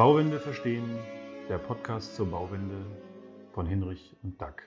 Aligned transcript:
Bauwende 0.00 0.38
verstehen, 0.40 0.98
der 1.50 1.58
Podcast 1.58 2.16
zur 2.16 2.30
Bauwende 2.30 2.78
von 3.52 3.66
Hinrich 3.66 4.16
und 4.22 4.40
Dack. 4.40 4.66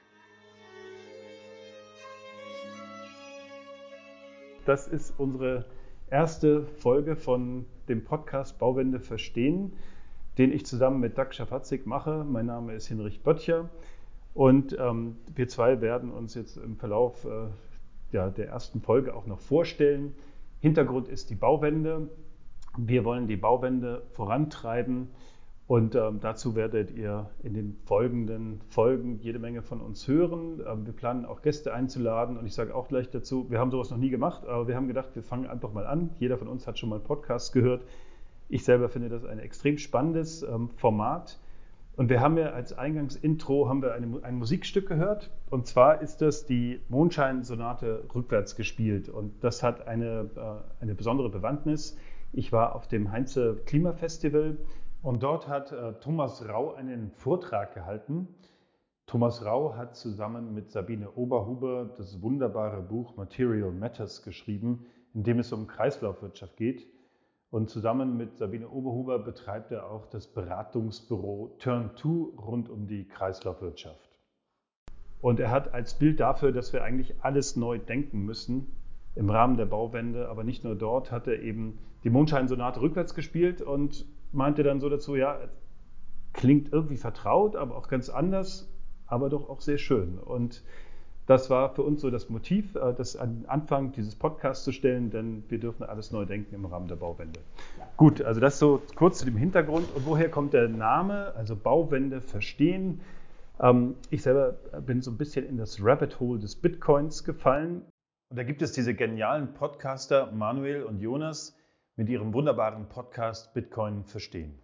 Das 4.68 4.88
ist 4.88 5.12
unsere 5.18 5.66
erste 6.12 6.68
Folge 6.68 7.16
von 7.16 7.66
dem 7.90 8.04
Podcast 8.04 8.60
Bauwende 8.60 9.00
verstehen, 9.00 9.74
den 10.38 10.54
ich 10.54 10.68
zusammen 10.68 11.00
mit 11.00 11.18
Dack 11.18 11.34
Schafatzig 11.34 11.88
mache. 11.88 12.24
Mein 12.24 12.46
Name 12.46 12.76
ist 12.76 12.86
Hinrich 12.86 13.24
Böttcher 13.24 13.72
und 14.36 14.78
ähm, 14.80 15.18
wir 15.34 15.48
zwei 15.48 15.82
werden 15.82 16.12
uns 16.12 16.36
jetzt 16.36 16.58
im 16.58 16.78
Verlauf 16.78 17.26
äh, 17.26 17.48
ja, 18.12 18.30
der 18.30 18.50
ersten 18.50 18.82
Folge 18.82 19.16
auch 19.16 19.26
noch 19.26 19.40
vorstellen. 19.40 20.14
Hintergrund 20.60 21.08
ist 21.08 21.32
die 21.32 21.36
Bauwende. 21.36 22.08
Wir 22.78 23.06
wollen 23.06 23.28
die 23.28 23.38
Bauwende 23.38 24.02
vorantreiben 24.14 25.10
und 25.68 25.94
ähm, 25.94 26.20
dazu 26.22 26.56
werdet 26.56 26.90
ihr 26.90 27.30
in 27.44 27.54
den 27.54 27.78
folgenden 27.86 28.62
Folgen 28.68 29.20
jede 29.20 29.38
Menge 29.38 29.62
von 29.62 29.80
uns 29.80 30.08
hören. 30.08 30.60
Ähm, 30.68 30.84
wir 30.86 30.94
planen 30.94 31.26
auch 31.26 31.44
Gäste 31.44 31.72
einzuladen 31.72 32.36
und 32.36 32.48
ich 32.48 32.56
sage 32.56 32.74
auch 32.74 32.88
gleich 32.88 33.12
dazu, 33.12 33.50
wir 33.52 33.60
haben 33.60 33.70
sowas 33.70 33.92
noch 33.92 34.00
nie 34.00 34.10
gemacht, 34.10 34.48
aber 34.48 34.68
wir 34.68 34.76
haben 34.76 34.88
gedacht, 34.88 35.10
wir 35.14 35.22
fangen 35.22 35.46
einfach 35.46 35.72
mal 35.72 35.86
an. 35.86 36.10
Jeder 36.18 36.40
von 36.40 36.48
uns 36.48 36.66
hat 36.66 36.80
schon 36.80 36.90
mal 36.90 36.96
einen 36.96 37.06
Podcast 37.06 37.54
gehört. 37.54 37.86
Ich 38.50 38.66
selber 38.66 38.90
finde 38.90 39.10
das 39.10 39.24
ein 39.24 39.38
extrem 39.38 39.78
spannendes 39.78 40.42
ähm, 40.42 40.70
Format. 40.76 41.40
Und 41.96 42.10
wir 42.10 42.22
haben 42.22 42.40
ja 42.40 42.48
als 42.48 42.74
Eingangsintro 42.74 43.70
haben 43.70 43.84
wir 43.84 43.94
eine, 43.94 44.24
ein 44.24 44.36
Musikstück 44.36 44.88
gehört. 44.88 45.30
Und 45.52 45.68
zwar 45.68 46.02
ist 46.02 46.22
das 46.22 46.48
die 46.48 46.82
Mondscheinsonate 46.90 48.06
rückwärts 48.16 48.56
gespielt. 48.56 49.10
Und 49.10 49.44
das 49.44 49.62
hat 49.62 49.88
eine, 49.88 50.30
äh, 50.36 50.82
eine 50.84 50.96
besondere 50.96 51.30
Bewandtnis. 51.30 51.96
Ich 52.36 52.52
war 52.52 52.76
auf 52.76 52.88
dem 52.88 53.12
Heinze 53.12 53.62
Klimafestival 53.68 54.58
und 55.04 55.22
dort 55.22 55.48
hat 55.48 55.72
äh, 55.72 55.94
Thomas 56.00 56.44
Rau 56.50 56.74
einen 56.74 57.12
Vortrag 57.12 57.76
gehalten. 57.76 58.28
Thomas 59.06 59.46
Rau 59.46 59.76
hat 59.76 59.96
zusammen 59.96 60.52
mit 60.52 60.72
Sabine 60.72 61.12
Oberhuber 61.12 61.94
das 61.96 62.24
wunderbare 62.24 62.82
Buch 62.82 63.16
Material 63.18 63.72
Matters 63.72 64.24
geschrieben, 64.24 64.88
in 65.14 65.22
dem 65.22 65.38
es 65.38 65.54
um 65.54 65.68
Kreislaufwirtschaft 65.68 66.58
geht. 66.58 66.88
Und 67.52 67.70
zusammen 67.70 68.18
mit 68.18 68.36
Sabine 68.36 68.68
Oberhuber 68.68 69.20
betreibt 69.20 69.72
er 69.72 69.92
auch 69.92 70.08
das 70.08 70.26
Beratungsbüro 70.26 71.56
Turn2 71.60 72.36
rund 72.36 72.68
um 72.68 72.88
die 72.88 73.08
Kreislaufwirtschaft. 73.08 74.10
Und 75.22 75.40
er 75.40 75.52
hat 75.52 75.72
als 75.76 75.94
Bild 76.00 76.20
dafür, 76.20 76.52
dass 76.52 76.74
wir 76.74 76.84
eigentlich 76.84 77.14
alles 77.22 77.56
neu 77.56 77.78
denken 77.78 78.26
müssen, 78.26 78.76
im 79.14 79.30
Rahmen 79.30 79.56
der 79.56 79.68
Bauwende, 79.68 80.30
aber 80.30 80.44
nicht 80.44 80.64
nur 80.64 80.74
dort, 80.74 81.12
hat 81.12 81.28
er 81.28 81.40
eben 81.40 81.78
die 82.04 82.10
Mondscheinsonate 82.10 82.82
rückwärts 82.82 83.14
gespielt 83.14 83.62
und 83.62 84.06
meinte 84.32 84.64
dann 84.64 84.80
so 84.80 84.90
dazu, 84.90 85.16
ja, 85.16 85.40
klingt 86.34 86.74
irgendwie 86.74 86.98
vertraut, 86.98 87.56
aber 87.56 87.78
auch 87.78 87.88
ganz 87.88 88.10
anders, 88.10 88.70
aber 89.08 89.30
doch 89.30 89.50
auch 89.50 89.62
sehr 89.62 89.78
schön. 89.78 90.18
Und 90.18 90.64
das 91.26 91.50
war 91.50 91.74
für 91.74 91.84
uns 91.84 92.02
so 92.02 92.10
das 92.10 92.30
Motiv, 92.30 92.76
äh, 92.76 92.94
das 92.94 93.16
an 93.16 93.46
Anfang 93.48 93.94
dieses 93.94 94.16
Podcasts 94.16 94.66
zu 94.66 94.72
stellen, 94.72 95.10
denn 95.10 95.44
wir 95.48 95.60
dürfen 95.60 95.84
alles 95.84 96.12
neu 96.12 96.26
denken 96.26 96.54
im 96.54 96.66
Rahmen 96.66 96.88
der 96.88 96.96
Bauwende. 96.96 97.40
Ja. 97.80 97.88
Gut, 97.96 98.22
also 98.22 98.42
das 98.42 98.60
so 98.60 98.82
kurz 98.96 99.20
zu 99.20 99.26
dem 99.26 99.38
Hintergrund. 99.38 99.88
Und 99.96 100.06
woher 100.06 100.30
kommt 100.30 100.54
der 100.54 100.68
Name? 100.68 101.34
Also 101.36 101.56
Bauwende 101.56 102.20
verstehen. 102.20 103.00
Ähm, 103.62 103.96
ich 104.10 104.24
selber 104.24 104.54
bin 104.86 105.02
so 105.02 105.12
ein 105.12 105.18
bisschen 105.18 105.48
in 105.48 105.58
das 105.58 105.82
Rabbit 105.82 106.20
Hole 106.20 106.40
des 106.40 106.56
Bitcoins 106.56 107.24
gefallen. 107.24 107.84
Und 108.30 108.38
da 108.38 108.44
gibt 108.44 108.62
es 108.62 108.74
diese 108.74 108.94
genialen 108.94 109.54
Podcaster 109.54 110.32
Manuel 110.32 110.84
und 110.84 111.00
Jonas 111.00 111.56
mit 111.96 112.10
ihrem 112.10 112.34
wunderbaren 112.34 112.88
Podcast 112.90 113.54
Bitcoin 113.54 114.04
verstehen. 114.06 114.56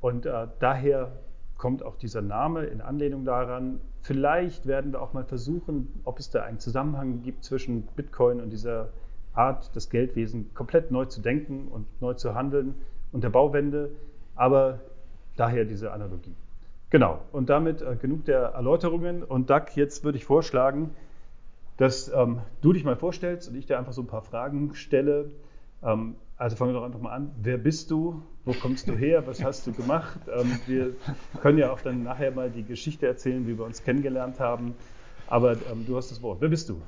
Und 0.00 0.26
äh, 0.26 0.48
daher 0.58 1.12
kommt 1.56 1.84
auch 1.84 1.96
dieser 1.96 2.22
Name 2.22 2.64
in 2.64 2.80
Anlehnung 2.80 3.24
daran. 3.24 3.80
Vielleicht 4.00 4.66
werden 4.66 4.92
wir 4.92 5.00
auch 5.00 5.12
mal 5.12 5.24
versuchen, 5.24 6.00
ob 6.02 6.18
es 6.18 6.30
da 6.30 6.42
einen 6.42 6.58
Zusammenhang 6.58 7.22
gibt 7.22 7.44
zwischen 7.44 7.82
Bitcoin 7.94 8.40
und 8.40 8.50
dieser 8.50 8.88
Art, 9.32 9.74
das 9.76 9.90
Geldwesen 9.90 10.52
komplett 10.54 10.90
neu 10.90 11.04
zu 11.04 11.20
denken 11.20 11.68
und 11.68 11.86
neu 12.02 12.14
zu 12.14 12.34
handeln 12.34 12.74
und 13.12 13.22
der 13.22 13.30
Bauwende. 13.30 13.90
Aber 14.34 14.80
daher 15.36 15.64
diese 15.64 15.92
Analogie. 15.92 16.34
Genau, 16.90 17.20
und 17.30 17.48
damit 17.48 17.80
äh, 17.80 17.94
genug 17.94 18.24
der 18.24 18.40
Erläuterungen. 18.40 19.22
Und 19.22 19.48
Doug, 19.50 19.66
jetzt 19.76 20.02
würde 20.02 20.18
ich 20.18 20.24
vorschlagen, 20.24 20.90
dass 21.76 22.12
ähm, 22.12 22.40
du 22.60 22.72
dich 22.72 22.84
mal 22.84 22.96
vorstellst 22.96 23.48
und 23.48 23.54
ich 23.54 23.66
dir 23.66 23.78
einfach 23.78 23.92
so 23.92 24.02
ein 24.02 24.08
paar 24.08 24.22
Fragen 24.22 24.74
stelle. 24.74 25.30
Ähm, 25.82 26.16
also 26.36 26.56
fangen 26.56 26.72
wir 26.72 26.80
doch 26.80 26.86
einfach 26.86 27.00
mal 27.00 27.12
an. 27.12 27.30
Wer 27.40 27.58
bist 27.58 27.90
du? 27.90 28.22
Wo 28.44 28.52
kommst 28.52 28.88
du 28.88 28.96
her? 28.96 29.26
Was 29.26 29.42
hast 29.42 29.66
du 29.66 29.72
gemacht? 29.72 30.18
Ähm, 30.34 30.58
wir 30.66 30.94
können 31.40 31.58
ja 31.58 31.72
auch 31.72 31.80
dann 31.80 32.02
nachher 32.02 32.32
mal 32.32 32.50
die 32.50 32.64
Geschichte 32.64 33.06
erzählen, 33.06 33.46
wie 33.46 33.56
wir 33.56 33.64
uns 33.64 33.84
kennengelernt 33.84 34.40
haben. 34.40 34.74
Aber 35.28 35.52
ähm, 35.52 35.86
du 35.86 35.96
hast 35.96 36.10
das 36.10 36.22
Wort. 36.22 36.40
Wer 36.40 36.48
bist 36.48 36.68
du? 36.68 36.80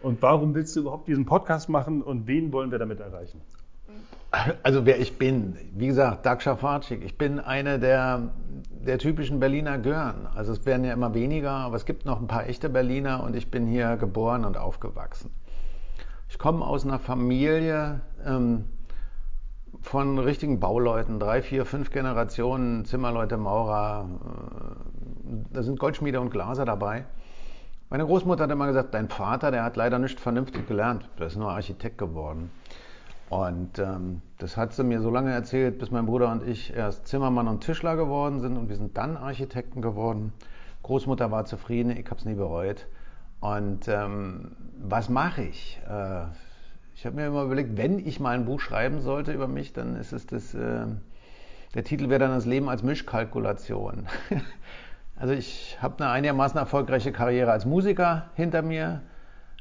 Und 0.00 0.20
warum 0.22 0.54
willst 0.54 0.74
du 0.76 0.80
überhaupt 0.80 1.08
diesen 1.08 1.26
Podcast 1.26 1.68
machen 1.68 2.02
und 2.02 2.26
wen 2.26 2.52
wollen 2.52 2.70
wir 2.70 2.78
damit 2.78 3.00
erreichen? 3.00 3.40
Also 4.62 4.84
wer 4.84 4.98
ich 4.98 5.16
bin, 5.16 5.56
wie 5.74 5.86
gesagt, 5.86 6.26
Dag 6.26 6.42
Schafatschik. 6.42 7.04
Ich 7.04 7.16
bin 7.16 7.38
eine 7.38 7.78
der, 7.78 8.32
der 8.84 8.98
typischen 8.98 9.38
Berliner 9.38 9.78
Gören. 9.78 10.26
Also 10.34 10.52
es 10.52 10.66
werden 10.66 10.84
ja 10.84 10.92
immer 10.92 11.14
weniger, 11.14 11.52
aber 11.52 11.76
es 11.76 11.84
gibt 11.84 12.04
noch 12.04 12.20
ein 12.20 12.26
paar 12.26 12.48
echte 12.48 12.68
Berliner 12.68 13.22
und 13.22 13.36
ich 13.36 13.50
bin 13.50 13.66
hier 13.66 13.96
geboren 13.96 14.44
und 14.44 14.56
aufgewachsen. 14.56 15.30
Ich 16.28 16.38
komme 16.38 16.66
aus 16.66 16.84
einer 16.84 16.98
Familie, 16.98 18.00
ähm, 18.26 18.64
von 19.82 20.18
richtigen 20.18 20.60
Bauleuten, 20.60 21.18
drei, 21.18 21.42
vier, 21.42 21.64
fünf 21.64 21.90
Generationen, 21.90 22.84
Zimmerleute, 22.84 23.36
Maurer, 23.36 24.08
äh, 24.08 25.36
da 25.52 25.62
sind 25.62 25.78
Goldschmiede 25.78 26.20
und 26.20 26.30
Glaser 26.30 26.64
dabei. 26.64 27.04
Meine 27.90 28.06
Großmutter 28.06 28.44
hat 28.44 28.50
immer 28.50 28.66
gesagt, 28.66 28.94
dein 28.94 29.08
Vater, 29.08 29.50
der 29.50 29.62
hat 29.62 29.76
leider 29.76 29.98
nicht 29.98 30.18
vernünftig 30.18 30.66
gelernt, 30.66 31.08
der 31.18 31.26
ist 31.26 31.36
nur 31.36 31.50
Architekt 31.50 31.98
geworden. 31.98 32.50
Und 33.30 33.78
ähm, 33.78 34.20
das 34.38 34.56
hat 34.56 34.72
sie 34.72 34.84
mir 34.84 35.00
so 35.00 35.10
lange 35.10 35.32
erzählt, 35.32 35.78
bis 35.78 35.90
mein 35.90 36.06
Bruder 36.06 36.30
und 36.30 36.46
ich 36.46 36.74
erst 36.74 37.06
Zimmermann 37.08 37.48
und 37.48 37.60
Tischler 37.62 37.96
geworden 37.96 38.40
sind 38.40 38.56
und 38.56 38.68
wir 38.68 38.76
sind 38.76 38.96
dann 38.96 39.16
Architekten 39.16 39.82
geworden. 39.82 40.32
Großmutter 40.82 41.30
war 41.30 41.44
zufrieden, 41.44 41.90
ich 41.90 42.06
habe 42.06 42.16
es 42.16 42.24
nie 42.24 42.34
bereut. 42.34 42.86
Und 43.40 43.88
ähm, 43.88 44.52
was 44.82 45.08
mache 45.08 45.42
ich? 45.42 45.80
Äh, 45.88 46.26
ich 46.94 47.04
habe 47.04 47.16
mir 47.16 47.26
immer 47.26 47.42
überlegt, 47.42 47.76
wenn 47.76 47.98
ich 47.98 48.20
mal 48.20 48.34
ein 48.34 48.44
Buch 48.44 48.60
schreiben 48.60 49.00
sollte 49.00 49.32
über 49.32 49.48
mich, 49.48 49.72
dann 49.72 49.96
ist 49.96 50.12
es 50.12 50.26
das, 50.26 50.54
äh, 50.54 50.86
der 51.74 51.84
Titel 51.84 52.08
wäre 52.08 52.20
dann 52.20 52.30
das 52.30 52.46
Leben 52.46 52.68
als 52.68 52.82
Mischkalkulation. 52.82 54.06
also 55.16 55.34
ich 55.34 55.76
habe 55.82 56.02
eine 56.04 56.12
einigermaßen 56.12 56.56
erfolgreiche 56.58 57.10
Karriere 57.12 57.50
als 57.50 57.66
Musiker 57.66 58.26
hinter 58.34 58.62
mir, 58.62 59.02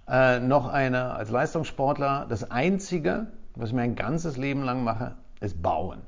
äh, 0.08 0.40
noch 0.40 0.68
eine 0.68 1.16
als 1.16 1.32
Leistungssportler. 1.32 2.28
Das 2.30 2.52
Einzige, 2.52 3.28
was 3.56 3.70
ich 3.70 3.76
mir 3.76 3.82
ein 3.82 3.96
ganzes 3.96 4.38
Leben 4.38 4.62
lang 4.64 4.84
mache, 4.84 5.16
ist 5.40 5.62
Bauen. 5.62 6.02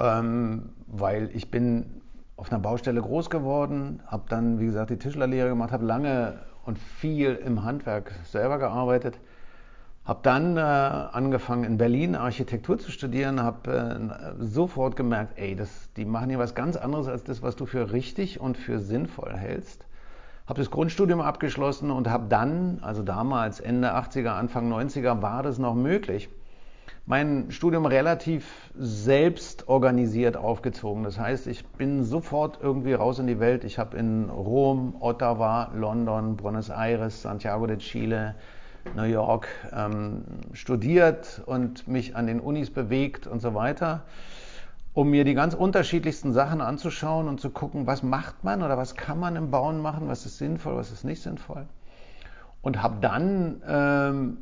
Ähm, 0.00 0.70
weil 0.88 1.30
ich 1.32 1.50
bin 1.50 2.02
auf 2.36 2.50
einer 2.50 2.60
Baustelle 2.60 3.00
groß 3.00 3.30
geworden, 3.30 4.00
habe 4.06 4.24
dann, 4.28 4.58
wie 4.58 4.66
gesagt, 4.66 4.90
die 4.90 4.96
Tischlerlehre 4.96 5.48
gemacht, 5.48 5.70
habe 5.70 5.84
lange 5.84 6.38
und 6.64 6.78
viel 6.78 7.34
im 7.34 7.64
Handwerk 7.64 8.12
selber 8.24 8.58
gearbeitet 8.58 9.18
habe 10.08 10.20
dann 10.22 10.56
äh, 10.56 10.60
angefangen 10.60 11.64
in 11.64 11.76
Berlin 11.76 12.16
Architektur 12.16 12.78
zu 12.78 12.90
studieren, 12.90 13.42
habe 13.42 13.70
äh, 14.40 14.42
sofort 14.42 14.96
gemerkt, 14.96 15.38
ey, 15.38 15.54
das, 15.54 15.92
die 15.98 16.06
machen 16.06 16.30
hier 16.30 16.38
was 16.38 16.54
ganz 16.54 16.76
anderes 16.76 17.08
als 17.08 17.24
das, 17.24 17.42
was 17.42 17.56
du 17.56 17.66
für 17.66 17.92
richtig 17.92 18.40
und 18.40 18.56
für 18.56 18.78
sinnvoll 18.78 19.36
hältst. 19.36 19.84
Habe 20.46 20.60
das 20.60 20.70
Grundstudium 20.70 21.20
abgeschlossen 21.20 21.90
und 21.90 22.08
habe 22.08 22.24
dann, 22.30 22.78
also 22.80 23.02
damals 23.02 23.60
Ende 23.60 23.94
80er, 23.94 24.30
Anfang 24.30 24.72
90er, 24.72 25.20
war 25.20 25.42
das 25.42 25.58
noch 25.58 25.74
möglich, 25.74 26.30
mein 27.04 27.50
Studium 27.50 27.84
relativ 27.84 28.72
selbst 28.78 29.68
organisiert 29.68 30.38
aufgezogen. 30.38 31.04
Das 31.04 31.18
heißt, 31.18 31.46
ich 31.48 31.66
bin 31.66 32.02
sofort 32.02 32.60
irgendwie 32.62 32.94
raus 32.94 33.18
in 33.18 33.26
die 33.26 33.40
Welt. 33.40 33.62
Ich 33.62 33.78
habe 33.78 33.98
in 33.98 34.30
Rom, 34.30 34.96
Ottawa, 35.00 35.70
London, 35.74 36.36
Buenos 36.36 36.70
Aires, 36.70 37.20
Santiago 37.20 37.66
de 37.66 37.76
Chile, 37.76 38.36
New 38.94 39.04
York 39.04 39.48
ähm, 39.72 40.22
studiert 40.52 41.42
und 41.46 41.88
mich 41.88 42.16
an 42.16 42.26
den 42.26 42.40
Unis 42.40 42.70
bewegt 42.70 43.26
und 43.26 43.40
so 43.40 43.54
weiter, 43.54 44.04
um 44.94 45.10
mir 45.10 45.24
die 45.24 45.34
ganz 45.34 45.54
unterschiedlichsten 45.54 46.32
Sachen 46.32 46.60
anzuschauen 46.60 47.28
und 47.28 47.40
zu 47.40 47.50
gucken, 47.50 47.86
was 47.86 48.02
macht 48.02 48.44
man 48.44 48.62
oder 48.62 48.76
was 48.76 48.94
kann 48.96 49.20
man 49.20 49.36
im 49.36 49.50
Bauen 49.50 49.80
machen, 49.80 50.08
was 50.08 50.26
ist 50.26 50.38
sinnvoll, 50.38 50.76
was 50.76 50.90
ist 50.90 51.04
nicht 51.04 51.22
sinnvoll. 51.22 51.66
Und 52.62 52.82
habe 52.82 52.96
dann 53.00 53.62
ähm, 53.66 54.38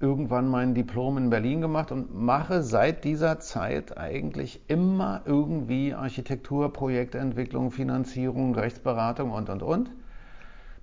irgendwann 0.00 0.48
mein 0.48 0.74
Diplom 0.74 1.16
in 1.18 1.30
Berlin 1.30 1.60
gemacht 1.60 1.90
und 1.90 2.14
mache 2.14 2.62
seit 2.62 3.04
dieser 3.04 3.40
Zeit 3.40 3.96
eigentlich 3.96 4.60
immer 4.68 5.22
irgendwie 5.24 5.94
Architektur, 5.94 6.72
Projektentwicklung, 6.72 7.70
Finanzierung, 7.70 8.54
Rechtsberatung 8.54 9.30
und, 9.30 9.48
und, 9.48 9.62
und. 9.62 9.90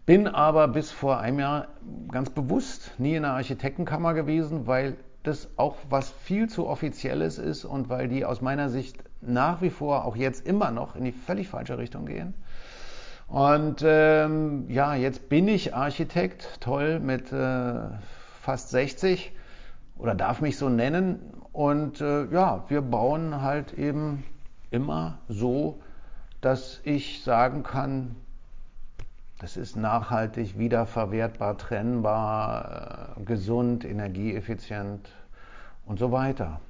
Bin 0.06 0.28
aber 0.28 0.68
bis 0.68 0.92
vor 0.92 1.20
einem 1.20 1.40
Jahr 1.40 1.68
ganz 2.12 2.30
bewusst 2.30 2.92
nie 2.98 3.16
in 3.16 3.24
der 3.24 3.34
Architektenkammer 3.34 4.14
gewesen, 4.14 4.68
weil 4.68 4.98
das 5.24 5.48
auch 5.56 5.78
was 5.90 6.10
viel 6.10 6.50
zu 6.50 6.68
offizielles 6.68 7.38
ist 7.38 7.64
und 7.64 7.88
weil 7.88 8.10
die 8.10 8.26
aus 8.26 8.42
meiner 8.42 8.70
Sicht 8.70 8.98
nach 9.22 9.62
wie 9.62 9.70
vor 9.70 10.04
auch 10.04 10.18
jetzt 10.18 10.46
immer 10.46 10.72
noch 10.72 10.98
in 10.98 11.06
die 11.06 11.14
völlig 11.14 11.48
falsche 11.48 11.78
Richtung 11.78 12.06
gehen. 12.06 12.34
Und 13.28 13.82
ähm, 13.86 14.66
ja, 14.70 14.94
jetzt 14.96 15.30
bin 15.30 15.48
ich 15.48 15.74
Architekt, 15.74 16.60
toll, 16.60 17.00
mit 17.00 17.32
äh, 17.32 17.76
fast 18.42 18.72
60 18.72 19.32
oder 19.98 20.16
darf 20.16 20.42
mich 20.42 20.58
so 20.58 20.68
nennen. 20.68 21.20
Und 21.54 22.02
äh, 22.02 22.26
ja, 22.26 22.66
wir 22.68 22.82
bauen 22.82 23.42
halt 23.42 23.74
eben 23.74 24.26
immer 24.70 25.20
so, 25.30 25.80
dass 26.42 26.82
ich 26.84 27.24
sagen 27.24 27.64
kann, 27.64 28.18
das 29.44 29.58
ist 29.58 29.76
nachhaltig, 29.76 30.58
wiederverwertbar, 30.58 31.58
trennbar, 31.58 33.18
äh, 33.18 33.24
gesund, 33.26 33.84
energieeffizient 33.84 35.10
und 35.86 36.00
so 36.00 36.14
weiter. 36.14 36.62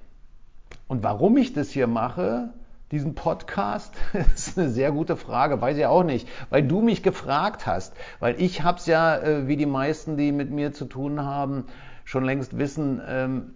Und 0.88 1.04
warum 1.04 1.38
ich 1.38 1.54
das 1.54 1.70
hier 1.70 1.86
mache, 1.86 2.50
diesen 2.90 3.14
Podcast, 3.14 3.94
ist 4.34 4.58
eine 4.58 4.70
sehr 4.70 4.92
gute 4.92 5.18
Frage, 5.18 5.62
weiß 5.62 5.78
ich 5.78 5.86
auch 5.86 6.04
nicht, 6.04 6.28
weil 6.50 6.64
du 6.64 6.82
mich 6.82 7.04
gefragt 7.04 7.68
hast, 7.68 7.94
weil 8.20 8.42
ich 8.42 8.64
habe 8.64 8.80
es 8.80 8.88
ja, 8.88 9.18
äh, 9.18 9.48
wie 9.48 9.56
die 9.56 9.68
meisten, 9.68 10.18
die 10.18 10.32
mit 10.32 10.50
mir 10.50 10.74
zu 10.74 10.86
tun 10.86 11.24
haben, 11.24 11.66
schon 12.06 12.24
längst 12.24 12.58
wissen, 12.58 13.00
ähm, 13.08 13.52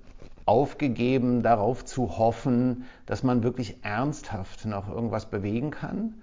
aufgegeben, 0.45 1.41
darauf 1.41 1.83
zu 1.85 2.19
hoffen, 2.19 2.85
dass 3.07 3.23
man 3.23 3.41
wirklich 3.41 3.83
ernsthaft 3.83 4.65
noch 4.65 4.87
irgendwas 4.87 5.25
bewegen 5.25 5.71
kann. 5.71 6.13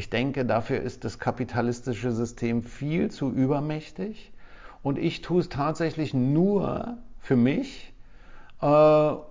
Ich 0.00 0.08
denke, 0.08 0.46
dafür 0.46 0.80
ist 0.80 1.04
das 1.04 1.18
kapitalistische 1.18 2.10
System 2.10 2.62
viel 2.62 3.10
zu 3.10 3.30
übermächtig. 3.30 4.32
Und 4.82 4.96
ich 4.96 5.20
tue 5.20 5.40
es 5.42 5.50
tatsächlich 5.50 6.14
nur 6.14 6.96
für 7.18 7.36
mich 7.36 7.92
äh, 8.62 8.66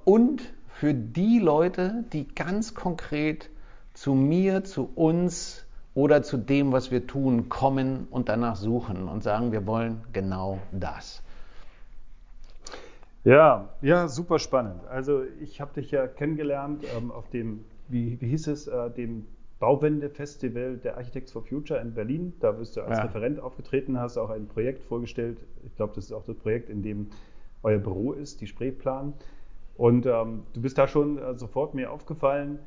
und 0.05 0.43
für 0.67 0.93
die 0.93 1.39
Leute, 1.39 2.05
die 2.13 2.27
ganz 2.27 2.75
konkret 2.75 3.49
zu 3.95 4.13
mir, 4.13 4.63
zu 4.63 4.87
uns 4.93 5.65
oder 5.95 6.21
zu 6.21 6.37
dem, 6.37 6.71
was 6.71 6.91
wir 6.91 7.07
tun, 7.07 7.49
kommen 7.49 8.07
und 8.11 8.29
danach 8.29 8.55
suchen 8.55 9.07
und 9.07 9.23
sagen, 9.23 9.51
wir 9.51 9.65
wollen 9.65 10.03
genau 10.13 10.59
das. 10.71 11.23
Ja, 13.23 13.69
ja, 13.81 14.07
super 14.07 14.37
spannend. 14.37 14.85
Also 14.85 15.23
ich 15.41 15.61
habe 15.61 15.73
dich 15.81 15.89
ja 15.89 16.05
kennengelernt 16.05 16.83
ähm, 16.95 17.11
auf 17.11 17.27
dem, 17.31 17.65
wie, 17.87 18.21
wie 18.21 18.27
hieß 18.27 18.45
es, 18.45 18.67
äh, 18.67 18.91
dem 18.91 19.25
Bauwende-Festival 19.59 20.77
der 20.77 20.97
Architects 20.97 21.31
for 21.31 21.43
Future 21.43 21.79
in 21.81 21.93
Berlin. 21.93 22.33
Da 22.39 22.51
bist 22.51 22.77
du 22.77 22.81
als 22.81 22.97
ja. 22.97 23.03
Referent 23.03 23.39
aufgetreten, 23.39 23.99
hast 23.99 24.17
auch 24.17 24.29
ein 24.29 24.47
Projekt 24.47 24.83
vorgestellt. 24.83 25.39
Ich 25.65 25.75
glaube, 25.75 25.93
das 25.95 26.05
ist 26.05 26.13
auch 26.13 26.25
das 26.25 26.35
Projekt, 26.35 26.69
in 26.69 26.81
dem 26.81 27.07
euer 27.63 27.79
Büro 27.79 28.13
ist, 28.13 28.41
die 28.41 28.47
Spreeplan. 28.47 29.13
Und 29.75 30.05
ähm, 30.05 30.43
du 30.53 30.61
bist 30.61 30.77
da 30.77 30.87
schon 30.87 31.17
äh, 31.17 31.35
sofort 31.35 31.73
mir 31.73 31.91
aufgefallen, 31.91 32.59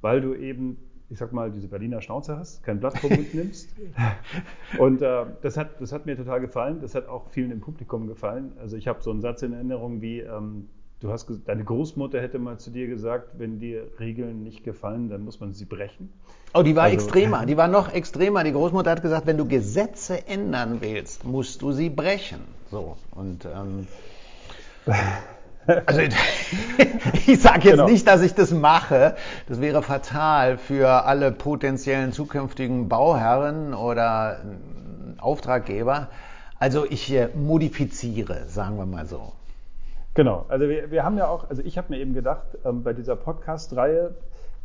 weil 0.00 0.20
du 0.20 0.34
eben 0.34 0.76
ich 1.10 1.18
sag 1.18 1.32
mal, 1.32 1.50
diese 1.50 1.66
Berliner 1.66 2.00
Schnauze 2.00 2.38
hast, 2.38 2.62
kein 2.62 2.78
Blatt 2.78 2.96
vom 2.98 3.10
Mund 3.10 3.34
nimmst. 3.34 3.74
Und 4.78 5.02
äh, 5.02 5.26
das, 5.42 5.56
hat, 5.56 5.80
das 5.80 5.92
hat 5.92 6.06
mir 6.06 6.16
total 6.16 6.40
gefallen. 6.40 6.80
Das 6.80 6.94
hat 6.94 7.08
auch 7.08 7.28
vielen 7.30 7.50
im 7.50 7.60
Publikum 7.60 8.06
gefallen. 8.06 8.52
Also 8.60 8.76
ich 8.76 8.86
habe 8.86 9.02
so 9.02 9.10
einen 9.10 9.20
Satz 9.20 9.42
in 9.42 9.52
Erinnerung 9.52 10.00
wie, 10.00 10.20
ähm, 10.20 10.68
du 11.00 11.10
hast, 11.10 11.28
deine 11.46 11.64
Großmutter 11.64 12.20
hätte 12.20 12.38
mal 12.38 12.58
zu 12.58 12.70
dir 12.70 12.86
gesagt, 12.86 13.38
wenn 13.38 13.58
dir 13.58 13.86
Regeln 13.98 14.42
nicht 14.42 14.64
gefallen, 14.64 15.08
dann 15.08 15.24
muss 15.24 15.40
man 15.40 15.52
sie 15.52 15.64
brechen. 15.64 16.12
Oh, 16.54 16.62
die 16.62 16.76
war 16.76 16.84
also, 16.84 16.94
extremer. 16.94 17.46
Die 17.46 17.56
war 17.56 17.68
noch 17.68 17.92
extremer. 17.92 18.44
Die 18.44 18.52
Großmutter 18.52 18.90
hat 18.90 19.02
gesagt, 19.02 19.26
wenn 19.26 19.36
du 19.38 19.46
Gesetze 19.46 20.26
ändern 20.26 20.78
willst, 20.80 21.24
musst 21.24 21.62
du 21.62 21.72
sie 21.72 21.90
brechen. 21.90 22.40
So. 22.70 22.96
Und 23.12 23.44
ähm, 23.46 23.86
Also 25.86 26.00
ich 27.26 27.40
sage 27.40 27.60
jetzt 27.60 27.70
genau. 27.72 27.86
nicht, 27.86 28.06
dass 28.06 28.22
ich 28.22 28.34
das 28.34 28.50
mache. 28.50 29.16
Das 29.46 29.60
wäre 29.60 29.82
fatal 29.82 30.58
für 30.58 31.04
alle 31.04 31.32
potenziellen 31.32 32.12
zukünftigen 32.12 32.88
Bauherren 32.88 33.74
oder 33.74 34.40
äh, 34.40 35.20
Auftraggeber. 35.20 36.08
Also 36.58 36.86
ich 36.88 37.12
äh, 37.12 37.28
modifiziere, 37.34 38.46
sagen 38.48 38.76
wir 38.78 38.86
mal 38.86 39.06
so. 39.06 39.32
Genau, 40.14 40.44
also 40.48 40.68
wir, 40.68 40.90
wir 40.90 41.04
haben 41.04 41.16
ja 41.16 41.28
auch, 41.28 41.48
also 41.48 41.62
ich 41.62 41.78
habe 41.78 41.92
mir 41.92 42.00
eben 42.00 42.14
gedacht, 42.14 42.58
ähm, 42.64 42.82
bei 42.82 42.92
dieser 42.92 43.14
Podcast-Reihe, 43.14 44.16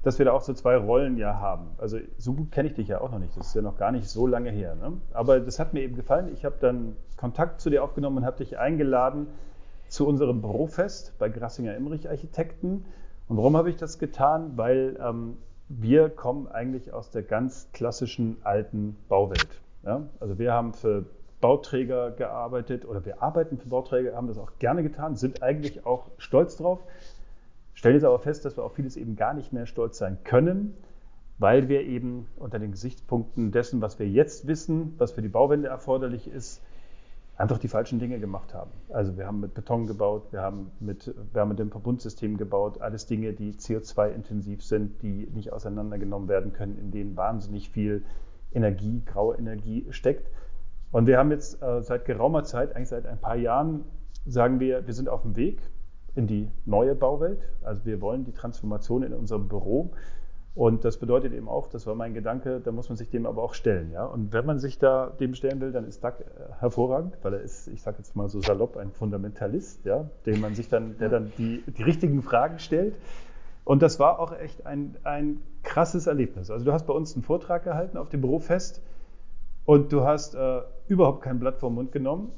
dass 0.02 0.18
wir 0.18 0.26
da 0.26 0.34
auch 0.34 0.42
so 0.42 0.54
zwei 0.54 0.76
Rollen 0.76 1.18
ja 1.18 1.40
haben. 1.40 1.68
Also 1.78 1.98
so 2.18 2.34
gut 2.34 2.52
kenne 2.52 2.70
ich 2.70 2.76
dich 2.76 2.88
ja 2.88 3.02
auch 3.02 3.12
noch 3.12 3.20
nicht, 3.20 3.38
das 3.38 3.48
ist 3.48 3.56
ja 3.56 3.62
noch 3.62 3.78
gar 3.78 3.92
nicht 3.92 4.08
so 4.08 4.28
lange 4.28 4.50
her. 4.50 4.76
Ne? 4.76 4.94
Aber 5.14 5.40
das 5.40 5.60
hat 5.60 5.74
mir 5.74 5.82
eben 5.82 5.96
gefallen. 5.96 6.30
Ich 6.34 6.46
habe 6.46 6.56
dann 6.60 6.96
Kontakt 7.18 7.62
zu 7.62 7.70
dir 7.70 7.84
aufgenommen 7.84 8.18
und 8.18 8.26
habe 8.26 8.38
dich 8.38 8.58
eingeladen, 8.58 9.28
zu 9.88 10.08
unserem 10.08 10.42
Bürofest 10.42 11.18
bei 11.20 11.30
Grassinger 11.30 11.76
Emmerich 11.76 12.10
Architekten. 12.10 12.86
Und 13.28 13.38
warum 13.38 13.56
habe 13.56 13.70
ich 13.70 13.78
das 13.78 14.00
getan? 14.00 14.54
Weil 14.56 14.98
ähm, 15.00 15.38
wir 15.70 16.10
kommen 16.10 16.48
eigentlich 16.48 16.94
aus 16.94 17.10
der 17.12 17.24
ganz 17.24 17.70
klassischen 17.72 18.38
alten 18.44 18.98
Bauwelt. 19.10 19.62
Ja? 19.84 20.04
Also 20.20 20.38
wir 20.40 20.54
haben 20.54 20.74
für 20.74 21.06
Bauträger 21.46 22.10
gearbeitet 22.10 22.86
oder 22.86 23.06
wir 23.06 23.22
arbeiten 23.22 23.60
für 23.60 23.70
Bauträger, 23.70 24.16
haben 24.16 24.28
das 24.28 24.40
auch 24.40 24.54
gerne 24.58 24.82
getan, 24.82 25.16
sind 25.16 25.44
eigentlich 25.44 25.86
auch 25.86 26.10
stolz 26.18 26.58
drauf. 26.58 26.80
Stellen 27.76 27.94
jetzt 27.94 28.04
aber 28.04 28.18
fest, 28.18 28.46
dass 28.46 28.58
wir 28.58 28.64
auf 28.64 28.74
vieles 28.74 28.98
eben 28.98 29.16
gar 29.16 29.36
nicht 29.36 29.54
mehr 29.54 29.68
stolz 29.68 30.00
sein 30.00 30.18
können, 30.24 30.74
weil 31.38 31.70
wir 31.70 31.82
eben 31.82 32.26
unter 32.38 32.58
den 32.58 32.72
Gesichtspunkten 32.72 33.52
dessen, 33.52 33.80
was 33.80 34.00
wir 34.00 34.10
jetzt 34.10 34.48
wissen, 34.48 34.96
was 34.98 35.12
für 35.12 35.22
die 35.22 35.28
Bauwende 35.28 35.68
erforderlich 35.68 36.28
ist, 36.28 36.64
einfach 37.38 37.60
die 37.60 37.68
falschen 37.68 38.00
Dinge 38.00 38.20
gemacht 38.20 38.56
haben. 38.56 38.72
Also 38.90 39.16
wir 39.16 39.28
haben 39.28 39.40
mit 39.40 39.54
Beton 39.54 39.86
gebaut, 39.86 40.24
wir 40.32 40.42
haben 40.42 40.72
mit, 40.80 41.14
wir 41.32 41.42
haben 41.42 41.50
mit 41.50 41.60
dem 41.60 41.70
Verbundsystem 41.70 42.38
gebaut, 42.38 42.82
alles 42.82 43.06
Dinge, 43.06 43.34
die 43.34 43.54
CO2-intensiv 43.54 44.64
sind, 44.64 45.04
die 45.04 45.30
nicht 45.32 45.54
auseinandergenommen 45.54 46.28
werden 46.28 46.54
können, 46.54 46.80
in 46.80 46.90
denen 46.90 47.16
wahnsinnig 47.16 47.70
viel 47.70 48.04
Energie, 48.52 49.04
graue 49.06 49.36
Energie 49.36 49.86
steckt. 49.92 50.28
Und 50.96 51.08
wir 51.08 51.18
haben 51.18 51.30
jetzt 51.30 51.62
äh, 51.62 51.82
seit 51.82 52.06
geraumer 52.06 52.46
Zeit, 52.46 52.74
eigentlich 52.74 52.88
seit 52.88 53.06
ein 53.06 53.20
paar 53.20 53.36
Jahren, 53.36 53.84
sagen 54.26 54.62
wir, 54.62 54.88
wir 54.88 54.94
sind 54.94 55.10
auf 55.10 55.24
dem 55.24 55.36
Weg 55.36 55.60
in 56.16 56.26
die 56.26 56.50
neue 56.64 56.96
Bauwelt. 56.96 57.42
Also 57.66 57.84
wir 57.84 58.00
wollen 58.00 58.24
die 58.24 58.32
Transformation 58.32 59.04
in 59.04 59.12
unserem 59.12 59.50
Büro 59.50 59.92
und 60.54 60.86
das 60.86 60.96
bedeutet 60.96 61.34
eben 61.34 61.50
auch, 61.50 61.68
das 61.68 61.86
war 61.86 61.96
mein 61.96 62.14
Gedanke, 62.14 62.62
da 62.62 62.72
muss 62.72 62.88
man 62.88 62.98
sich 62.98 63.10
dem 63.10 63.26
aber 63.26 63.44
auch 63.44 63.56
stellen. 63.56 63.92
Ja? 63.92 64.06
Und 64.06 64.32
wenn 64.32 64.46
man 64.46 64.58
sich 64.58 64.80
da 64.80 65.08
dem 65.20 65.36
stellen 65.36 65.60
will, 65.60 65.74
dann 65.74 65.86
ist 65.86 66.02
Doug 66.02 66.14
äh, 66.22 66.54
hervorragend, 66.62 67.18
weil 67.24 67.34
er 67.34 67.42
ist, 67.42 67.68
ich 67.68 67.82
sage 67.82 67.98
jetzt 67.98 68.16
mal 68.16 68.30
so 68.30 68.40
salopp, 68.40 68.78
ein 68.78 68.94
Fundamentalist, 68.94 69.84
ja? 69.84 70.10
dem 70.26 70.40
man 70.40 70.56
sich 70.56 70.70
dann, 70.70 70.98
der 70.98 71.10
dann 71.10 71.34
die, 71.38 71.62
die 71.78 71.84
richtigen 71.84 72.22
Fragen 72.22 72.58
stellt. 72.58 72.96
Und 73.66 73.82
das 73.82 74.00
war 74.00 74.18
auch 74.18 74.32
echt 74.32 74.66
ein, 74.66 74.96
ein 75.04 75.42
krasses 75.64 76.08
Erlebnis. 76.08 76.50
Also 76.50 76.64
du 76.64 76.72
hast 76.72 76.88
bei 76.88 76.94
uns 76.94 77.16
einen 77.16 77.24
Vortrag 77.24 77.66
gehalten 77.66 77.98
auf 77.98 78.08
dem 78.08 78.22
Bürofest 78.22 78.82
und 79.66 79.92
du 79.92 80.06
hast 80.06 80.36
äh, 80.36 80.62
überhaupt 80.88 81.22
kein 81.22 81.40
Blatt 81.40 81.58
vom 81.58 81.76
Mund 81.76 81.92
genommen 81.92 82.32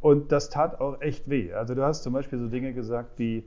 und 0.00 0.32
das 0.32 0.48
tat 0.50 0.80
auch 0.80 1.00
echt 1.00 1.28
weh. 1.28 1.52
Also 1.52 1.74
du 1.74 1.82
hast 1.82 2.02
zum 2.02 2.12
Beispiel 2.12 2.38
so 2.38 2.48
Dinge 2.48 2.72
gesagt 2.72 3.18
wie, 3.18 3.44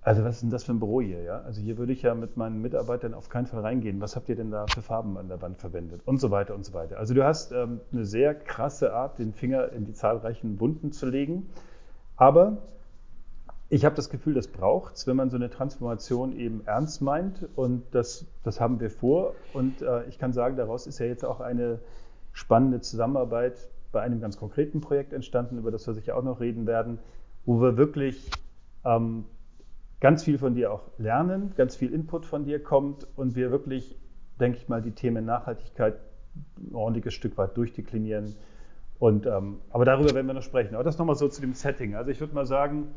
also 0.00 0.24
was 0.24 0.36
ist 0.36 0.42
denn 0.42 0.50
das 0.50 0.64
für 0.64 0.72
ein 0.72 0.78
Büro 0.78 1.02
hier? 1.02 1.22
Ja? 1.22 1.40
Also 1.42 1.60
hier 1.60 1.76
würde 1.76 1.92
ich 1.92 2.02
ja 2.02 2.14
mit 2.14 2.36
meinen 2.36 2.62
Mitarbeitern 2.62 3.12
auf 3.12 3.28
keinen 3.28 3.46
Fall 3.46 3.60
reingehen. 3.60 4.00
Was 4.00 4.16
habt 4.16 4.28
ihr 4.30 4.36
denn 4.36 4.50
da 4.50 4.66
für 4.66 4.80
Farben 4.80 5.18
an 5.18 5.28
der 5.28 5.42
Wand 5.42 5.58
verwendet? 5.58 6.00
Und 6.06 6.18
so 6.18 6.30
weiter 6.30 6.54
und 6.54 6.64
so 6.64 6.72
weiter. 6.72 6.98
Also 6.98 7.12
du 7.12 7.24
hast 7.24 7.52
ähm, 7.52 7.80
eine 7.92 8.06
sehr 8.06 8.34
krasse 8.34 8.94
Art, 8.94 9.18
den 9.18 9.34
Finger 9.34 9.70
in 9.72 9.84
die 9.84 9.92
zahlreichen 9.92 10.60
Wunden 10.60 10.92
zu 10.92 11.06
legen. 11.06 11.50
Aber 12.16 12.58
ich 13.68 13.84
habe 13.84 13.96
das 13.96 14.08
Gefühl, 14.08 14.32
das 14.32 14.48
braucht 14.48 14.94
es, 14.94 15.06
wenn 15.06 15.16
man 15.16 15.28
so 15.28 15.36
eine 15.36 15.50
Transformation 15.50 16.32
eben 16.32 16.62
ernst 16.64 17.02
meint. 17.02 17.46
Und 17.54 17.82
das, 17.90 18.24
das 18.44 18.60
haben 18.60 18.80
wir 18.80 18.90
vor. 18.90 19.34
Und 19.52 19.82
äh, 19.82 20.04
ich 20.04 20.18
kann 20.18 20.32
sagen, 20.32 20.56
daraus 20.56 20.86
ist 20.86 21.00
ja 21.00 21.06
jetzt 21.06 21.24
auch 21.24 21.40
eine 21.40 21.80
spannende 22.32 22.80
Zusammenarbeit 22.80 23.68
bei 23.92 24.00
einem 24.02 24.20
ganz 24.20 24.36
konkreten 24.36 24.80
Projekt 24.80 25.12
entstanden, 25.12 25.58
über 25.58 25.70
das 25.70 25.86
wir 25.86 25.94
sicher 25.94 26.16
auch 26.16 26.22
noch 26.22 26.40
reden 26.40 26.66
werden, 26.66 26.98
wo 27.44 27.60
wir 27.60 27.76
wirklich 27.76 28.30
ähm, 28.84 29.24
ganz 30.00 30.22
viel 30.22 30.38
von 30.38 30.54
dir 30.54 30.72
auch 30.72 30.82
lernen, 30.98 31.52
ganz 31.56 31.76
viel 31.76 31.92
Input 31.92 32.26
von 32.26 32.44
dir 32.44 32.62
kommt 32.62 33.06
und 33.16 33.34
wir 33.34 33.50
wirklich, 33.50 33.96
denke 34.38 34.58
ich 34.58 34.68
mal, 34.68 34.82
die 34.82 34.92
Themen 34.92 35.24
Nachhaltigkeit 35.24 35.94
ein 36.58 36.74
ordentliches 36.74 37.14
Stück 37.14 37.36
weit 37.36 37.56
durchdeklinieren. 37.56 38.36
Und, 38.98 39.26
ähm, 39.26 39.58
aber 39.70 39.84
darüber 39.84 40.14
werden 40.14 40.26
wir 40.26 40.34
noch 40.34 40.42
sprechen. 40.42 40.74
Aber 40.74 40.84
das 40.84 40.98
nochmal 40.98 41.16
so 41.16 41.28
zu 41.28 41.40
dem 41.40 41.54
Setting. 41.54 41.94
Also 41.94 42.10
ich 42.10 42.20
würde 42.20 42.34
mal 42.34 42.46
sagen, 42.46 42.88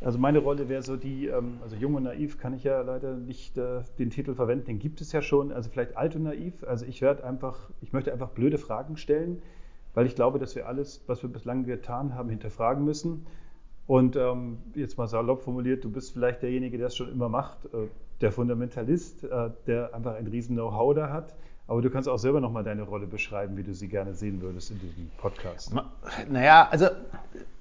also 0.00 0.18
meine 0.18 0.38
Rolle 0.38 0.68
wäre 0.68 0.82
so 0.82 0.96
die, 0.96 1.26
ähm, 1.26 1.58
also 1.62 1.76
jung 1.76 1.94
und 1.94 2.04
naiv 2.04 2.38
kann 2.38 2.54
ich 2.54 2.64
ja 2.64 2.80
leider 2.80 3.16
nicht 3.16 3.58
äh, 3.58 3.82
den 3.98 4.10
Titel 4.10 4.34
verwenden, 4.34 4.66
den 4.66 4.78
gibt 4.78 5.00
es 5.00 5.12
ja 5.12 5.20
schon. 5.20 5.52
Also 5.52 5.68
vielleicht 5.70 5.96
alt 5.96 6.16
und 6.16 6.22
naiv. 6.22 6.64
Also 6.64 6.86
ich 6.86 7.02
werde 7.02 7.24
einfach, 7.24 7.70
ich 7.82 7.92
möchte 7.92 8.12
einfach 8.12 8.30
blöde 8.30 8.56
Fragen 8.56 8.96
stellen, 8.96 9.42
weil 9.94 10.06
ich 10.06 10.14
glaube, 10.14 10.38
dass 10.38 10.56
wir 10.56 10.66
alles, 10.66 11.02
was 11.06 11.22
wir 11.22 11.30
bislang 11.30 11.64
getan 11.64 12.14
haben, 12.14 12.30
hinterfragen 12.30 12.84
müssen. 12.84 13.26
Und 13.86 14.16
ähm, 14.16 14.58
jetzt 14.74 14.96
mal 14.96 15.06
salopp 15.06 15.42
formuliert, 15.42 15.84
du 15.84 15.90
bist 15.90 16.12
vielleicht 16.12 16.42
derjenige, 16.42 16.78
der 16.78 16.86
es 16.86 16.96
schon 16.96 17.10
immer 17.10 17.28
macht, 17.28 17.66
äh, 17.66 17.88
der 18.20 18.32
Fundamentalist, 18.32 19.24
äh, 19.24 19.50
der 19.66 19.94
einfach 19.94 20.14
ein 20.14 20.26
riesen 20.26 20.56
Know-how 20.56 20.94
da 20.94 21.10
hat. 21.10 21.34
Aber 21.70 21.82
du 21.82 21.88
kannst 21.88 22.08
auch 22.08 22.18
selber 22.18 22.40
nochmal 22.40 22.64
deine 22.64 22.82
Rolle 22.82 23.06
beschreiben, 23.06 23.56
wie 23.56 23.62
du 23.62 23.72
sie 23.74 23.86
gerne 23.86 24.12
sehen 24.12 24.42
würdest 24.42 24.72
in 24.72 24.80
diesem 24.80 25.08
Podcast. 25.18 25.72
Naja, 26.28 26.66
also 26.68 26.86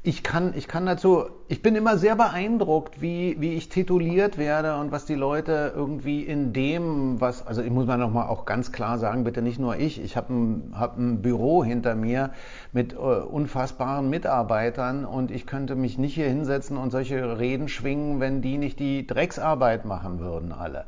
ich 0.01 0.23
kann, 0.23 0.53
ich 0.55 0.67
kann 0.67 0.87
dazu, 0.87 1.25
ich 1.47 1.61
bin 1.61 1.75
immer 1.75 1.95
sehr 1.95 2.15
beeindruckt, 2.15 3.03
wie, 3.03 3.35
wie 3.39 3.53
ich 3.53 3.69
tituliert 3.69 4.39
werde 4.39 4.77
und 4.77 4.91
was 4.91 5.05
die 5.05 5.13
Leute 5.13 5.73
irgendwie 5.75 6.23
in 6.23 6.53
dem, 6.53 7.21
was, 7.21 7.45
also 7.45 7.61
ich 7.61 7.69
muss 7.69 7.85
mal 7.85 7.97
nochmal 7.97 8.29
auch 8.29 8.45
ganz 8.45 8.71
klar 8.71 8.97
sagen, 8.97 9.25
bitte 9.25 9.43
nicht 9.43 9.59
nur 9.59 9.75
ich, 9.75 10.03
ich 10.03 10.17
habe 10.17 10.33
ein, 10.33 10.73
hab 10.73 10.97
ein 10.97 11.21
Büro 11.21 11.63
hinter 11.63 11.93
mir 11.93 12.31
mit 12.71 12.93
äh, 12.93 12.97
unfassbaren 12.97 14.09
Mitarbeitern 14.09 15.05
und 15.05 15.29
ich 15.29 15.45
könnte 15.45 15.75
mich 15.75 15.99
nicht 15.99 16.15
hier 16.15 16.29
hinsetzen 16.29 16.77
und 16.77 16.89
solche 16.89 17.37
Reden 17.37 17.67
schwingen, 17.67 18.19
wenn 18.19 18.41
die 18.41 18.57
nicht 18.57 18.79
die 18.79 19.05
Drecksarbeit 19.05 19.85
machen 19.85 20.19
würden 20.19 20.51
alle. 20.51 20.85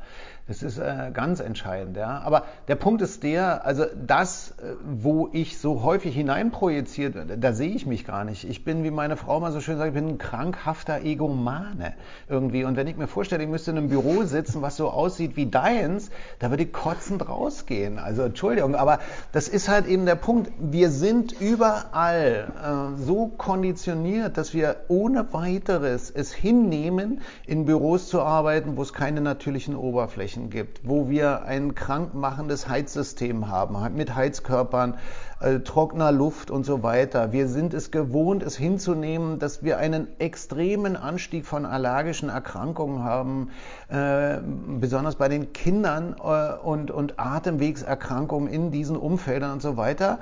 Das 0.52 0.64
ist 0.64 0.80
äh, 0.80 1.12
ganz 1.14 1.40
entscheidend. 1.40 1.96
Ja. 1.96 2.20
Aber 2.26 2.44
der 2.68 2.76
Punkt 2.76 3.02
ist 3.02 3.24
der, 3.24 3.66
also 3.66 3.86
das, 4.06 4.52
äh, 4.52 4.74
wo 4.84 5.30
ich 5.32 5.60
so 5.60 5.82
häufig 5.82 6.14
hineinprojiziert 6.14 7.16
da 7.38 7.54
sehe 7.54 7.70
ich 7.70 7.86
mich 7.86 8.06
gar 8.06 8.26
nicht. 8.26 8.44
Ich 8.44 8.66
bin, 8.66 8.84
wie 8.84 8.92
meine 8.92 9.16
Frau 9.16 9.40
mal 9.40 9.54
so 9.54 9.62
schön 9.62 9.78
sagt, 9.78 9.90
ich 9.90 9.94
bin 9.94 10.10
ein 10.10 10.18
krankhafter 10.18 11.04
Egomane 11.04 11.94
irgendwie. 12.28 12.66
Und 12.66 12.76
wenn 12.76 12.88
ich 12.88 12.98
mir 12.98 13.08
vorstelle, 13.08 13.44
ich 13.44 13.50
müsste 13.50 13.72
in 13.72 13.78
einem 13.78 13.88
Büro 13.88 14.24
sitzen, 14.24 14.62
was 14.62 14.76
so 14.76 14.90
aussieht 14.90 15.38
wie 15.38 15.46
deins, 15.46 16.10
da 16.40 16.50
würde 16.50 16.64
ich 16.64 16.74
kotzend 16.74 17.30
rausgehen. 17.30 17.98
Also 17.98 18.24
Entschuldigung, 18.24 18.76
aber 18.76 19.00
das 19.32 19.48
ist 19.48 19.70
halt 19.70 19.88
eben 19.88 20.06
der 20.06 20.16
Punkt. 20.16 20.52
Wir 20.60 20.90
sind 20.90 21.40
überall 21.40 22.52
äh, 22.98 23.02
so 23.02 23.28
konditioniert, 23.28 24.38
dass 24.38 24.54
wir 24.54 24.76
ohne 24.90 25.32
weiteres 25.32 26.12
es 26.12 26.34
hinnehmen, 26.34 27.22
in 27.46 27.64
Büros 27.64 28.10
zu 28.10 28.22
arbeiten, 28.22 28.76
wo 28.76 28.82
es 28.82 28.92
keine 28.92 29.22
natürlichen 29.22 29.78
Oberflächen 29.78 30.41
Bereichen 30.42 30.50
gibt, 30.50 30.82
wo 30.84 31.10
wir 31.10 31.44
ein 31.44 31.76
krankmachendes 31.76 32.68
Heizsystem 32.68 33.48
haben, 33.48 33.78
mit 33.96 34.16
Heizkörpern, 34.16 34.96
äh, 35.40 35.60
trockener 35.60 36.12
Luft 36.12 36.52
und 36.52 36.66
so 36.66 36.84
weiter. 36.84 37.32
Wir 37.32 37.48
sind 37.48 37.74
es 37.74 37.92
gewohnt, 37.92 38.44
es 38.44 38.56
hinzunehmen, 38.56 39.40
dass 39.40 39.64
wir 39.64 39.78
einen 39.78 40.08
extremen 40.20 40.96
Anstieg 40.96 41.46
von 41.46 41.66
allergischen 41.66 42.30
Erkrankungen 42.30 43.04
haben, 43.04 43.50
äh, 43.90 44.38
besonders 44.80 45.16
bei 45.16 45.30
den 45.30 45.54
Kindern 45.54 46.16
äh, 46.20 46.54
und, 46.64 46.92
und 46.92 47.20
Atemwegserkrankungen 47.20 48.52
in 48.52 48.72
diesen 48.72 48.98
Umfeldern 48.98 49.54
und 49.54 49.62
so 49.62 49.78
weiter. 49.78 50.20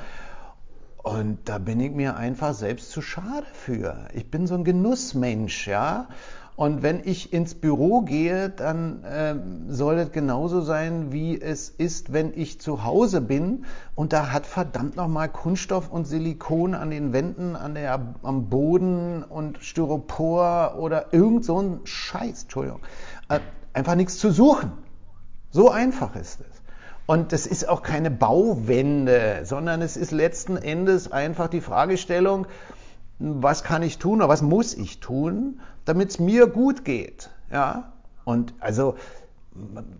Und 1.01 1.39
da 1.45 1.59
bin 1.59 1.79
ich 1.79 1.91
mir 1.91 2.17
einfach 2.17 2.53
selbst 2.53 2.91
zu 2.91 3.01
schade 3.01 3.47
für. 3.53 4.07
Ich 4.13 4.29
bin 4.29 4.47
so 4.47 4.55
ein 4.55 4.65
Genussmensch, 4.65 5.67
ja. 5.67 6.07
Und 6.59 6.83
wenn 6.83 6.99
ich 7.05 7.31
ins 7.31 7.55
Büro 7.55 8.01
gehe, 8.01 8.49
dann 8.49 9.01
äh, 9.05 9.35
soll 9.69 9.97
es 9.97 10.11
genauso 10.11 10.59
sein, 10.59 11.13
wie 11.13 11.39
es 11.39 11.69
ist, 11.69 12.11
wenn 12.11 12.33
ich 12.35 12.59
zu 12.59 12.83
Hause 12.83 13.21
bin. 13.21 13.63
Und 13.95 14.11
da 14.11 14.33
hat 14.33 14.45
verdammt 14.45 14.97
nochmal 14.97 15.29
Kunststoff 15.29 15.89
und 15.89 16.03
Silikon 16.03 16.75
an 16.75 16.89
den 16.89 17.13
Wänden, 17.13 17.55
an 17.55 17.75
der, 17.75 18.13
am 18.23 18.49
Boden 18.49 19.23
und 19.23 19.59
Styropor 19.63 20.75
oder 20.77 21.13
irgend 21.13 21.45
so 21.45 21.61
ein 21.61 21.79
Scheiß, 21.85 22.41
Entschuldigung, 22.41 22.81
äh, 23.29 23.39
einfach 23.71 23.95
nichts 23.95 24.17
zu 24.17 24.29
suchen. 24.29 24.73
So 25.51 25.69
einfach 25.69 26.13
ist 26.17 26.41
es. 26.41 26.61
Und 27.05 27.31
das 27.31 27.47
ist 27.47 27.69
auch 27.69 27.83
keine 27.83 28.11
Bauwende, 28.11 29.43
sondern 29.45 29.81
es 29.81 29.95
ist 29.95 30.11
letzten 30.11 30.57
Endes 30.57 31.09
einfach 31.09 31.47
die 31.47 31.61
Fragestellung, 31.61 32.47
was 33.19 33.63
kann 33.63 33.81
ich 33.81 33.97
tun 33.97 34.19
oder 34.19 34.27
was 34.29 34.41
muss 34.41 34.73
ich 34.73 34.99
tun, 34.99 35.59
damit 35.89 36.11
es 36.11 36.19
mir 36.19 36.47
gut 36.47 36.85
geht. 36.85 37.29
Ja? 37.51 37.93
Und 38.23 38.53
also 38.59 38.95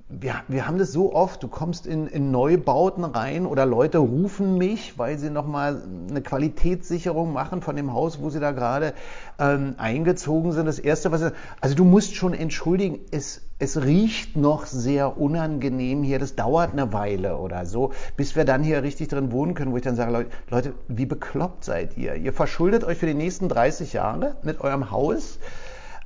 wir, 0.08 0.36
wir 0.48 0.68
haben 0.68 0.78
das 0.78 0.92
so 0.92 1.14
oft, 1.14 1.44
du 1.44 1.48
kommst 1.48 1.86
in, 1.86 2.08
in 2.08 2.32
Neubauten 2.32 3.04
rein 3.04 3.46
oder 3.46 3.66
Leute 3.66 3.98
rufen 3.98 4.58
mich, 4.58 4.98
weil 4.98 5.18
sie 5.18 5.30
nochmal 5.30 5.82
eine 6.10 6.22
Qualitätssicherung 6.22 7.34
machen 7.34 7.62
von 7.62 7.76
dem 7.76 7.94
Haus, 7.94 8.22
wo 8.22 8.30
sie 8.30 8.40
da 8.40 8.52
gerade 8.52 8.94
ähm, 9.40 9.76
eingezogen 9.78 10.52
sind. 10.52 10.66
Das 10.68 10.80
Erste, 10.80 11.12
was 11.12 11.34
also 11.62 11.76
du 11.76 11.84
musst 11.84 12.16
schon 12.16 12.34
entschuldigen, 12.34 13.00
es, 13.12 13.42
es 13.58 13.82
riecht 13.84 14.38
noch 14.38 14.66
sehr 14.66 15.20
unangenehm 15.20 16.04
hier, 16.04 16.20
das 16.20 16.36
dauert 16.36 16.72
eine 16.72 16.94
Weile 16.94 17.38
oder 17.38 17.66
so, 17.66 17.92
bis 18.16 18.36
wir 18.36 18.46
dann 18.46 18.64
hier 18.64 18.84
richtig 18.84 19.10
drin 19.10 19.32
wohnen 19.32 19.56
können, 19.56 19.72
wo 19.72 19.78
ich 19.78 19.84
dann 19.84 19.96
sage, 19.96 20.28
Leute 20.50 20.74
wie 20.88 21.06
bekloppt 21.06 21.66
seid 21.66 21.98
ihr? 21.98 22.16
Ihr 22.16 22.34
verschuldet 22.34 22.84
euch 22.84 22.98
für 22.98 23.08
die 23.08 23.14
nächsten 23.14 23.50
30 23.50 23.94
Jahre 23.94 24.36
mit 24.44 24.62
eurem 24.62 24.92
Haus 24.92 25.40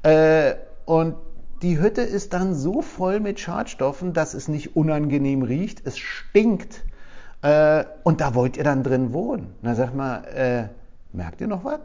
äh, 0.03 0.55
und 0.85 1.15
die 1.61 1.79
Hütte 1.79 2.01
ist 2.01 2.33
dann 2.33 2.53
so 2.53 2.81
voll 2.81 3.21
mit 3.21 3.39
Schadstoffen, 3.39 4.13
dass 4.13 4.33
es 4.33 4.49
nicht 4.49 4.75
unangenehm 4.75 5.43
riecht, 5.43 5.87
es 5.87 5.97
stinkt. 5.97 6.83
Äh, 7.41 7.85
und 8.03 8.21
da 8.21 8.35
wollt 8.35 8.57
ihr 8.57 8.65
dann 8.65 8.83
drin 8.83 9.13
wohnen. 9.13 9.55
Na 9.61 9.73
sag 9.75 9.95
mal, 9.95 10.25
äh, 10.25 10.67
merkt 11.15 11.41
ihr 11.41 11.47
noch 11.47 11.63
was? 11.63 11.79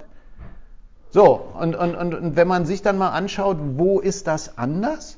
So, 1.10 1.40
und, 1.58 1.74
und, 1.74 1.94
und, 1.94 2.14
und 2.14 2.36
wenn 2.36 2.48
man 2.48 2.66
sich 2.66 2.82
dann 2.82 2.98
mal 2.98 3.10
anschaut, 3.10 3.56
wo 3.76 4.00
ist 4.00 4.26
das 4.26 4.58
anders? 4.58 5.16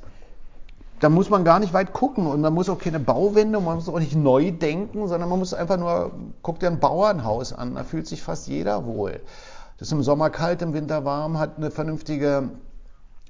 Da 1.01 1.09
muss 1.09 1.31
man 1.31 1.45
gar 1.45 1.59
nicht 1.59 1.73
weit 1.73 1.95
gucken 1.95 2.27
und 2.27 2.43
man 2.43 2.53
muss 2.53 2.69
auch 2.69 2.79
keine 2.79 3.01
Bauwende, 3.01 3.59
man 3.61 3.77
muss 3.77 3.89
auch 3.89 3.99
nicht 3.99 4.15
neu 4.15 4.53
denken, 4.53 5.09
sondern 5.09 5.31
man 5.31 5.39
muss 5.39 5.55
einfach 5.55 5.79
nur, 5.79 6.13
guck 6.43 6.61
dir 6.61 6.69
ein 6.69 6.79
Bauernhaus 6.79 7.55
an, 7.55 7.75
da 7.75 7.85
fühlt 7.85 8.07
sich 8.07 8.23
fast 8.23 8.47
jeder 8.47 8.85
wohl. 8.85 9.21
Das 9.79 9.89
ist 9.89 9.93
im 9.93 10.03
Sommer 10.03 10.29
kalt, 10.29 10.61
im 10.61 10.75
Winter 10.75 11.07
warm, 11.07 11.39
hat 11.39 11.57
eine 11.57 11.71
vernünftige 11.71 12.51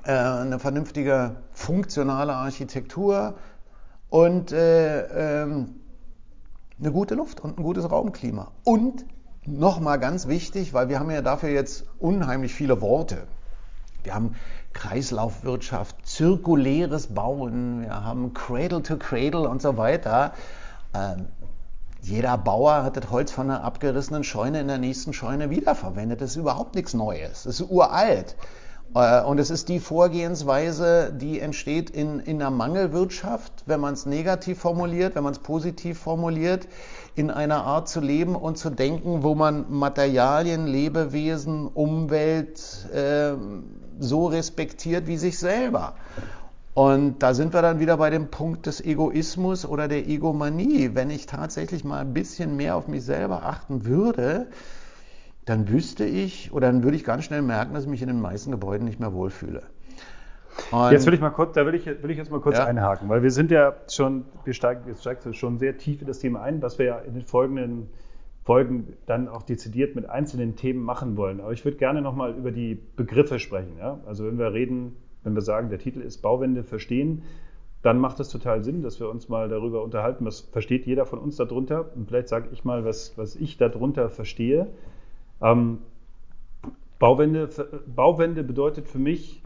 eine 0.04 0.58
vernünftige 0.58 1.36
funktionale 1.52 2.34
Architektur 2.34 3.34
und 4.08 4.52
äh, 4.52 5.42
ähm, 5.42 5.80
eine 6.78 6.92
gute 6.92 7.14
Luft 7.14 7.40
und 7.40 7.58
ein 7.58 7.62
gutes 7.62 7.90
Raumklima. 7.90 8.50
Und 8.64 9.04
nochmal 9.46 9.98
ganz 9.98 10.26
wichtig, 10.28 10.72
weil 10.72 10.88
wir 10.88 10.98
haben 10.98 11.10
ja 11.10 11.22
dafür 11.22 11.50
jetzt 11.50 11.84
unheimlich 11.98 12.54
viele 12.54 12.80
Worte. 12.80 13.26
Wir 14.02 14.14
haben 14.14 14.34
Kreislaufwirtschaft, 14.72 16.06
zirkuläres 16.06 17.08
Bauen, 17.08 17.82
wir 17.82 18.04
haben 18.04 18.32
Cradle 18.32 18.82
to 18.82 18.96
Cradle 18.96 19.48
und 19.48 19.60
so 19.60 19.76
weiter. 19.76 20.32
Ähm, 20.94 21.26
jeder 22.02 22.38
Bauer 22.38 22.82
hat 22.82 22.96
das 22.96 23.10
Holz 23.10 23.30
von 23.30 23.50
einer 23.50 23.62
abgerissenen 23.62 24.24
Scheune 24.24 24.60
in 24.60 24.68
der 24.68 24.78
nächsten 24.78 25.12
Scheune 25.12 25.50
wiederverwendet. 25.50 26.22
Das 26.22 26.30
ist 26.30 26.36
überhaupt 26.36 26.74
nichts 26.74 26.94
Neues. 26.94 27.42
Das 27.42 27.60
ist 27.60 27.70
uralt. 27.70 28.36
Äh, 28.94 29.22
und 29.22 29.38
es 29.38 29.50
ist 29.50 29.68
die 29.68 29.80
Vorgehensweise, 29.80 31.12
die 31.12 31.40
entsteht 31.40 31.90
in, 31.90 32.20
in 32.20 32.40
einer 32.40 32.50
Mangelwirtschaft, 32.50 33.52
wenn 33.66 33.80
man 33.80 33.94
es 33.94 34.06
negativ 34.06 34.58
formuliert, 34.60 35.14
wenn 35.14 35.24
man 35.24 35.32
es 35.32 35.38
positiv 35.38 35.98
formuliert, 35.98 36.66
in 37.14 37.30
einer 37.30 37.64
Art 37.64 37.88
zu 37.88 38.00
leben 38.00 38.34
und 38.34 38.56
zu 38.56 38.70
denken, 38.70 39.22
wo 39.22 39.34
man 39.34 39.66
Materialien, 39.68 40.66
Lebewesen, 40.66 41.68
Umwelt 41.68 42.88
äh, 42.94 43.32
so 43.98 44.26
respektiert 44.26 45.06
wie 45.06 45.18
sich 45.18 45.38
selber. 45.38 45.94
Und 46.72 47.18
da 47.18 47.34
sind 47.34 47.52
wir 47.52 47.62
dann 47.62 47.80
wieder 47.80 47.96
bei 47.96 48.10
dem 48.10 48.28
Punkt 48.28 48.66
des 48.66 48.80
Egoismus 48.80 49.66
oder 49.66 49.88
der 49.88 50.08
Egomanie. 50.08 50.90
Wenn 50.94 51.10
ich 51.10 51.26
tatsächlich 51.26 51.84
mal 51.84 51.98
ein 51.98 52.14
bisschen 52.14 52.56
mehr 52.56 52.76
auf 52.76 52.86
mich 52.86 53.04
selber 53.04 53.42
achten 53.44 53.84
würde, 53.84 54.46
dann 55.50 55.68
wüsste 55.68 56.04
ich 56.04 56.52
oder 56.52 56.68
dann 56.68 56.84
würde 56.84 56.96
ich 56.96 57.02
ganz 57.02 57.24
schnell 57.24 57.42
merken, 57.42 57.74
dass 57.74 57.82
ich 57.82 57.90
mich 57.90 58.02
in 58.02 58.06
den 58.06 58.20
meisten 58.20 58.52
Gebäuden 58.52 58.86
nicht 58.86 59.00
mehr 59.00 59.12
wohlfühle. 59.12 59.62
Und 60.70 60.92
jetzt 60.92 61.06
will 61.06 61.14
ich 61.14 61.20
mal 61.20 61.30
kurz, 61.30 61.54
da 61.54 61.66
will 61.66 61.74
ich, 61.74 61.86
will 61.86 62.10
ich 62.10 62.18
jetzt 62.18 62.30
mal 62.30 62.40
kurz 62.40 62.58
ja. 62.58 62.66
einhaken, 62.66 63.08
weil 63.08 63.24
wir 63.24 63.32
sind 63.32 63.50
ja 63.50 63.74
schon, 63.88 64.26
wir 64.44 64.54
steigen, 64.54 64.82
jetzt 64.86 65.00
steigst 65.00 65.26
du 65.26 65.32
schon 65.32 65.58
sehr 65.58 65.76
tief 65.76 66.02
in 66.02 66.06
das 66.06 66.20
Thema 66.20 66.42
ein, 66.42 66.62
was 66.62 66.78
wir 66.78 66.86
ja 66.86 66.98
in 66.98 67.14
den 67.14 67.24
folgenden 67.24 67.88
Folgen 68.44 68.96
dann 69.06 69.28
auch 69.28 69.42
dezidiert 69.42 69.96
mit 69.96 70.08
einzelnen 70.08 70.54
Themen 70.54 70.84
machen 70.84 71.16
wollen. 71.16 71.40
Aber 71.40 71.52
ich 71.52 71.64
würde 71.64 71.78
gerne 71.78 72.00
nochmal 72.00 72.36
über 72.36 72.52
die 72.52 72.78
Begriffe 72.94 73.40
sprechen. 73.40 73.76
Ja? 73.76 73.98
Also 74.06 74.26
wenn 74.26 74.38
wir 74.38 74.52
reden, 74.52 74.94
wenn 75.24 75.34
wir 75.34 75.42
sagen, 75.42 75.68
der 75.68 75.80
Titel 75.80 76.00
ist 76.00 76.22
Bauwende 76.22 76.62
verstehen, 76.62 77.24
dann 77.82 77.98
macht 77.98 78.20
es 78.20 78.28
total 78.28 78.62
Sinn, 78.62 78.82
dass 78.82 79.00
wir 79.00 79.08
uns 79.08 79.28
mal 79.28 79.48
darüber 79.48 79.82
unterhalten, 79.82 80.24
was 80.26 80.40
versteht 80.40 80.86
jeder 80.86 81.06
von 81.06 81.18
uns 81.18 81.36
darunter. 81.36 81.90
Und 81.96 82.06
vielleicht 82.06 82.28
sage 82.28 82.50
ich 82.52 82.64
mal, 82.64 82.84
was, 82.84 83.18
was 83.18 83.34
ich 83.34 83.56
darunter 83.56 84.10
verstehe. 84.10 84.68
Ähm, 85.42 85.78
Bauwende, 86.98 87.48
Bauwende 87.86 88.44
bedeutet 88.44 88.86
für 88.86 88.98
mich 88.98 89.42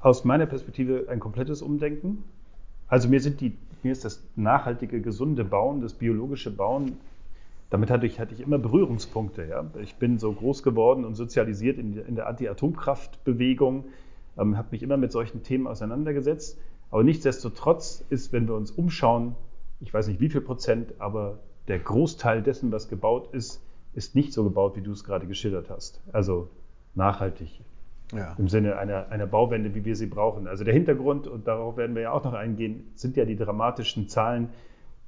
aus 0.00 0.24
meiner 0.24 0.46
Perspektive 0.46 1.06
ein 1.08 1.20
komplettes 1.20 1.62
Umdenken. 1.62 2.24
Also 2.88 3.08
mir, 3.08 3.20
sind 3.20 3.40
die, 3.40 3.56
mir 3.82 3.92
ist 3.92 4.04
das 4.04 4.22
nachhaltige, 4.34 5.00
gesunde 5.00 5.44
Bauen, 5.44 5.80
das 5.80 5.94
biologische 5.94 6.50
Bauen, 6.50 6.96
damit 7.70 7.90
hatte 7.90 8.06
ich, 8.06 8.18
hatte 8.18 8.34
ich 8.34 8.40
immer 8.40 8.58
Berührungspunkte. 8.58 9.44
Ja. 9.44 9.64
Ich 9.82 9.96
bin 9.96 10.18
so 10.18 10.32
groß 10.32 10.62
geworden 10.62 11.04
und 11.04 11.14
sozialisiert 11.14 11.78
in, 11.78 11.98
in 11.98 12.14
der 12.16 12.26
Anti-Atomkraftbewegung, 12.26 13.84
ähm, 14.38 14.56
habe 14.56 14.68
mich 14.70 14.82
immer 14.82 14.96
mit 14.96 15.12
solchen 15.12 15.42
Themen 15.42 15.66
auseinandergesetzt. 15.66 16.58
Aber 16.90 17.04
nichtsdestotrotz 17.04 18.04
ist, 18.08 18.32
wenn 18.32 18.48
wir 18.48 18.54
uns 18.54 18.70
umschauen, 18.70 19.34
ich 19.80 19.92
weiß 19.92 20.08
nicht 20.08 20.20
wie 20.20 20.30
viel 20.30 20.40
Prozent, 20.40 20.94
aber 20.98 21.38
der 21.68 21.78
Großteil 21.78 22.42
dessen, 22.42 22.72
was 22.72 22.88
gebaut 22.88 23.28
ist, 23.32 23.62
ist 23.98 24.14
nicht 24.14 24.32
so 24.32 24.44
gebaut, 24.44 24.76
wie 24.76 24.80
du 24.80 24.92
es 24.92 25.02
gerade 25.02 25.26
geschildert 25.26 25.68
hast. 25.68 26.00
Also 26.12 26.48
nachhaltig. 26.94 27.60
Ja. 28.14 28.34
Im 28.38 28.48
Sinne 28.48 28.78
einer, 28.78 29.08
einer 29.10 29.26
Bauwende, 29.26 29.74
wie 29.74 29.84
wir 29.84 29.96
sie 29.96 30.06
brauchen. 30.06 30.46
Also 30.46 30.64
der 30.64 30.72
Hintergrund, 30.72 31.26
und 31.26 31.46
darauf 31.46 31.76
werden 31.76 31.94
wir 31.94 32.02
ja 32.02 32.12
auch 32.12 32.24
noch 32.24 32.32
eingehen, 32.32 32.90
sind 32.94 33.16
ja 33.16 33.26
die 33.26 33.36
dramatischen 33.36 34.08
Zahlen, 34.08 34.48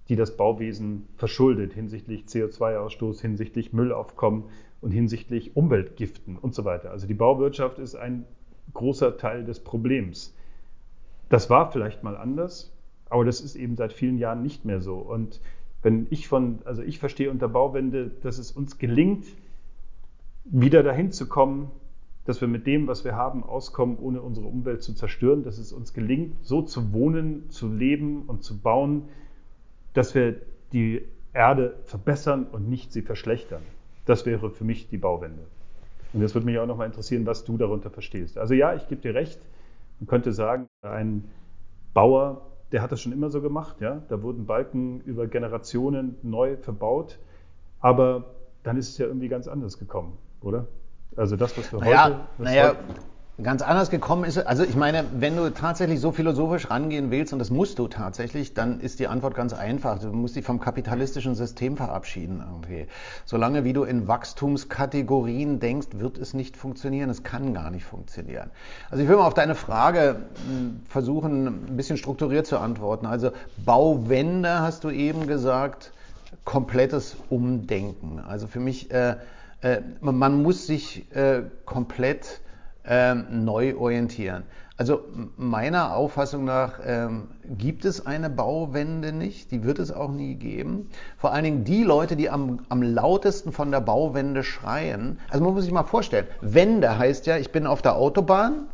die 0.09 0.17
das 0.17 0.37
Bauwesen 0.37 1.07
verschuldet 1.17 1.73
hinsichtlich 1.73 2.25
CO2-Ausstoß, 2.25 3.23
hinsichtlich 3.23 3.73
Müllaufkommen 3.73 4.45
und 4.81 4.91
hinsichtlich 4.91 5.57
Umweltgiften 5.57 6.37
und 6.37 6.55
so 6.55 6.65
weiter. 6.65 6.91
Also 6.91 7.07
die 7.07 7.15
Bauwirtschaft 7.15 7.79
ist 7.79 7.95
ein 7.95 8.27
großer 8.75 9.17
Teil 9.17 9.45
des 9.45 9.61
Problems. 9.61 10.35
Das 11.29 11.49
war 11.49 11.71
vielleicht 11.71 12.03
mal 12.03 12.17
anders, 12.17 12.77
aber 13.09 13.25
das 13.25 13.41
ist 13.41 13.55
eben 13.55 13.77
seit 13.77 13.93
vielen 13.93 14.19
Jahren 14.19 14.43
nicht 14.43 14.65
mehr 14.65 14.81
so. 14.81 14.97
Und 14.97 15.41
wenn 15.83 16.07
ich 16.11 16.29
von, 16.29 16.61
also 16.65 16.83
ich 16.83 16.99
verstehe 16.99 17.31
unter 17.31 17.49
Bauwende, 17.49 18.11
dass 18.23 18.39
es 18.39 18.53
uns 18.53 18.79
gelingt, 18.79 19.27
wieder 20.45 20.83
dahin 20.83 21.13
zu 21.13 21.29
kommen, 21.29 21.71
dass 22.25 22.41
wir 22.41 22.49
mit 22.49 22.67
dem, 22.67 22.87
was 22.87 23.05
wir 23.05 23.17
haben, 23.17 23.43
auskommen, 23.43 23.99
ohne 23.99 24.21
unsere 24.21 24.47
Umwelt 24.47 24.83
zu 24.83 24.95
zerstören, 24.95 25.43
dass 25.43 25.59
es 25.59 25.73
uns 25.73 25.95
gelingt, 25.95 26.37
so 26.43 26.63
zu 26.63 26.93
wohnen, 26.93 27.49
zu 27.51 27.73
leben 27.73 28.23
und 28.27 28.43
zu 28.43 28.61
bauen, 28.61 29.09
dass 29.95 30.15
wir 30.15 30.37
die 30.73 31.03
Erde 31.33 31.77
verbessern 31.85 32.47
und 32.51 32.69
nicht 32.69 32.93
sie 32.93 33.03
verschlechtern. 33.03 33.63
Das 34.05 34.27
wäre 34.27 34.51
für 34.51 34.65
mich 34.65 34.89
die 34.89 34.99
Bauwende. 34.99 35.43
Und 36.13 36.21
jetzt 36.21 36.35
würde 36.35 36.47
mich 36.47 36.59
auch 36.59 36.67
noch 36.67 36.77
mal 36.77 36.87
interessieren, 36.87 37.27
was 37.27 37.45
du 37.45 37.57
darunter 37.57 37.91
verstehst. 37.91 38.37
Also 38.37 38.55
ja, 38.55 38.75
ich 38.75 38.89
gebe 38.89 39.01
dir 39.01 39.15
recht. 39.15 39.41
Man 40.01 40.09
könnte 40.09 40.33
sagen, 40.33 40.67
ein 40.83 41.25
Bauer, 41.95 42.50
der 42.73 42.83
hat 42.83 42.93
das 42.93 43.01
schon 43.01 43.13
immer 43.13 43.31
so 43.31 43.41
gemacht. 43.41 43.81
Ja? 43.81 44.03
Da 44.09 44.23
wurden 44.23 44.47
Balken 44.47 45.01
über 45.01 45.27
Generationen 45.27 46.17
neu 46.23 46.57
verbaut. 46.57 47.19
Aber 47.81 48.25
dann 48.63 48.77
ist 48.77 48.91
es 48.91 48.99
ja 48.99 49.07
irgendwie 49.07 49.29
ganz 49.29 49.49
anders 49.49 49.79
gekommen, 49.79 50.17
oder? 50.41 50.67
Also 51.17 51.37
das, 51.37 51.57
was 51.57 51.73
wir 51.73 51.81
naja, 51.81 52.05
heute... 52.05 52.21
Was 52.39 52.45
naja, 52.45 52.69
heute 52.69 52.79
ganz 53.43 53.63
anders 53.63 53.91
gekommen 53.91 54.25
ist. 54.25 54.39
Also 54.39 54.65
ich 54.65 54.77
meine, 54.77 55.05
wenn 55.13 55.37
du 55.37 55.51
tatsächlich 55.53 56.01
so 56.01 56.13
philosophisch 56.13 56.71
rangehen 56.71 57.11
willst, 57.11 57.33
und 57.33 57.39
das 57.39 57.51
musst 57.51 57.79
du 57.79 57.89
tatsächlich, 57.89 58.55
dann 58.55 58.81
ist 58.81 58.99
die 58.99 59.07
Antwort 59.07 59.35
ganz 59.35 59.53
einfach. 59.53 59.99
Du 59.99 60.09
musst 60.09 60.37
dich 60.37 60.45
vom 60.45 60.61
kapitalistischen 60.61 61.35
System 61.35 61.77
verabschieden 61.77 62.43
irgendwie. 62.47 62.87
Solange 63.25 63.65
wie 63.65 63.73
du 63.73 63.85
in 63.85 64.09
Wachstumskategorien 64.09 65.61
denkst, 65.61 65.89
wird 65.93 66.19
es 66.19 66.35
nicht 66.35 66.57
funktionieren. 66.57 67.11
Es 67.11 67.23
kann 67.23 67.55
gar 67.55 67.71
nicht 67.71 67.85
funktionieren. 67.85 68.51
Also 68.91 69.03
ich 69.03 69.09
will 69.09 69.17
mal 69.17 69.27
auf 69.27 69.35
deine 69.35 69.55
Frage 69.55 70.17
hm, 70.47 70.83
versuchen, 70.89 71.47
ein 71.47 71.77
bisschen 71.77 71.97
strukturiert 71.97 72.47
zu 72.47 72.59
antworten. 72.59 73.07
Also 73.07 73.31
Bauwende 73.65 74.61
hast 74.61 74.85
du 74.85 74.91
eben 74.91 75.27
gesagt, 75.27 75.93
komplettes 76.45 77.17
Umdenken. 77.29 78.21
Also 78.21 78.47
für 78.47 78.61
mich, 78.61 78.91
äh, 78.91 79.17
äh, 79.63 79.81
man 80.01 80.43
muss 80.43 80.67
sich 80.67 81.11
äh, 81.15 81.43
komplett 81.65 82.41
ähm, 82.87 83.45
neu 83.45 83.77
orientieren. 83.77 84.45
Also 84.77 85.01
meiner 85.37 85.95
Auffassung 85.95 86.47
nach 86.47 86.81
ähm, 86.83 87.29
gibt 87.45 87.85
es 87.85 88.07
eine 88.07 88.31
Bauwende 88.31 89.13
nicht, 89.13 89.51
die 89.51 89.63
wird 89.63 89.79
es 89.79 89.93
auch 89.93 90.11
nie 90.11 90.37
geben. 90.37 90.89
Vor 91.19 91.35
allen 91.35 91.45
Dingen 91.45 91.65
die 91.65 91.83
Leute, 91.83 92.17
die 92.17 92.31
am, 92.31 92.61
am 92.71 92.83
lautesten 92.83 93.53
von 93.53 93.71
der 93.71 93.83
Bauwende 93.83 94.43
schreien. 94.43 95.19
Also 95.29 95.45
man 95.45 95.53
muss 95.53 95.65
sich 95.65 95.73
mal 95.73 95.83
vorstellen, 95.83 96.27
Wende 96.41 96.97
heißt 96.97 97.27
ja, 97.27 97.37
ich 97.37 97.53
bin 97.53 97.67
auf 97.67 97.83
der 97.83 97.97
Autobahn 97.97 98.69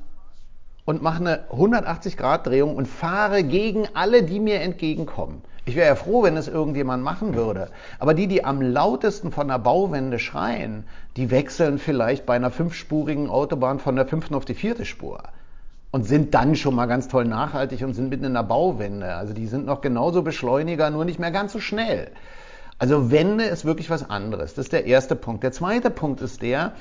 und 0.84 1.02
mache 1.02 1.18
eine 1.18 1.50
180-Grad-Drehung 1.50 2.76
und 2.76 2.86
fahre 2.86 3.42
gegen 3.42 3.88
alle, 3.94 4.22
die 4.22 4.38
mir 4.38 4.60
entgegenkommen. 4.60 5.42
Ich 5.68 5.74
wäre 5.74 5.88
ja 5.88 5.96
froh, 5.96 6.22
wenn 6.22 6.36
es 6.36 6.46
irgendjemand 6.46 7.02
machen 7.02 7.34
würde. 7.34 7.70
Aber 7.98 8.14
die, 8.14 8.28
die 8.28 8.44
am 8.44 8.62
lautesten 8.62 9.32
von 9.32 9.48
der 9.48 9.58
Bauwende 9.58 10.20
schreien, 10.20 10.84
die 11.16 11.32
wechseln 11.32 11.80
vielleicht 11.80 12.24
bei 12.24 12.36
einer 12.36 12.52
fünfspurigen 12.52 13.28
Autobahn 13.28 13.80
von 13.80 13.96
der 13.96 14.06
fünften 14.06 14.36
auf 14.36 14.44
die 14.44 14.54
vierte 14.54 14.84
Spur. 14.84 15.24
Und 15.90 16.04
sind 16.04 16.34
dann 16.34 16.54
schon 16.54 16.76
mal 16.76 16.86
ganz 16.86 17.08
toll 17.08 17.24
nachhaltig 17.24 17.82
und 17.82 17.94
sind 17.94 18.10
mitten 18.10 18.26
in 18.26 18.34
der 18.34 18.44
Bauwende. 18.44 19.14
Also 19.14 19.32
die 19.32 19.48
sind 19.48 19.66
noch 19.66 19.80
genauso 19.80 20.22
Beschleuniger, 20.22 20.90
nur 20.90 21.04
nicht 21.04 21.18
mehr 21.18 21.32
ganz 21.32 21.52
so 21.52 21.58
schnell. 21.58 22.12
Also 22.78 23.10
Wende 23.10 23.44
ist 23.44 23.64
wirklich 23.64 23.90
was 23.90 24.08
anderes. 24.08 24.54
Das 24.54 24.66
ist 24.66 24.72
der 24.72 24.86
erste 24.86 25.16
Punkt. 25.16 25.42
Der 25.42 25.50
zweite 25.50 25.90
Punkt 25.90 26.20
ist 26.20 26.42
der, 26.42 26.74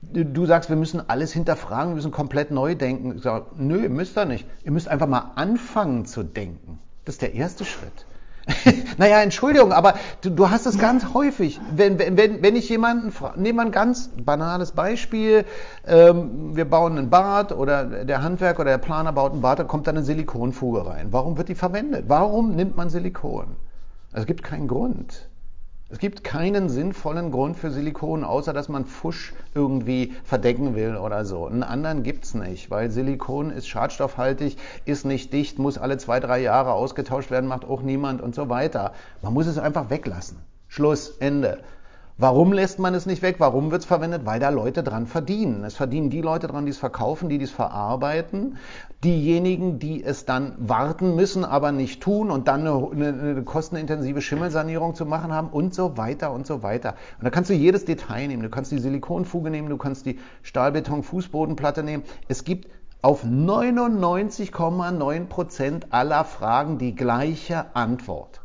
du 0.00 0.46
sagst, 0.46 0.68
wir 0.68 0.76
müssen 0.76 1.02
alles 1.08 1.32
hinterfragen, 1.32 1.90
wir 1.90 1.96
müssen 1.96 2.12
komplett 2.12 2.52
neu 2.52 2.76
denken. 2.76 3.16
Ich 3.16 3.22
sage, 3.22 3.46
nö, 3.56 3.82
ihr 3.82 3.90
müsst 3.90 4.16
da 4.16 4.24
nicht. 4.24 4.46
Ihr 4.62 4.70
müsst 4.70 4.86
einfach 4.86 5.08
mal 5.08 5.32
anfangen 5.34 6.06
zu 6.06 6.22
denken. 6.22 6.78
Das 7.04 7.16
ist 7.16 7.22
der 7.22 7.34
erste 7.34 7.64
Schritt. 7.64 8.06
naja, 8.98 9.22
Entschuldigung, 9.22 9.72
aber 9.72 9.94
du, 10.22 10.30
du, 10.30 10.50
hast 10.50 10.66
es 10.66 10.78
ganz 10.78 11.14
häufig. 11.14 11.60
Wenn, 11.74 11.98
wenn, 11.98 12.42
wenn 12.42 12.56
ich 12.56 12.68
jemanden, 12.68 13.12
nehmen 13.36 13.58
wir 13.58 13.62
ein 13.62 13.72
ganz 13.72 14.10
banales 14.16 14.72
Beispiel, 14.72 15.44
ähm, 15.86 16.56
wir 16.56 16.64
bauen 16.64 16.98
ein 16.98 17.10
Bad 17.10 17.52
oder 17.52 18.04
der 18.04 18.22
Handwerker 18.22 18.60
oder 18.60 18.72
der 18.72 18.78
Planer 18.78 19.12
baut 19.12 19.32
ein 19.32 19.40
Bad, 19.40 19.60
da 19.60 19.64
kommt 19.64 19.86
dann 19.86 19.96
eine 19.96 20.04
Silikonfuge 20.04 20.86
rein. 20.86 21.08
Warum 21.12 21.38
wird 21.38 21.48
die 21.48 21.54
verwendet? 21.54 22.06
Warum 22.08 22.56
nimmt 22.56 22.76
man 22.76 22.90
Silikon? 22.90 23.56
Also 24.12 24.22
es 24.22 24.26
gibt 24.26 24.42
keinen 24.42 24.68
Grund. 24.68 25.28
Es 25.92 25.98
gibt 25.98 26.24
keinen 26.24 26.70
sinnvollen 26.70 27.30
Grund 27.32 27.58
für 27.58 27.70
Silikon, 27.70 28.24
außer 28.24 28.54
dass 28.54 28.70
man 28.70 28.86
Fusch 28.86 29.34
irgendwie 29.54 30.14
verdecken 30.24 30.74
will 30.74 30.96
oder 30.96 31.26
so. 31.26 31.44
Einen 31.44 31.62
anderen 31.62 32.02
gibt's 32.02 32.32
nicht, 32.32 32.70
weil 32.70 32.90
Silikon 32.90 33.50
ist 33.50 33.68
schadstoffhaltig, 33.68 34.56
ist 34.86 35.04
nicht 35.04 35.34
dicht, 35.34 35.58
muss 35.58 35.76
alle 35.76 35.98
zwei, 35.98 36.18
drei 36.18 36.40
Jahre 36.40 36.72
ausgetauscht 36.72 37.30
werden, 37.30 37.46
macht 37.46 37.66
auch 37.66 37.82
niemand 37.82 38.22
und 38.22 38.34
so 38.34 38.48
weiter. 38.48 38.94
Man 39.20 39.34
muss 39.34 39.46
es 39.46 39.58
einfach 39.58 39.90
weglassen. 39.90 40.38
Schluss, 40.66 41.18
Ende. 41.18 41.58
Warum 42.18 42.52
lässt 42.52 42.78
man 42.78 42.94
es 42.94 43.06
nicht 43.06 43.22
weg? 43.22 43.36
Warum 43.38 43.70
wird 43.70 43.80
es 43.80 43.86
verwendet? 43.86 44.26
Weil 44.26 44.38
da 44.38 44.50
Leute 44.50 44.82
dran 44.82 45.06
verdienen. 45.06 45.64
Es 45.64 45.76
verdienen 45.76 46.10
die 46.10 46.20
Leute 46.20 46.46
dran, 46.46 46.66
die 46.66 46.70
es 46.70 46.78
verkaufen, 46.78 47.30
die 47.30 47.40
es 47.40 47.50
verarbeiten. 47.50 48.58
Diejenigen, 49.02 49.78
die 49.78 50.04
es 50.04 50.26
dann 50.26 50.54
warten 50.58 51.16
müssen, 51.16 51.46
aber 51.46 51.72
nicht 51.72 52.02
tun 52.02 52.30
und 52.30 52.48
dann 52.48 52.60
eine, 52.60 52.90
eine, 52.92 53.08
eine 53.08 53.42
kostenintensive 53.44 54.20
Schimmelsanierung 54.20 54.94
zu 54.94 55.06
machen 55.06 55.32
haben 55.32 55.48
und 55.48 55.74
so 55.74 55.96
weiter 55.96 56.32
und 56.32 56.46
so 56.46 56.62
weiter. 56.62 56.96
Und 57.18 57.24
da 57.24 57.30
kannst 57.30 57.48
du 57.48 57.54
jedes 57.54 57.86
Detail 57.86 58.28
nehmen. 58.28 58.42
Du 58.42 58.50
kannst 58.50 58.72
die 58.72 58.78
Silikonfuge 58.78 59.48
nehmen, 59.48 59.70
du 59.70 59.78
kannst 59.78 60.04
die 60.04 60.18
Stahlbeton-Fußbodenplatte 60.42 61.82
nehmen. 61.82 62.02
Es 62.28 62.44
gibt 62.44 62.68
auf 63.00 63.24
99,9 63.24 65.26
Prozent 65.26 65.94
aller 65.94 66.24
Fragen 66.24 66.76
die 66.76 66.94
gleiche 66.94 67.74
Antwort 67.74 68.41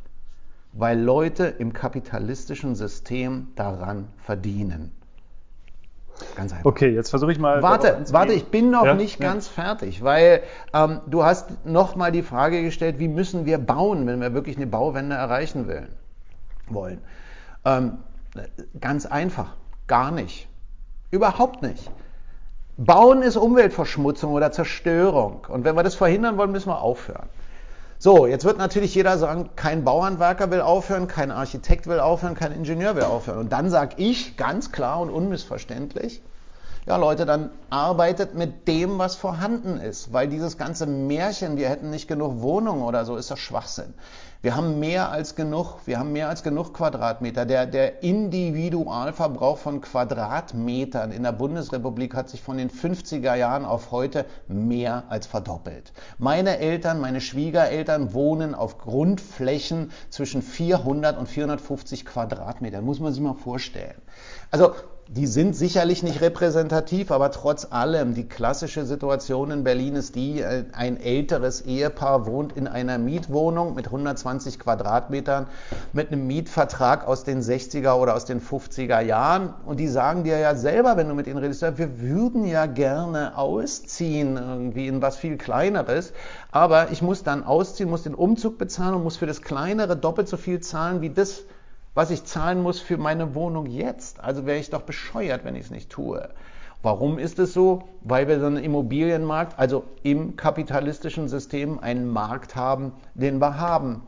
weil 0.78 1.00
Leute 1.00 1.46
im 1.46 1.74
kapitalistischen 1.74 2.76
System 2.76 3.48
daran 3.56 4.08
verdienen. 4.18 4.92
Ganz 6.36 6.52
einfach. 6.52 6.66
Okay, 6.66 6.90
jetzt 6.90 7.10
versuche 7.10 7.32
ich 7.32 7.40
mal. 7.40 7.62
Warte, 7.62 8.06
warte, 8.10 8.34
ich 8.34 8.46
bin 8.46 8.72
noch 8.72 8.86
ja? 8.86 8.94
nicht 8.96 9.20
ja. 9.20 9.28
ganz 9.28 9.48
fertig, 9.48 10.04
weil 10.04 10.42
ähm, 10.74 11.02
du 11.08 11.24
hast 11.24 11.66
noch 11.66 11.96
mal 11.96 12.12
die 12.12 12.24
Frage 12.24 12.63
gestellt, 12.63 12.98
wie 13.00 13.08
müssen 13.08 13.46
wir 13.46 13.58
bauen, 13.60 14.08
wenn 14.08 14.20
wir 14.20 14.34
wirklich 14.34 14.56
eine 14.56 14.68
Bauwende 14.68 15.16
erreichen 15.16 15.68
will, 15.68 15.88
wollen. 16.68 17.02
Ähm, 17.66 18.00
ganz 18.80 19.06
einfach, 19.06 19.56
gar 19.86 20.12
nicht. 20.12 20.48
Überhaupt 21.12 21.62
nicht. 21.62 21.90
Bauen 22.78 23.24
ist 23.24 23.38
Umweltverschmutzung 23.38 24.34
oder 24.34 24.52
Zerstörung. 24.52 25.46
Und 25.50 25.66
wenn 25.66 25.76
wir 25.76 25.84
das 25.84 25.96
verhindern 25.96 26.38
wollen, 26.38 26.52
müssen 26.52 26.70
wir 26.70 26.82
aufhören. 26.82 27.28
So, 28.00 28.28
jetzt 28.28 28.46
wird 28.46 28.60
natürlich 28.60 28.94
jeder 28.94 29.18
sagen, 29.18 29.50
kein 29.56 29.84
Bauhandwerker 29.84 30.52
will 30.52 30.62
aufhören, 30.62 31.08
kein 31.08 31.32
Architekt 31.32 31.88
will 31.88 32.00
aufhören, 32.00 32.36
kein 32.36 32.52
Ingenieur 32.52 32.96
will 32.96 33.04
aufhören. 33.04 33.40
Und 33.40 33.52
dann 33.52 33.72
sage 33.72 33.96
ich 33.98 34.38
ganz 34.38 34.72
klar 34.72 35.00
und 35.00 35.10
unmissverständlich, 35.10 36.22
ja 36.86 36.96
Leute, 36.98 37.26
dann 37.26 37.50
arbeitet 37.72 38.36
mit 38.36 38.68
dem, 38.68 39.00
was 39.00 39.16
vorhanden 39.16 39.80
ist, 39.80 40.14
weil 40.14 40.28
dieses 40.28 40.60
ganze 40.60 40.86
Märchen, 40.86 41.58
wir 41.58 41.70
hätten 41.70 41.90
nicht 41.90 42.08
genug 42.08 42.42
Wohnungen 42.42 42.84
oder 42.84 43.04
so, 43.04 43.16
ist 43.16 43.32
doch 43.32 43.38
Schwachsinn. 43.38 43.96
Wir 44.43 44.56
haben 44.56 44.80
mehr 44.80 45.10
als 45.10 45.34
genug, 45.34 45.80
wir 45.86 45.97
haben 45.97 46.12
mehr 46.12 46.30
als 46.30 46.43
genug 46.43 46.73
Quadratmeter. 46.73 47.45
Der, 47.45 47.65
der 47.65 48.04
Individualverbrauch 48.04 49.58
von 49.58 49.82
Quadratmetern 49.82 51.12
in 51.12 51.23
der 51.23 51.32
Bundesrepublik 51.32 52.13
hat 52.13 52.30
sich 52.30 52.41
von 52.43 52.58
den 52.58 52.69
50er 52.69 53.34
Jahren 53.34 53.65
auf 53.65 53.89
heute 53.91 54.26
mehr 54.47 55.06
als 55.10 55.26
verdoppelt. 55.26 55.91
Meine 56.19 56.60
Eltern, 56.60 57.02
meine 57.02 57.19
Schwiegereltern 57.19 58.13
wohnen 58.13 58.54
auf 58.54 58.78
Grundflächen 58.78 59.91
zwischen 60.12 60.43
400 60.43 61.17
und 61.17 61.28
450 61.28 62.06
Quadratmetern. 62.06 62.86
Muss 62.86 63.00
man 63.00 63.13
sich 63.13 63.23
mal 63.23 63.34
vorstellen. 63.34 64.00
Also 64.52 64.73
die 65.10 65.26
sind 65.26 65.56
sicherlich 65.56 66.04
nicht 66.04 66.22
repräsentativ, 66.22 67.12
aber 67.12 67.32
trotz 67.32 67.67
allem, 67.70 68.13
die 68.13 68.28
klassische 68.28 68.86
Situation 68.86 69.52
in 69.52 69.63
Berlin 69.63 69.96
ist 69.96 70.15
die, 70.15 70.41
äh, 70.41 70.65
ein 70.74 71.00
älteres 71.00 71.62
Ehepaar 71.62 72.26
wohnt 72.26 72.54
in 72.58 72.67
einer 72.67 72.98
Mietwohnung 72.98 73.74
mit 73.74 73.86
120 73.86 74.60
Quadratmetern 74.60 75.48
mit 75.93 76.12
einem 76.12 76.28
Mietvertrag 76.28 77.08
aus 77.08 77.24
den 77.24 77.41
60er 77.41 77.93
oder 77.93 78.15
aus 78.15 78.26
den 78.26 78.41
50er 78.41 79.00
Jahren. 79.00 79.54
Und 79.65 79.80
die 79.80 79.88
sagen 79.88 80.26
dir 80.26 80.39
ja 80.39 80.56
selber, 80.56 80.98
wenn 80.98 81.08
du 81.08 81.15
mit 81.15 81.28
ihnen 81.28 81.38
redest, 81.38 81.62
wir 81.62 82.02
würden 82.02 82.46
ja 82.46 82.65
gerne 82.65 83.38
ausziehen, 83.38 84.36
irgendwie 84.36 84.88
in 84.88 85.02
was 85.02 85.15
viel 85.15 85.38
kleineres, 85.38 86.12
aber 86.52 86.91
ich 86.91 87.02
muss 87.02 87.24
dann 87.24 87.46
ausziehen, 87.46 87.89
muss 87.89 88.04
den 88.04 88.13
Umzug 88.13 88.58
bezahlen 88.58 88.96
und 88.96 89.04
muss 89.04 89.17
für 89.17 89.26
das 89.26 89.41
kleinere 89.41 89.96
doppelt 89.96 90.28
so 90.28 90.36
viel 90.36 90.60
zahlen 90.60 91.02
wie 91.02 91.10
das, 91.10 91.43
was 91.98 92.12
ich 92.12 92.26
zahlen 92.26 92.62
muss 92.62 92.80
für 92.80 92.98
meine 92.98 93.34
Wohnung 93.34 93.66
jetzt. 93.66 94.20
Also 94.20 94.46
wäre 94.46 94.60
ich 94.60 94.70
doch 94.70 94.84
bescheuert, 94.84 95.44
wenn 95.44 95.56
ich 95.56 95.64
es 95.64 95.72
nicht 95.72 95.90
tue. 95.90 96.30
Warum 96.84 97.18
ist 97.18 97.40
es 97.40 97.54
so? 97.54 97.86
Weil 98.02 98.28
wir 98.28 98.40
so 98.40 98.46
einen 98.46 98.64
Immobilienmarkt, 98.64 99.58
also 99.58 99.84
im 100.04 100.36
kapitalistischen 100.36 101.28
System, 101.28 101.80
einen 101.80 102.08
Markt 102.08 102.56
haben, 102.56 102.92
den 103.16 103.40
wir 103.40 103.58
haben. 103.58 104.04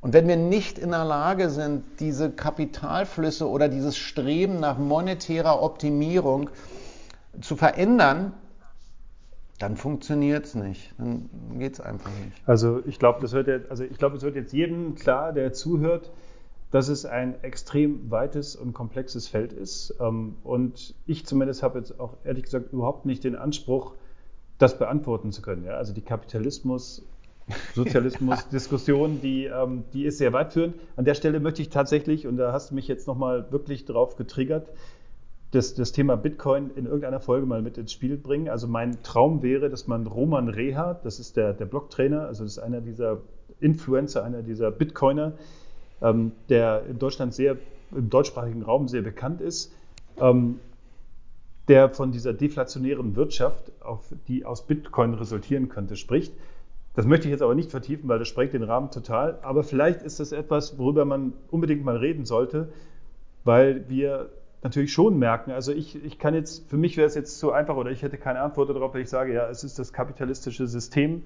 Und 0.00 0.12
wenn 0.12 0.28
wir 0.28 0.36
nicht 0.36 0.78
in 0.78 0.90
der 0.92 1.04
Lage 1.04 1.50
sind, 1.50 1.82
diese 1.98 2.30
Kapitalflüsse 2.30 3.48
oder 3.48 3.68
dieses 3.68 3.96
Streben 3.96 4.60
nach 4.60 4.78
monetärer 4.78 5.60
Optimierung 5.60 6.50
zu 7.40 7.56
verändern, 7.56 8.32
dann 9.58 9.76
funktioniert 9.76 10.44
es 10.44 10.54
nicht. 10.54 10.94
Dann 10.98 11.28
geht 11.58 11.72
es 11.72 11.80
einfach 11.80 12.10
nicht. 12.24 12.40
Also 12.46 12.80
ich 12.86 13.00
glaube, 13.00 13.20
das 13.20 13.32
wird 13.32 13.48
jetzt, 13.48 13.72
also 13.72 13.82
ich 13.82 13.98
glaube, 13.98 14.18
es 14.18 14.22
wird 14.22 14.36
jetzt 14.36 14.52
jedem 14.52 14.94
klar, 14.94 15.32
der 15.32 15.52
zuhört, 15.52 16.12
dass 16.74 16.88
es 16.88 17.06
ein 17.06 17.40
extrem 17.44 18.10
weites 18.10 18.56
und 18.56 18.72
komplexes 18.72 19.28
Feld 19.28 19.52
ist. 19.52 19.94
Ähm, 20.00 20.34
und 20.42 20.96
ich 21.06 21.24
zumindest 21.24 21.62
habe 21.62 21.78
jetzt 21.78 22.00
auch 22.00 22.16
ehrlich 22.24 22.42
gesagt 22.42 22.72
überhaupt 22.72 23.06
nicht 23.06 23.22
den 23.22 23.36
Anspruch, 23.36 23.94
das 24.58 24.76
beantworten 24.76 25.30
zu 25.30 25.40
können. 25.40 25.68
Also 25.68 25.92
die 25.92 26.00
Kapitalismus, 26.00 27.06
Sozialismus-Diskussion, 27.76 29.20
die, 29.20 29.44
ähm, 29.44 29.84
die 29.92 30.04
ist 30.04 30.18
sehr 30.18 30.32
weitführend. 30.32 30.74
An 30.96 31.04
der 31.04 31.14
Stelle 31.14 31.38
möchte 31.38 31.62
ich 31.62 31.68
tatsächlich, 31.68 32.26
und 32.26 32.38
da 32.38 32.52
hast 32.52 32.72
du 32.72 32.74
mich 32.74 32.88
jetzt 32.88 33.06
nochmal 33.06 33.52
wirklich 33.52 33.84
drauf 33.84 34.16
getriggert, 34.16 34.66
das, 35.52 35.74
das 35.74 35.92
Thema 35.92 36.16
Bitcoin 36.16 36.72
in 36.74 36.86
irgendeiner 36.86 37.20
Folge 37.20 37.46
mal 37.46 37.62
mit 37.62 37.78
ins 37.78 37.92
Spiel 37.92 38.16
bringen. 38.16 38.48
Also 38.48 38.66
mein 38.66 39.00
Traum 39.04 39.44
wäre, 39.44 39.70
dass 39.70 39.86
man 39.86 40.08
Roman 40.08 40.48
Reha, 40.48 40.94
das 41.04 41.20
ist 41.20 41.36
der, 41.36 41.52
der 41.52 41.66
Blog-Trainer, 41.66 42.26
also 42.26 42.42
das 42.42 42.54
ist 42.54 42.58
einer 42.58 42.80
dieser 42.80 43.20
Influencer, 43.60 44.24
einer 44.24 44.42
dieser 44.42 44.72
Bitcoiner, 44.72 45.34
ähm, 46.02 46.32
der 46.48 46.84
in 46.88 46.98
Deutschland 46.98 47.34
sehr, 47.34 47.56
im 47.92 48.10
deutschsprachigen 48.10 48.62
Raum 48.62 48.88
sehr 48.88 49.02
bekannt 49.02 49.40
ist, 49.40 49.72
ähm, 50.18 50.60
der 51.68 51.90
von 51.90 52.12
dieser 52.12 52.32
deflationären 52.32 53.16
Wirtschaft, 53.16 53.72
auf, 53.80 54.12
die 54.28 54.44
aus 54.44 54.66
Bitcoin 54.66 55.14
resultieren 55.14 55.68
könnte, 55.68 55.96
spricht. 55.96 56.32
Das 56.94 57.06
möchte 57.06 57.26
ich 57.26 57.32
jetzt 57.32 57.42
aber 57.42 57.54
nicht 57.54 57.70
vertiefen, 57.70 58.08
weil 58.08 58.18
das 58.18 58.28
sprengt 58.28 58.52
den 58.52 58.62
Rahmen 58.62 58.90
total. 58.90 59.38
Aber 59.42 59.64
vielleicht 59.64 60.02
ist 60.02 60.20
das 60.20 60.32
etwas, 60.32 60.78
worüber 60.78 61.04
man 61.04 61.32
unbedingt 61.50 61.84
mal 61.84 61.96
reden 61.96 62.24
sollte, 62.24 62.68
weil 63.44 63.88
wir 63.88 64.30
natürlich 64.62 64.92
schon 64.92 65.18
merken. 65.18 65.50
Also 65.50 65.72
ich, 65.72 66.02
ich 66.04 66.18
kann 66.18 66.34
jetzt, 66.34 66.68
für 66.68 66.76
mich 66.76 66.96
wäre 66.96 67.06
es 67.06 67.14
jetzt 67.14 67.38
zu 67.38 67.52
einfach 67.52 67.76
oder 67.76 67.90
ich 67.90 68.02
hätte 68.02 68.16
keine 68.16 68.40
Antwort 68.40 68.70
darauf, 68.70 68.94
wenn 68.94 69.02
ich 69.02 69.10
sage, 69.10 69.34
ja, 69.34 69.48
es 69.48 69.64
ist 69.64 69.78
das 69.78 69.92
kapitalistische 69.92 70.66
System, 70.66 71.22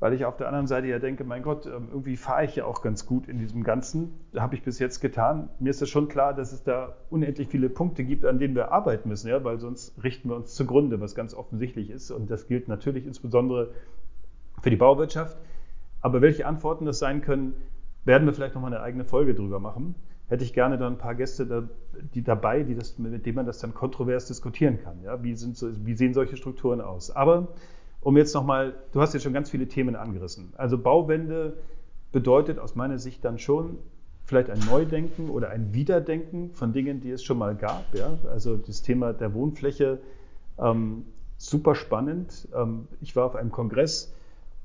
weil 0.00 0.14
ich 0.14 0.24
auf 0.24 0.36
der 0.36 0.48
anderen 0.48 0.66
Seite 0.66 0.88
ja 0.88 0.98
denke, 0.98 1.24
mein 1.24 1.42
Gott, 1.42 1.66
ähm, 1.66 1.88
irgendwie 1.90 2.16
fahre 2.16 2.44
ich 2.44 2.56
ja 2.56 2.64
auch 2.64 2.82
ganz 2.82 3.06
gut 3.06 3.28
in 3.28 3.38
diesem 3.38 3.62
Ganzen. 3.62 4.14
Habe 4.36 4.54
ich 4.54 4.62
bis 4.62 4.78
jetzt 4.78 5.00
getan. 5.00 5.50
Mir 5.60 5.70
ist 5.70 5.82
es 5.82 5.90
schon 5.90 6.08
klar, 6.08 6.34
dass 6.34 6.52
es 6.52 6.64
da 6.64 6.96
unendlich 7.10 7.48
viele 7.48 7.68
Punkte 7.68 8.02
gibt, 8.02 8.24
an 8.24 8.38
denen 8.38 8.54
wir 8.54 8.72
arbeiten 8.72 9.08
müssen, 9.08 9.28
ja, 9.28 9.44
weil 9.44 9.60
sonst 9.60 10.02
richten 10.02 10.30
wir 10.30 10.36
uns 10.36 10.54
zugrunde, 10.54 11.00
was 11.00 11.14
ganz 11.14 11.34
offensichtlich 11.34 11.90
ist. 11.90 12.10
Und 12.10 12.30
das 12.30 12.48
gilt 12.48 12.66
natürlich 12.66 13.06
insbesondere 13.06 13.70
für 14.62 14.70
die 14.70 14.76
Bauwirtschaft. 14.76 15.36
Aber 16.00 16.22
welche 16.22 16.46
Antworten 16.46 16.86
das 16.86 16.98
sein 16.98 17.20
können, 17.20 17.52
werden 18.04 18.26
wir 18.26 18.32
vielleicht 18.32 18.54
nochmal 18.54 18.72
eine 18.72 18.82
eigene 18.82 19.04
Folge 19.04 19.34
drüber 19.34 19.60
machen 19.60 19.94
hätte 20.30 20.44
ich 20.44 20.54
gerne 20.54 20.78
dann 20.78 20.94
ein 20.94 20.98
paar 20.98 21.16
Gäste 21.16 21.44
da, 21.44 21.68
die 22.14 22.22
dabei, 22.22 22.62
die 22.62 22.76
das, 22.76 22.98
mit 22.98 23.26
denen 23.26 23.34
man 23.34 23.46
das 23.46 23.58
dann 23.58 23.74
kontrovers 23.74 24.26
diskutieren 24.26 24.78
kann. 24.82 25.02
Ja? 25.02 25.22
Wie, 25.24 25.34
sind 25.34 25.60
wie 25.84 25.94
sehen 25.94 26.14
solche 26.14 26.36
Strukturen 26.36 26.80
aus? 26.80 27.10
Aber 27.10 27.48
um 28.00 28.16
jetzt 28.16 28.34
nochmal, 28.34 28.74
du 28.92 29.00
hast 29.00 29.12
jetzt 29.14 29.22
schon 29.22 29.32
ganz 29.32 29.50
viele 29.50 29.68
Themen 29.68 29.96
angerissen. 29.96 30.52
Also 30.56 30.78
Bauwende 30.78 31.58
bedeutet 32.12 32.58
aus 32.58 32.74
meiner 32.74 32.98
Sicht 32.98 33.24
dann 33.24 33.38
schon 33.38 33.78
vielleicht 34.24 34.50
ein 34.50 34.60
Neudenken 34.66 35.28
oder 35.28 35.50
ein 35.50 35.74
Wiederdenken 35.74 36.52
von 36.54 36.72
Dingen, 36.72 37.00
die 37.00 37.10
es 37.10 37.22
schon 37.22 37.38
mal 37.38 37.54
gab. 37.54 37.94
Ja? 37.94 38.18
Also 38.30 38.56
das 38.56 38.82
Thema 38.82 39.12
der 39.12 39.34
Wohnfläche, 39.34 39.98
ähm, 40.58 41.04
super 41.36 41.74
spannend. 41.74 42.48
Ähm, 42.54 42.86
ich 43.00 43.16
war 43.16 43.26
auf 43.26 43.34
einem 43.34 43.50
Kongress 43.50 44.14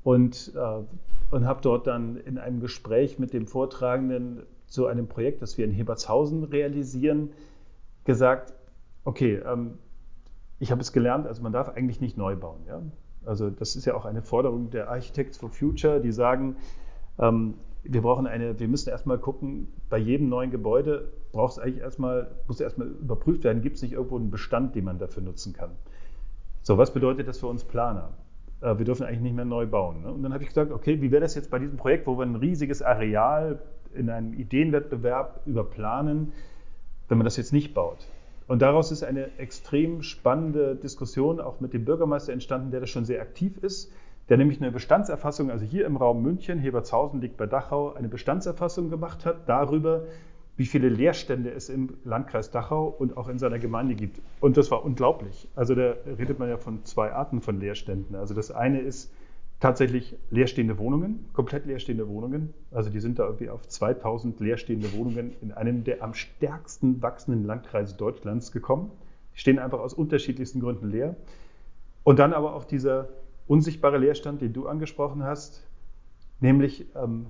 und, 0.04 0.52
äh, 0.54 1.34
und 1.34 1.46
habe 1.46 1.60
dort 1.62 1.86
dann 1.86 2.16
in 2.16 2.38
einem 2.38 2.60
Gespräch 2.60 3.18
mit 3.18 3.32
dem 3.32 3.46
Vortragenden 3.46 4.42
zu 4.66 4.86
einem 4.86 5.08
Projekt, 5.08 5.42
das 5.42 5.58
wir 5.58 5.64
in 5.64 5.72
Hebertshausen 5.72 6.44
realisieren, 6.44 7.30
gesagt, 8.04 8.54
okay, 9.04 9.42
ähm, 9.44 9.78
ich 10.58 10.70
habe 10.70 10.80
es 10.80 10.92
gelernt, 10.92 11.26
also 11.26 11.42
man 11.42 11.52
darf 11.52 11.68
eigentlich 11.68 12.00
nicht 12.00 12.16
neu 12.16 12.36
bauen. 12.36 12.60
Ja? 12.66 12.82
Also 13.26 13.50
das 13.50 13.76
ist 13.76 13.84
ja 13.84 13.94
auch 13.94 14.04
eine 14.04 14.22
Forderung 14.22 14.70
der 14.70 14.88
Architects 14.88 15.38
for 15.38 15.50
Future, 15.50 16.00
die 16.00 16.12
sagen, 16.12 16.56
ähm, 17.18 17.54
wir 17.82 18.02
brauchen 18.02 18.26
eine, 18.26 18.58
wir 18.58 18.68
müssen 18.68 18.90
erstmal 18.90 19.18
gucken, 19.18 19.68
bei 19.88 19.98
jedem 19.98 20.28
neuen 20.28 20.50
Gebäude 20.50 21.12
braucht 21.32 21.52
es 21.52 21.58
eigentlich 21.58 21.80
erstmal, 21.80 22.30
muss 22.46 22.60
erstmal 22.60 22.88
überprüft 22.88 23.44
werden, 23.44 23.62
gibt 23.62 23.76
es 23.76 23.82
nicht 23.82 23.92
irgendwo 23.92 24.16
einen 24.16 24.30
Bestand, 24.30 24.74
den 24.74 24.84
man 24.84 24.98
dafür 24.98 25.22
nutzen 25.22 25.52
kann. 25.52 25.70
So, 26.62 26.78
was 26.78 26.92
bedeutet 26.92 27.28
das 27.28 27.38
für 27.38 27.46
uns 27.46 27.64
Planer? 27.64 28.10
Äh, 28.60 28.78
wir 28.78 28.84
dürfen 28.84 29.06
eigentlich 29.06 29.20
nicht 29.20 29.36
mehr 29.36 29.44
neu 29.44 29.66
bauen. 29.66 30.02
Ne? 30.02 30.12
Und 30.12 30.22
dann 30.22 30.32
habe 30.32 30.42
ich 30.42 30.48
gesagt, 30.48 30.72
okay, 30.72 31.00
wie 31.00 31.10
wäre 31.10 31.20
das 31.20 31.34
jetzt 31.34 31.50
bei 31.50 31.58
diesem 31.58 31.76
Projekt, 31.76 32.06
wo 32.06 32.18
wir 32.18 32.24
ein 32.24 32.36
riesiges 32.36 32.82
Areal 32.82 33.60
in 33.94 34.10
einem 34.10 34.34
Ideenwettbewerb 34.34 35.42
überplanen, 35.46 36.32
wenn 37.08 37.18
man 37.18 37.24
das 37.24 37.36
jetzt 37.36 37.52
nicht 37.52 37.72
baut. 37.72 38.06
Und 38.48 38.62
daraus 38.62 38.92
ist 38.92 39.02
eine 39.02 39.38
extrem 39.38 40.02
spannende 40.02 40.76
Diskussion 40.76 41.40
auch 41.40 41.60
mit 41.60 41.72
dem 41.72 41.84
Bürgermeister 41.84 42.32
entstanden, 42.32 42.70
der 42.70 42.80
da 42.80 42.86
schon 42.86 43.04
sehr 43.04 43.20
aktiv 43.20 43.58
ist, 43.58 43.92
der 44.28 44.36
nämlich 44.36 44.60
eine 44.60 44.70
Bestandserfassung, 44.70 45.50
also 45.50 45.64
hier 45.64 45.86
im 45.86 45.96
Raum 45.96 46.22
München, 46.22 46.58
Hebertshausen 46.58 47.20
liegt 47.20 47.36
bei 47.36 47.46
Dachau, 47.46 47.92
eine 47.94 48.08
Bestandserfassung 48.08 48.90
gemacht 48.90 49.24
hat 49.24 49.48
darüber, 49.48 50.04
wie 50.56 50.66
viele 50.66 50.88
Leerstände 50.88 51.50
es 51.50 51.68
im 51.68 51.98
Landkreis 52.04 52.50
Dachau 52.50 52.86
und 52.86 53.16
auch 53.16 53.28
in 53.28 53.38
seiner 53.38 53.58
Gemeinde 53.58 53.94
gibt. 53.94 54.20
Und 54.40 54.56
das 54.56 54.70
war 54.70 54.84
unglaublich. 54.84 55.48
Also 55.54 55.74
da 55.74 55.94
redet 56.18 56.38
man 56.38 56.48
ja 56.48 56.56
von 56.56 56.84
zwei 56.84 57.12
Arten 57.12 57.40
von 57.40 57.60
Leerständen. 57.60 58.16
Also 58.16 58.32
das 58.34 58.50
eine 58.50 58.80
ist, 58.80 59.12
tatsächlich 59.66 60.16
leerstehende 60.30 60.78
Wohnungen, 60.78 61.26
komplett 61.32 61.66
leerstehende 61.66 62.06
Wohnungen. 62.06 62.54
Also 62.70 62.88
die 62.88 63.00
sind 63.00 63.18
da 63.18 63.24
irgendwie 63.24 63.50
auf 63.50 63.66
2000 63.66 64.38
leerstehende 64.38 64.92
Wohnungen 64.92 65.32
in 65.40 65.50
einem 65.50 65.82
der 65.82 66.04
am 66.04 66.14
stärksten 66.14 67.02
wachsenden 67.02 67.42
Landkreise 67.42 67.96
Deutschlands 67.96 68.52
gekommen. 68.52 68.92
Die 69.34 69.40
stehen 69.40 69.58
einfach 69.58 69.80
aus 69.80 69.92
unterschiedlichsten 69.92 70.60
Gründen 70.60 70.88
leer. 70.88 71.16
Und 72.04 72.20
dann 72.20 72.32
aber 72.32 72.54
auch 72.54 72.62
dieser 72.62 73.08
unsichtbare 73.48 73.98
Leerstand, 73.98 74.40
den 74.40 74.52
du 74.52 74.68
angesprochen 74.68 75.24
hast, 75.24 75.66
nämlich 76.38 76.86
ähm, 76.94 77.26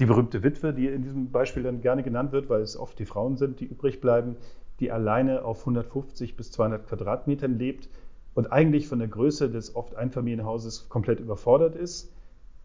die 0.00 0.06
berühmte 0.06 0.42
Witwe, 0.42 0.72
die 0.72 0.86
in 0.86 1.02
diesem 1.02 1.30
Beispiel 1.30 1.62
dann 1.62 1.82
gerne 1.82 2.02
genannt 2.02 2.32
wird, 2.32 2.48
weil 2.48 2.62
es 2.62 2.78
oft 2.78 2.98
die 2.98 3.04
Frauen 3.04 3.36
sind, 3.36 3.60
die 3.60 3.66
übrig 3.66 4.00
bleiben, 4.00 4.36
die 4.80 4.90
alleine 4.90 5.44
auf 5.44 5.60
150 5.60 6.38
bis 6.38 6.52
200 6.52 6.88
Quadratmetern 6.88 7.58
lebt 7.58 7.90
und 8.36 8.52
eigentlich 8.52 8.86
von 8.86 8.98
der 8.98 9.08
Größe 9.08 9.50
des 9.50 9.74
oft 9.74 9.96
Einfamilienhauses 9.96 10.90
komplett 10.90 11.20
überfordert 11.20 11.74
ist, 11.74 12.12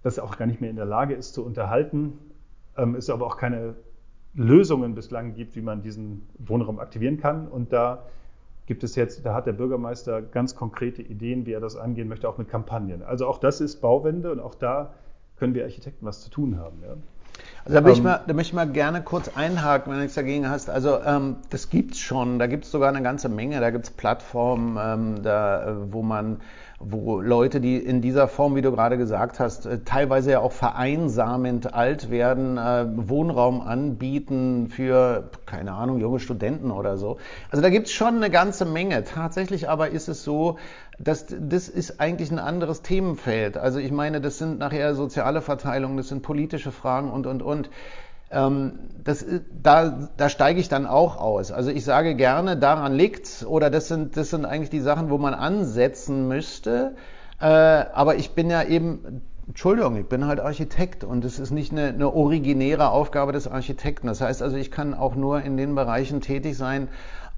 das 0.03 0.19
auch 0.19 0.37
gar 0.37 0.45
nicht 0.45 0.59
mehr 0.59 0.69
in 0.69 0.75
der 0.75 0.85
Lage 0.85 1.13
ist 1.13 1.33
zu 1.33 1.45
unterhalten, 1.45 2.19
ähm, 2.77 2.93
es 2.95 3.09
aber 3.09 3.25
auch 3.25 3.37
keine 3.37 3.75
Lösungen 4.33 4.95
bislang 4.95 5.33
gibt, 5.33 5.55
wie 5.55 5.61
man 5.61 5.81
diesen 5.81 6.27
Wohnraum 6.39 6.79
aktivieren 6.79 7.17
kann. 7.17 7.47
Und 7.47 7.71
da 7.71 8.03
gibt 8.65 8.83
es 8.83 8.95
jetzt, 8.97 9.25
da 9.25 9.33
hat 9.33 9.47
der 9.47 9.53
Bürgermeister 9.53 10.21
ganz 10.21 10.57
konkrete 10.57 11.01
Ideen, 11.01 11.45
wie 11.45 11.53
er 11.53 11.61
das 11.61 11.77
angehen 11.77 12.09
möchte, 12.09 12.27
auch 12.27 12.37
mit 12.37 12.49
Kampagnen. 12.49 13.01
Also 13.01 13.25
auch 13.25 13.37
das 13.37 13.61
ist 13.61 13.79
Bauwende 13.79 14.29
und 14.29 14.41
auch 14.41 14.55
da 14.55 14.93
können 15.37 15.53
wir 15.53 15.63
Architekten 15.63 16.05
was 16.05 16.21
zu 16.21 16.29
tun 16.29 16.57
haben. 16.57 16.81
Ja. 16.83 16.97
Also 17.63 17.79
da, 17.79 17.85
will 17.85 17.93
ich 17.93 17.99
ähm, 17.99 18.05
mal, 18.05 18.21
da 18.25 18.33
möchte 18.33 18.49
ich 18.49 18.53
mal 18.55 18.67
gerne 18.67 19.01
kurz 19.03 19.29
einhaken, 19.35 19.91
wenn 19.91 19.97
du 19.97 20.03
nichts 20.03 20.15
dagegen 20.15 20.49
hast. 20.49 20.69
Also 20.69 20.99
ähm, 21.03 21.37
das 21.49 21.69
gibt's 21.69 21.99
schon, 21.99 22.39
da 22.39 22.47
gibt 22.47 22.65
es 22.65 22.71
sogar 22.71 22.89
eine 22.89 23.03
ganze 23.03 23.29
Menge, 23.29 23.59
da 23.59 23.69
gibt 23.69 23.85
es 23.85 23.91
Plattformen, 23.91 24.77
ähm, 24.81 25.23
da, 25.23 25.67
äh, 25.67 25.73
wo 25.91 26.01
man 26.01 26.37
wo 26.83 27.21
Leute, 27.21 27.61
die 27.61 27.77
in 27.77 28.01
dieser 28.01 28.27
Form, 28.27 28.55
wie 28.55 28.61
du 28.61 28.71
gerade 28.71 28.97
gesagt 28.97 29.39
hast, 29.39 29.65
äh, 29.65 29.79
teilweise 29.85 30.31
ja 30.31 30.39
auch 30.39 30.51
vereinsamend 30.51 31.73
alt 31.73 32.09
werden, 32.09 32.57
äh, 32.57 32.85
Wohnraum 32.95 33.61
anbieten 33.61 34.67
für, 34.69 35.29
keine 35.45 35.73
Ahnung, 35.73 35.99
junge 35.99 36.19
Studenten 36.19 36.71
oder 36.71 36.97
so. 36.97 37.17
Also 37.51 37.61
da 37.61 37.69
gibt's 37.69 37.91
schon 37.91 38.15
eine 38.15 38.29
ganze 38.29 38.65
Menge. 38.65 39.03
Tatsächlich 39.03 39.69
aber 39.69 39.89
ist 39.89 40.07
es 40.07 40.23
so, 40.23 40.57
dass 41.03 41.25
das 41.29 41.67
ist 41.67 41.99
eigentlich 41.99 42.31
ein 42.31 42.39
anderes 42.39 42.81
Themenfeld. 42.81 43.57
Also 43.57 43.79
ich 43.79 43.91
meine, 43.91 44.21
das 44.21 44.37
sind 44.37 44.59
nachher 44.59 44.95
soziale 44.95 45.41
Verteilungen, 45.41 45.97
das 45.97 46.09
sind 46.09 46.21
politische 46.21 46.71
Fragen 46.71 47.11
und, 47.11 47.27
und, 47.27 47.41
und. 47.41 47.69
Ähm, 48.31 48.79
das, 49.03 49.25
da, 49.61 50.09
da 50.15 50.29
steige 50.29 50.59
ich 50.59 50.69
dann 50.69 50.85
auch 50.85 51.17
aus. 51.17 51.51
Also 51.51 51.69
ich 51.69 51.83
sage 51.83 52.15
gerne, 52.15 52.55
daran 52.55 52.93
liegt's 52.93 53.45
oder 53.45 53.69
das 53.69 53.87
sind, 53.87 54.15
das 54.15 54.29
sind 54.29 54.45
eigentlich 54.45 54.69
die 54.69 54.79
Sachen, 54.79 55.09
wo 55.09 55.17
man 55.17 55.33
ansetzen 55.33 56.27
müsste. 56.27 56.95
Äh, 57.39 57.45
aber 57.45 58.15
ich 58.15 58.31
bin 58.31 58.49
ja 58.49 58.63
eben, 58.63 59.21
Entschuldigung, 59.47 59.97
ich 59.97 60.07
bin 60.07 60.27
halt 60.27 60.39
Architekt 60.39 61.03
und 61.03 61.25
es 61.25 61.39
ist 61.39 61.51
nicht 61.51 61.73
eine, 61.73 61.87
eine 61.87 62.13
originäre 62.13 62.89
Aufgabe 62.91 63.33
des 63.33 63.47
Architekten. 63.47 64.07
Das 64.07 64.21
heißt 64.21 64.41
also, 64.41 64.55
ich 64.55 64.71
kann 64.71 64.93
auch 64.93 65.15
nur 65.15 65.41
in 65.41 65.57
den 65.57 65.75
Bereichen 65.75 66.21
tätig 66.21 66.55
sein, 66.55 66.87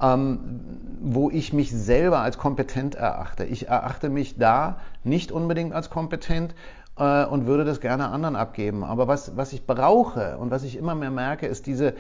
ähm, 0.04 0.60
wo 1.02 1.30
ich 1.30 1.54
mich 1.54 1.72
selber 1.72 2.20
als 2.20 2.38
kompetent 2.38 2.96
erachte. 2.96 3.46
Ich 3.46 3.70
erachte 3.70 4.10
mich 4.10 4.38
da 4.38 4.78
nicht 5.04 5.32
unbedingt 5.32 5.74
als 5.74 5.90
kompetent 5.90 6.54
äh, 6.98 7.26
und 7.26 7.46
würde 7.48 7.64
das 7.64 7.80
gerne 7.80 8.10
anderen 8.10 8.36
abgeben. 8.36 8.84
Aber 8.84 9.08
was, 9.08 9.38
was 9.38 9.54
ich 9.54 9.66
brauche 9.66 10.38
und 10.38 10.52
was 10.52 10.64
ich 10.64 10.76
immer 10.78 10.94
mehr 10.94 11.12
merke, 11.12 11.48
ist 11.48 11.66
diese, 11.68 11.94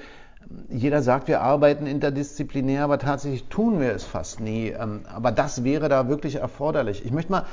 jeder 0.69 1.01
sagt, 1.01 1.27
wir 1.29 1.41
arbeiten 1.41 1.87
interdisziplinär, 1.87 2.83
aber 2.83 2.99
tatsächlich 2.99 3.45
tun 3.45 3.79
wir 3.79 3.93
es 3.93 4.03
fast 4.03 4.41
nie. 4.41 4.67
Ähm, 4.67 5.01
aber 5.13 5.31
das 5.31 5.63
wäre 5.63 5.87
da 5.87 6.09
wirklich 6.09 6.35
erforderlich. 6.35 7.05
Ich 7.05 7.11
möchte 7.11 7.31
mal 7.31 7.45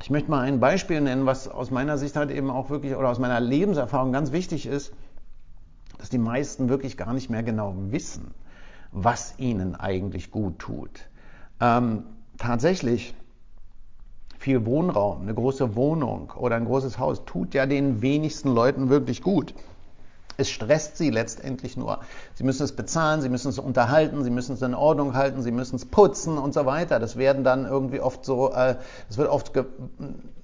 ich 0.00 0.10
möchte 0.10 0.30
mal 0.30 0.42
ein 0.42 0.60
Beispiel 0.60 1.00
nennen, 1.00 1.26
was 1.26 1.48
aus 1.48 1.72
meiner 1.72 1.98
Sicht 1.98 2.14
halt 2.14 2.30
eben 2.30 2.50
auch 2.50 2.70
wirklich 2.70 2.94
oder 2.94 3.08
aus 3.08 3.18
meiner 3.18 3.40
Lebenserfahrung 3.40 4.12
ganz 4.12 4.30
wichtig 4.30 4.66
ist. 4.66 4.92
dass 5.98 6.10
die 6.10 6.18
meisten 6.18 6.68
wirklich 6.68 6.96
gar 6.96 7.12
nicht 7.12 7.28
mehr 7.28 7.42
genau 7.42 7.74
wissen, 7.90 8.32
was 8.92 9.34
ihnen 9.38 9.74
eigentlich 9.74 10.30
gut 10.30 10.58
tut. 10.58 11.08
Ähm, 11.60 12.04
tatsächlich, 12.38 13.14
viel 14.38 14.64
Wohnraum, 14.66 15.22
eine 15.22 15.34
große 15.34 15.74
Wohnung 15.74 16.32
oder 16.36 16.56
ein 16.56 16.64
großes 16.64 16.98
Haus 16.98 17.24
tut 17.24 17.54
ja 17.54 17.66
den 17.66 18.02
wenigsten 18.02 18.54
Leuten 18.54 18.88
wirklich 18.88 19.22
gut. 19.22 19.54
Es 20.40 20.50
stresst 20.50 20.96
sie 20.96 21.10
letztendlich 21.10 21.76
nur. 21.76 21.98
Sie 22.36 22.44
müssen 22.44 22.62
es 22.62 22.70
bezahlen, 22.70 23.20
sie 23.20 23.28
müssen 23.28 23.48
es 23.48 23.58
unterhalten, 23.58 24.22
sie 24.22 24.30
müssen 24.30 24.52
es 24.52 24.62
in 24.62 24.72
Ordnung 24.72 25.14
halten, 25.14 25.42
sie 25.42 25.50
müssen 25.50 25.74
es 25.74 25.84
putzen 25.84 26.38
und 26.38 26.54
so 26.54 26.64
weiter. 26.64 27.00
Das 27.00 27.16
werden 27.16 27.42
dann 27.42 27.66
irgendwie 27.66 27.98
oft 27.98 28.24
so, 28.24 28.52
äh, 28.52 28.76
das 29.08 29.18
wird 29.18 29.28
oft 29.28 29.50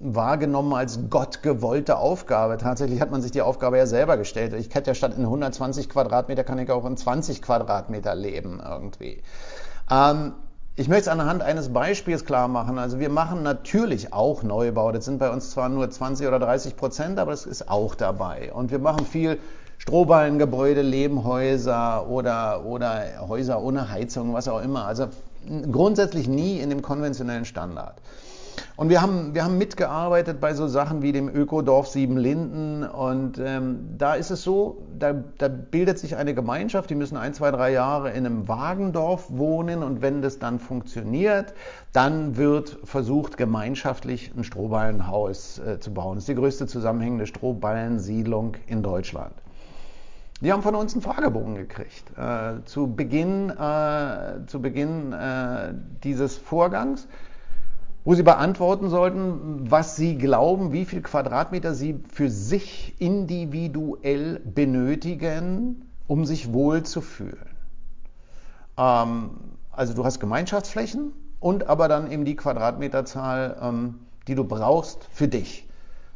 wahrgenommen 0.01 0.73
als 0.73 0.99
gottgewollte 1.11 1.97
Aufgabe. 1.97 2.57
Tatsächlich 2.57 3.01
hat 3.01 3.13
man 3.13 3.23
sich 3.23 3.31
die 3.31 3.43
Aufgabe 3.43 3.79
ja 3.79 3.87
selber 3.87 4.17
gestellt. 4.17 4.53
Ich 4.55 4.69
kann 4.69 4.83
ja 4.85 4.95
statt 4.95 5.15
in 5.17 5.23
120 5.23 5.89
Quadratmeter 5.89 6.43
kann 6.43 6.59
ich 6.59 6.73
auch 6.73 6.87
in 6.87 6.97
20 6.97 7.41
Quadratmeter 7.41 8.17
leben 8.17 8.61
irgendwie. 8.69 9.23
Ähm, 9.89 10.33
ich 10.75 10.89
möchte 10.89 11.03
es 11.03 11.09
anhand 11.09 11.41
eines 11.41 11.73
Beispiels 11.73 12.25
klar 12.25 12.49
machen. 12.49 12.81
Also 12.81 12.99
wir 12.99 13.11
machen 13.11 13.45
natürlich 13.45 14.13
auch 14.13 14.43
Neubau. 14.43 14.91
Das 14.91 15.05
sind 15.05 15.21
bei 15.21 15.31
uns 15.31 15.53
zwar 15.53 15.69
nur 15.69 15.89
20 15.89 16.27
oder 16.27 16.41
30 16.41 16.75
Prozent, 16.75 17.21
aber 17.21 17.31
das 17.31 17.47
ist 17.47 17.71
auch 17.71 17.95
dabei. 17.95 18.53
Und 18.53 18.73
wir 18.73 18.81
machen 18.81 19.07
viel 19.07 19.39
Strohballengebäude, 19.79 20.83
Lehmhäuser 20.83 22.09
oder, 22.09 22.65
oder 22.65 23.05
Häuser 23.29 23.63
ohne 23.63 23.91
Heizung, 23.91 24.33
was 24.33 24.49
auch 24.49 24.63
immer. 24.63 24.87
Also 24.87 25.09
grundsätzlich 25.71 26.29
nie 26.29 26.59
in 26.59 26.71
dem 26.71 26.83
konventionellen 26.83 27.45
Standard. 27.45 28.01
Und 28.77 28.89
wir 28.89 29.03
haben, 29.03 29.35
wir 29.35 29.45
haben 29.45 29.59
mitgearbeitet 29.59 30.41
bei 30.41 30.55
so 30.55 30.67
Sachen 30.67 31.03
wie 31.03 31.13
dem 31.13 31.29
Ökodorf 31.29 31.89
Siebenlinden. 31.89 32.85
Und 32.85 33.39
ähm, 33.39 33.95
da 33.99 34.15
ist 34.15 34.31
es 34.31 34.43
so, 34.43 34.79
da, 34.99 35.15
da 35.39 35.49
bildet 35.49 35.99
sich 35.99 36.17
eine 36.17 36.35
Gemeinschaft, 36.35 36.91
die 36.91 36.95
müssen 36.95 37.17
ein, 37.17 37.35
zwei, 37.35 37.51
drei 37.51 37.73
Jahre 37.73 38.11
in 38.11 38.27
einem 38.27 38.49
Wagendorf 38.49 39.27
wohnen. 39.29 39.83
Und 39.83 40.03
wenn 40.03 40.23
das 40.23 40.39
dann 40.39 40.59
funktioniert, 40.59 41.55
dann 41.93 42.37
wird 42.37 42.79
versucht, 42.85 43.37
gemeinschaftlich 43.37 44.33
ein 44.37 44.45
Strohballenhaus 44.45 45.59
äh, 45.59 45.79
zu 45.79 45.93
bauen. 45.95 46.17
Das 46.17 46.25
ist 46.25 46.29
die 46.29 46.35
größte 46.35 46.67
zusammenhängende 46.67 47.27
Strohballensiedlung 47.27 48.57
in 48.67 48.83
Deutschland. 48.83 49.35
Die 50.41 50.53
haben 50.53 50.63
von 50.63 50.75
uns 50.75 50.95
einen 50.95 51.03
Fragebogen 51.03 51.55
gekriegt. 51.55 52.11
Äh, 52.19 52.65
zu 52.65 52.89
Beginn, 52.89 53.51
äh, 53.51 54.47
zu 54.47 54.61
Beginn 54.61 55.13
äh, 55.13 55.75
dieses 56.03 56.37
Vorgangs, 56.37 57.07
wo 58.05 58.15
sie 58.15 58.25
beantworten 58.25 58.91
sollten, 58.91 59.71
was 59.71 59.97
sie 59.97 60.19
glauben, 60.19 60.73
wie 60.73 60.85
viel 60.85 61.03
Quadratmeter 61.03 61.75
sie 61.75 62.03
für 62.13 62.31
sich 62.31 63.01
individuell 63.01 64.41
benötigen, 64.41 65.89
um 66.09 66.25
sich 66.25 66.53
wohl 66.53 66.83
zu 66.83 67.01
fühlen. 67.01 67.57
Ähm, 68.77 69.31
also 69.71 69.95
du 69.95 70.05
hast 70.05 70.19
Gemeinschaftsflächen 70.19 71.13
und 71.39 71.69
aber 71.69 71.87
dann 71.87 72.11
eben 72.11 72.25
die 72.25 72.37
Quadratmeterzahl, 72.37 73.57
ähm, 73.63 74.01
die 74.27 74.35
du 74.35 74.43
brauchst 74.43 75.09
für 75.13 75.29
dich. 75.29 75.69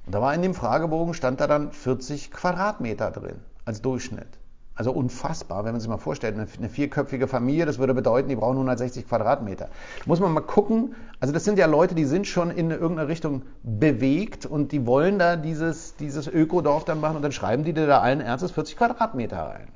Und 0.07 0.14
da 0.14 0.20
war 0.20 0.35
in 0.35 0.42
dem 0.42 0.54
Fragebogen, 0.54 1.14
stand 1.14 1.40
da 1.40 1.46
dann 1.46 1.70
40 1.70 2.33
Quadratmeter 2.33 3.12
drin 3.12 3.38
als 3.68 3.83
Durchschnitt. 3.83 4.26
Also 4.74 4.92
unfassbar, 4.92 5.64
wenn 5.64 5.72
man 5.72 5.81
sich 5.81 5.90
mal 5.90 5.98
vorstellt, 5.98 6.37
eine, 6.37 6.68
vierköpfige 6.68 7.26
Familie, 7.26 7.66
das 7.66 7.78
würde 7.78 7.94
bedeuten, 7.94 8.28
die 8.28 8.37
brauchen 8.37 8.54
160 8.54 9.09
Quadratmeter. 9.09 9.68
Muss 10.07 10.20
man 10.20 10.33
mal 10.33 10.40
gucken, 10.40 10.94
also 11.18 11.35
das 11.35 11.44
sind 11.44 11.59
ja 11.59 11.66
Leute, 11.66 11.96
die 11.96 12.04
sind 12.04 12.28
schon 12.28 12.52
in 12.52 12.70
irgendeine 12.70 13.09
Richtung 13.09 13.42
bewegt 13.64 14.46
und 14.46 14.70
die 14.70 14.87
wollen 14.87 15.18
da 15.18 15.35
dieses, 15.35 15.96
dieses 15.96 16.28
Ökodorf 16.28 16.85
dann 16.85 17.00
machen 17.00 17.16
und 17.16 17.22
dann 17.22 17.33
schreiben 17.33 17.64
die 17.64 17.72
da 17.72 18.00
allen 18.00 18.20
Ernstes 18.20 18.52
40 18.52 18.76
Quadratmeter 18.76 19.38
rein. 19.38 19.68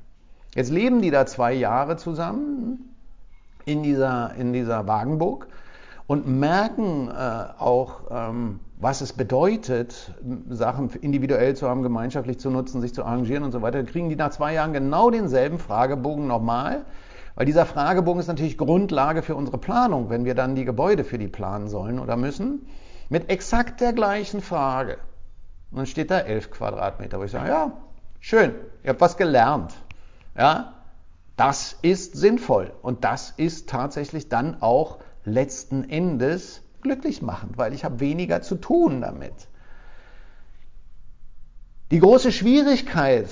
Jetzt 0.55 0.71
leben 0.71 1.03
die 1.03 1.11
da 1.11 1.27
zwei 1.27 1.53
Jahre 1.53 1.97
zusammen 1.97 2.95
in 3.65 3.83
dieser, 3.83 4.35
in 4.37 4.53
dieser 4.53 4.87
Wagenburg 4.87 5.49
und 6.07 6.29
merken 6.29 7.09
äh, 7.09 7.13
auch, 7.59 8.03
ähm, 8.11 8.61
was 8.83 9.01
es 9.01 9.13
bedeutet, 9.13 10.13
Sachen 10.49 10.91
individuell 10.91 11.55
zu 11.55 11.69
haben, 11.69 11.83
gemeinschaftlich 11.83 12.41
zu 12.41 12.51
nutzen, 12.51 12.81
sich 12.81 12.93
zu 12.93 13.05
arrangieren 13.05 13.45
und 13.45 13.53
so 13.53 13.63
weiter, 13.63 13.85
kriegen 13.85 14.09
die 14.09 14.17
nach 14.17 14.31
zwei 14.31 14.55
Jahren 14.55 14.73
genau 14.73 15.09
denselben 15.09 15.61
Fragebogen 15.61 16.27
nochmal. 16.27 16.85
Weil 17.37 17.47
dieser 17.47 17.65
Fragebogen 17.65 18.19
ist 18.19 18.27
natürlich 18.27 18.59
Grundlage 18.59 19.23
für 19.23 19.37
unsere 19.37 19.57
Planung, 19.57 20.11
wenn 20.11 20.25
wir 20.25 20.35
dann 20.35 20.57
die 20.57 20.65
Gebäude 20.65 21.05
für 21.05 21.17
die 21.17 21.29
planen 21.29 21.69
sollen 21.69 22.01
oder 22.01 22.17
müssen, 22.17 22.67
mit 23.09 23.31
exakt 23.31 23.81
der 23.81 23.93
gleichen 23.93 24.41
Frage. 24.41 24.99
Und 25.71 25.79
dann 25.79 25.87
steht 25.87 26.11
da 26.11 26.19
11 26.19 26.51
Quadratmeter, 26.51 27.21
wo 27.21 27.23
ich 27.23 27.31
sage, 27.31 27.49
ja, 27.49 27.73
schön, 28.19 28.53
ihr 28.83 28.91
habt 28.91 29.01
was 29.01 29.17
gelernt. 29.17 29.75
Ja, 30.37 30.75
das 31.37 31.79
ist 31.83 32.17
sinnvoll 32.17 32.73
und 32.83 33.05
das 33.05 33.33
ist 33.37 33.69
tatsächlich 33.69 34.29
dann 34.29 34.61
auch 34.61 34.99
letzten 35.25 35.89
Endes 35.89 36.62
glücklich 36.83 37.23
machend, 37.23 37.57
weil 37.57 37.73
ich 37.73 37.85
habe 37.85 38.01
weniger 38.01 38.43
zu 38.43 38.57
tun 38.57 39.01
damit. 39.01 39.33
Die 41.91 42.01
große 42.01 42.33
Schwierigkeit, 42.33 43.29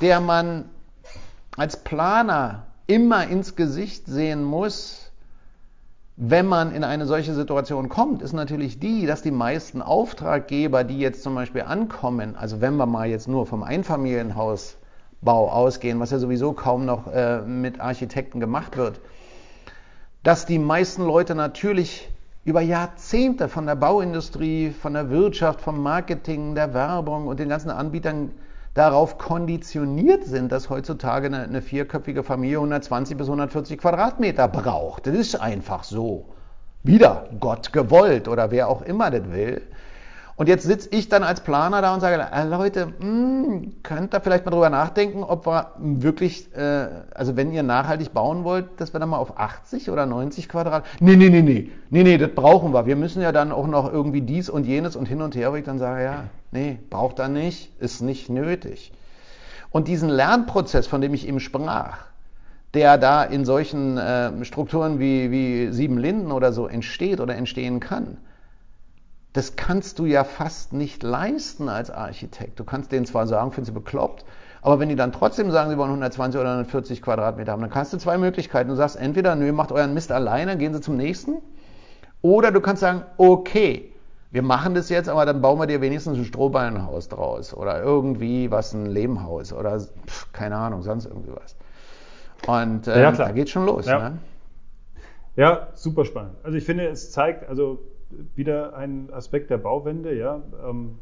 der 0.00 0.20
man 0.20 0.66
als 1.56 1.82
Planer 1.82 2.66
immer 2.86 3.26
ins 3.26 3.56
Gesicht 3.56 4.06
sehen 4.06 4.44
muss, 4.44 5.10
wenn 6.16 6.46
man 6.46 6.74
in 6.74 6.82
eine 6.82 7.04
solche 7.04 7.34
Situation 7.34 7.88
kommt, 7.90 8.22
ist 8.22 8.32
natürlich 8.32 8.78
die, 8.78 9.04
dass 9.04 9.20
die 9.20 9.30
meisten 9.30 9.82
Auftraggeber, 9.82 10.82
die 10.82 10.98
jetzt 10.98 11.22
zum 11.22 11.34
Beispiel 11.34 11.62
ankommen, 11.62 12.36
also 12.36 12.60
wenn 12.62 12.76
wir 12.76 12.86
mal 12.86 13.06
jetzt 13.06 13.28
nur 13.28 13.46
vom 13.46 13.62
Einfamilienhausbau 13.62 15.50
ausgehen, 15.50 16.00
was 16.00 16.10
ja 16.10 16.18
sowieso 16.18 16.54
kaum 16.54 16.86
noch 16.86 17.06
äh, 17.12 17.42
mit 17.42 17.80
Architekten 17.80 18.40
gemacht 18.40 18.78
wird, 18.78 19.00
dass 20.22 20.46
die 20.46 20.58
meisten 20.58 21.04
Leute 21.04 21.34
natürlich 21.34 22.08
über 22.46 22.60
Jahrzehnte 22.60 23.48
von 23.48 23.66
der 23.66 23.74
Bauindustrie, 23.74 24.70
von 24.70 24.94
der 24.94 25.10
Wirtschaft, 25.10 25.60
vom 25.60 25.82
Marketing, 25.82 26.54
der 26.54 26.72
Werbung 26.74 27.26
und 27.26 27.40
den 27.40 27.48
ganzen 27.48 27.70
Anbietern 27.70 28.30
darauf 28.72 29.18
konditioniert 29.18 30.24
sind, 30.24 30.52
dass 30.52 30.70
heutzutage 30.70 31.26
eine, 31.26 31.42
eine 31.42 31.60
vierköpfige 31.60 32.22
Familie 32.22 32.58
120 32.58 33.16
bis 33.16 33.26
140 33.26 33.78
Quadratmeter 33.78 34.46
braucht. 34.46 35.08
Das 35.08 35.16
ist 35.16 35.34
einfach 35.34 35.82
so. 35.82 36.26
Wieder 36.84 37.26
Gott 37.40 37.72
gewollt 37.72 38.28
oder 38.28 38.52
wer 38.52 38.68
auch 38.68 38.82
immer 38.82 39.10
das 39.10 39.28
will. 39.32 39.62
Und 40.38 40.50
jetzt 40.50 40.64
sitze 40.64 40.90
ich 40.92 41.08
dann 41.08 41.22
als 41.22 41.40
Planer 41.40 41.80
da 41.80 41.94
und 41.94 42.00
sage, 42.00 42.22
äh, 42.30 42.44
Leute, 42.44 42.88
mh, 42.98 43.00
hm, 43.00 43.72
könnt 43.82 44.14
ihr 44.14 44.20
vielleicht 44.20 44.44
mal 44.44 44.50
drüber 44.50 44.68
nachdenken, 44.68 45.24
ob 45.24 45.46
wir 45.46 45.72
wirklich, 45.78 46.54
äh, 46.54 46.88
also 47.14 47.36
wenn 47.36 47.52
ihr 47.52 47.62
nachhaltig 47.62 48.12
bauen 48.12 48.44
wollt, 48.44 48.66
dass 48.76 48.92
wir 48.92 49.00
dann 49.00 49.08
mal 49.08 49.16
auf 49.16 49.38
80 49.38 49.90
oder 49.90 50.04
90 50.04 50.50
Quadrat. 50.50 50.84
Nee, 51.00 51.16
nee, 51.16 51.30
nee, 51.30 51.40
nee, 51.40 51.70
nee, 51.88 52.02
nee, 52.02 52.18
das 52.18 52.32
brauchen 52.34 52.74
wir. 52.74 52.84
Wir 52.84 52.96
müssen 52.96 53.22
ja 53.22 53.32
dann 53.32 53.50
auch 53.50 53.66
noch 53.66 53.90
irgendwie 53.90 54.20
dies 54.20 54.50
und 54.50 54.66
jenes 54.66 54.94
und 54.94 55.06
hin 55.06 55.22
und 55.22 55.34
her, 55.34 55.52
wo 55.52 55.56
ich 55.56 55.64
dann 55.64 55.78
sage, 55.78 56.04
ja, 56.04 56.24
nee, 56.50 56.78
braucht 56.90 57.18
er 57.18 57.28
nicht, 57.28 57.72
ist 57.80 58.02
nicht 58.02 58.28
nötig. 58.28 58.92
Und 59.70 59.88
diesen 59.88 60.10
Lernprozess, 60.10 60.86
von 60.86 61.00
dem 61.00 61.14
ich 61.14 61.26
eben 61.26 61.40
sprach, 61.40 61.98
der 62.74 62.98
da 62.98 63.24
in 63.24 63.46
solchen 63.46 63.96
äh, 63.96 64.44
Strukturen 64.44 64.98
wie, 64.98 65.30
wie 65.30 65.72
Sieben 65.72 65.96
Linden 65.96 66.30
oder 66.30 66.52
so 66.52 66.66
entsteht 66.66 67.20
oder 67.20 67.36
entstehen 67.36 67.80
kann, 67.80 68.18
das 69.36 69.54
kannst 69.54 69.98
du 69.98 70.06
ja 70.06 70.24
fast 70.24 70.72
nicht 70.72 71.02
leisten 71.02 71.68
als 71.68 71.90
Architekt. 71.90 72.58
Du 72.58 72.64
kannst 72.64 72.90
denen 72.90 73.04
zwar 73.04 73.26
sagen, 73.26 73.52
finden 73.52 73.66
sie 73.66 73.72
bekloppt, 73.72 74.24
aber 74.62 74.80
wenn 74.80 74.88
die 74.88 74.96
dann 74.96 75.12
trotzdem 75.12 75.50
sagen, 75.50 75.70
sie 75.70 75.76
wollen 75.76 75.90
120 75.90 76.40
oder 76.40 76.52
140 76.52 77.02
Quadratmeter 77.02 77.52
haben, 77.52 77.60
dann 77.60 77.70
kannst 77.70 77.92
du 77.92 77.98
zwei 77.98 78.16
Möglichkeiten. 78.16 78.70
Du 78.70 78.76
sagst 78.76 78.96
entweder, 78.96 79.34
nö, 79.36 79.52
macht 79.52 79.72
euren 79.72 79.92
Mist 79.92 80.10
alleine, 80.10 80.56
gehen 80.56 80.72
sie 80.72 80.80
zum 80.80 80.96
nächsten. 80.96 81.42
Oder 82.22 82.50
du 82.50 82.62
kannst 82.62 82.80
sagen, 82.80 83.02
okay, 83.18 83.92
wir 84.30 84.40
machen 84.42 84.74
das 84.74 84.88
jetzt, 84.88 85.10
aber 85.10 85.26
dann 85.26 85.42
bauen 85.42 85.58
wir 85.58 85.66
dir 85.66 85.82
wenigstens 85.82 86.16
ein 86.16 86.24
Strohballenhaus 86.24 87.08
draus 87.08 87.52
oder 87.52 87.82
irgendwie 87.82 88.50
was, 88.50 88.72
ein 88.72 88.86
Lehmhaus 88.86 89.52
oder 89.52 89.78
pff, 89.78 90.32
keine 90.32 90.56
Ahnung, 90.56 90.80
sonst 90.80 91.04
irgendwie 91.04 91.32
was. 91.34 91.56
Und 92.46 92.88
äh, 92.88 93.02
ja, 93.02 93.12
da 93.12 93.32
geht 93.32 93.50
schon 93.50 93.66
los. 93.66 93.84
Ja. 93.84 94.08
Ne? 94.08 94.18
ja, 95.36 95.68
super 95.74 96.06
spannend. 96.06 96.36
Also 96.42 96.56
ich 96.56 96.64
finde, 96.64 96.86
es 96.86 97.12
zeigt, 97.12 97.46
also 97.48 97.80
wieder 98.34 98.76
ein 98.76 99.12
Aspekt 99.12 99.50
der 99.50 99.58
Bauwende, 99.58 100.16
ja. 100.16 100.42
Ähm, 100.66 100.98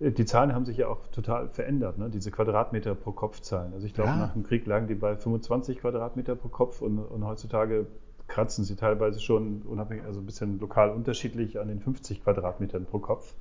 die 0.00 0.24
Zahlen 0.24 0.54
haben 0.54 0.64
sich 0.64 0.78
ja 0.78 0.88
auch 0.88 1.06
total 1.08 1.48
verändert, 1.48 1.98
ne? 1.98 2.10
diese 2.10 2.30
Quadratmeter 2.30 2.94
pro 2.94 3.12
Kopf 3.12 3.40
Zahlen. 3.40 3.72
Also 3.72 3.86
ich 3.86 3.94
glaube, 3.94 4.10
ja. 4.10 4.16
nach 4.16 4.32
dem 4.32 4.42
Krieg 4.42 4.66
lagen 4.66 4.88
die 4.88 4.94
bei 4.94 5.16
25 5.16 5.78
Quadratmeter 5.78 6.34
pro 6.34 6.48
Kopf 6.48 6.82
und, 6.82 6.98
und 6.98 7.24
heutzutage 7.24 7.86
kratzen 8.28 8.64
sie 8.64 8.76
teilweise 8.76 9.20
schon 9.20 9.62
unabhängig, 9.62 10.04
also 10.04 10.20
ein 10.20 10.26
bisschen 10.26 10.58
lokal 10.58 10.90
unterschiedlich 10.90 11.60
an 11.60 11.68
den 11.68 11.80
50 11.80 12.24
Quadratmetern 12.24 12.84
pro 12.84 12.98
Kopf. 12.98 13.34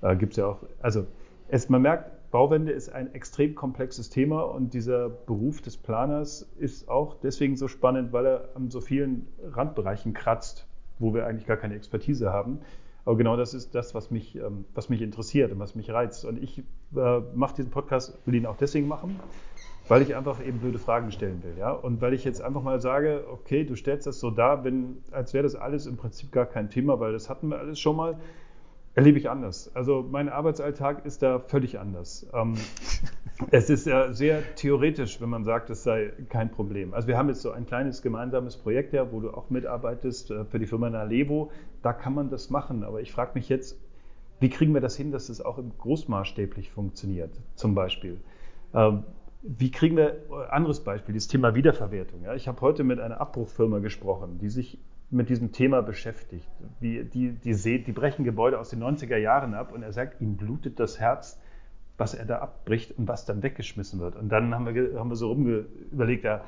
Da 0.00 0.14
gibt 0.14 0.34
es 0.34 0.36
ja 0.36 0.46
auch, 0.46 0.58
also 0.80 1.06
es, 1.48 1.68
man 1.68 1.82
merkt, 1.82 2.30
Bauwende 2.30 2.72
ist 2.72 2.92
ein 2.92 3.14
extrem 3.14 3.54
komplexes 3.54 4.10
Thema 4.10 4.42
und 4.42 4.74
dieser 4.74 5.08
Beruf 5.08 5.62
des 5.62 5.76
Planers 5.76 6.42
ist 6.58 6.88
auch 6.88 7.14
deswegen 7.22 7.56
so 7.56 7.68
spannend, 7.68 8.12
weil 8.12 8.26
er 8.26 8.48
an 8.54 8.70
so 8.70 8.80
vielen 8.80 9.26
Randbereichen 9.52 10.14
kratzt 10.14 10.66
wo 10.98 11.14
wir 11.14 11.26
eigentlich 11.26 11.46
gar 11.46 11.56
keine 11.56 11.74
Expertise 11.74 12.32
haben. 12.32 12.60
Aber 13.04 13.16
genau 13.16 13.36
das 13.36 13.52
ist 13.52 13.74
das, 13.74 13.94
was 13.94 14.10
mich, 14.10 14.36
ähm, 14.36 14.64
was 14.74 14.88
mich 14.88 15.02
interessiert 15.02 15.52
und 15.52 15.58
was 15.58 15.74
mich 15.74 15.90
reizt. 15.90 16.24
Und 16.24 16.42
ich 16.42 16.62
äh, 16.96 17.20
mache 17.34 17.56
diesen 17.56 17.70
Podcast, 17.70 18.18
will 18.24 18.34
ihn 18.34 18.46
auch 18.46 18.56
deswegen 18.56 18.88
machen, 18.88 19.20
weil 19.88 20.00
ich 20.00 20.16
einfach 20.16 20.44
eben 20.44 20.58
blöde 20.58 20.78
Fragen 20.78 21.12
stellen 21.12 21.42
will. 21.42 21.54
Ja? 21.58 21.72
Und 21.72 22.00
weil 22.00 22.14
ich 22.14 22.24
jetzt 22.24 22.40
einfach 22.40 22.62
mal 22.62 22.80
sage, 22.80 23.24
okay, 23.30 23.64
du 23.64 23.76
stellst 23.76 24.06
das 24.06 24.20
so 24.20 24.30
dar, 24.30 24.64
wenn, 24.64 25.02
als 25.10 25.34
wäre 25.34 25.42
das 25.42 25.54
alles 25.54 25.86
im 25.86 25.96
Prinzip 25.96 26.32
gar 26.32 26.46
kein 26.46 26.70
Thema, 26.70 26.98
weil 26.98 27.12
das 27.12 27.28
hatten 27.28 27.48
wir 27.48 27.58
alles 27.58 27.78
schon 27.78 27.96
mal, 27.96 28.18
erlebe 28.94 29.18
ich 29.18 29.28
anders. 29.28 29.70
Also 29.74 30.06
mein 30.08 30.28
Arbeitsalltag 30.28 31.04
ist 31.04 31.22
da 31.22 31.38
völlig 31.38 31.78
anders. 31.78 32.26
Ähm, 32.32 32.54
es 33.50 33.70
ist 33.70 33.86
ja 33.86 34.12
sehr 34.12 34.42
theoretisch, 34.54 35.20
wenn 35.20 35.28
man 35.28 35.44
sagt, 35.44 35.70
es 35.70 35.82
sei 35.82 36.12
kein 36.28 36.50
Problem. 36.50 36.94
Also 36.94 37.08
wir 37.08 37.18
haben 37.18 37.28
jetzt 37.28 37.42
so 37.42 37.50
ein 37.50 37.66
kleines 37.66 38.02
gemeinsames 38.02 38.56
Projekt 38.56 38.92
ja, 38.92 39.10
wo 39.12 39.20
du 39.20 39.30
auch 39.30 39.50
mitarbeitest 39.50 40.30
äh, 40.30 40.44
für 40.44 40.58
die 40.58 40.66
Firma 40.66 40.90
Nalevo. 40.90 41.50
Da 41.82 41.92
kann 41.92 42.14
man 42.14 42.30
das 42.30 42.50
machen. 42.50 42.84
Aber 42.84 43.00
ich 43.00 43.12
frage 43.12 43.32
mich 43.34 43.48
jetzt, 43.48 43.78
wie 44.40 44.48
kriegen 44.48 44.74
wir 44.74 44.80
das 44.80 44.96
hin, 44.96 45.10
dass 45.10 45.28
es 45.28 45.40
auch 45.40 45.58
großmaßstäblich 45.78 46.70
funktioniert, 46.70 47.30
zum 47.54 47.74
Beispiel? 47.74 48.20
Ähm, 48.74 49.04
wie 49.42 49.70
kriegen 49.70 49.96
wir, 49.96 50.22
äh, 50.30 50.50
anderes 50.50 50.80
Beispiel, 50.80 51.14
das 51.14 51.28
Thema 51.28 51.54
Wiederverwertung. 51.54 52.22
Ja? 52.22 52.34
Ich 52.34 52.48
habe 52.48 52.60
heute 52.60 52.84
mit 52.84 53.00
einer 53.00 53.20
Abbruchfirma 53.20 53.80
gesprochen, 53.80 54.38
die 54.38 54.48
sich 54.48 54.78
mit 55.14 55.28
diesem 55.28 55.52
Thema 55.52 55.80
beschäftigt. 55.82 56.48
Wie, 56.80 57.04
die, 57.04 57.32
die, 57.32 57.84
die 57.84 57.92
brechen 57.92 58.24
Gebäude 58.24 58.58
aus 58.58 58.70
den 58.70 58.82
90er 58.82 59.16
Jahren 59.16 59.54
ab 59.54 59.72
und 59.72 59.82
er 59.82 59.92
sagt, 59.92 60.20
ihm 60.20 60.36
blutet 60.36 60.80
das 60.80 61.00
Herz, 61.00 61.40
was 61.96 62.14
er 62.14 62.24
da 62.24 62.38
abbricht 62.38 62.98
und 62.98 63.06
was 63.06 63.24
dann 63.24 63.42
weggeschmissen 63.42 64.00
wird. 64.00 64.16
Und 64.16 64.28
dann 64.30 64.54
haben 64.54 64.66
wir, 64.74 64.98
haben 64.98 65.10
wir 65.10 65.16
so 65.16 65.28
rumge 65.28 65.66
überlegt, 65.92 66.24
ja, 66.24 66.44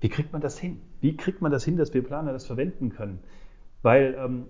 wie 0.00 0.08
kriegt 0.08 0.32
man 0.32 0.40
das 0.40 0.58
hin? 0.58 0.80
Wie 1.00 1.16
kriegt 1.16 1.42
man 1.42 1.50
das 1.50 1.64
hin, 1.64 1.76
dass 1.76 1.92
wir 1.94 2.04
Planer 2.04 2.32
das 2.32 2.46
verwenden 2.46 2.90
können? 2.90 3.18
Weil 3.82 4.16
ähm, 4.18 4.46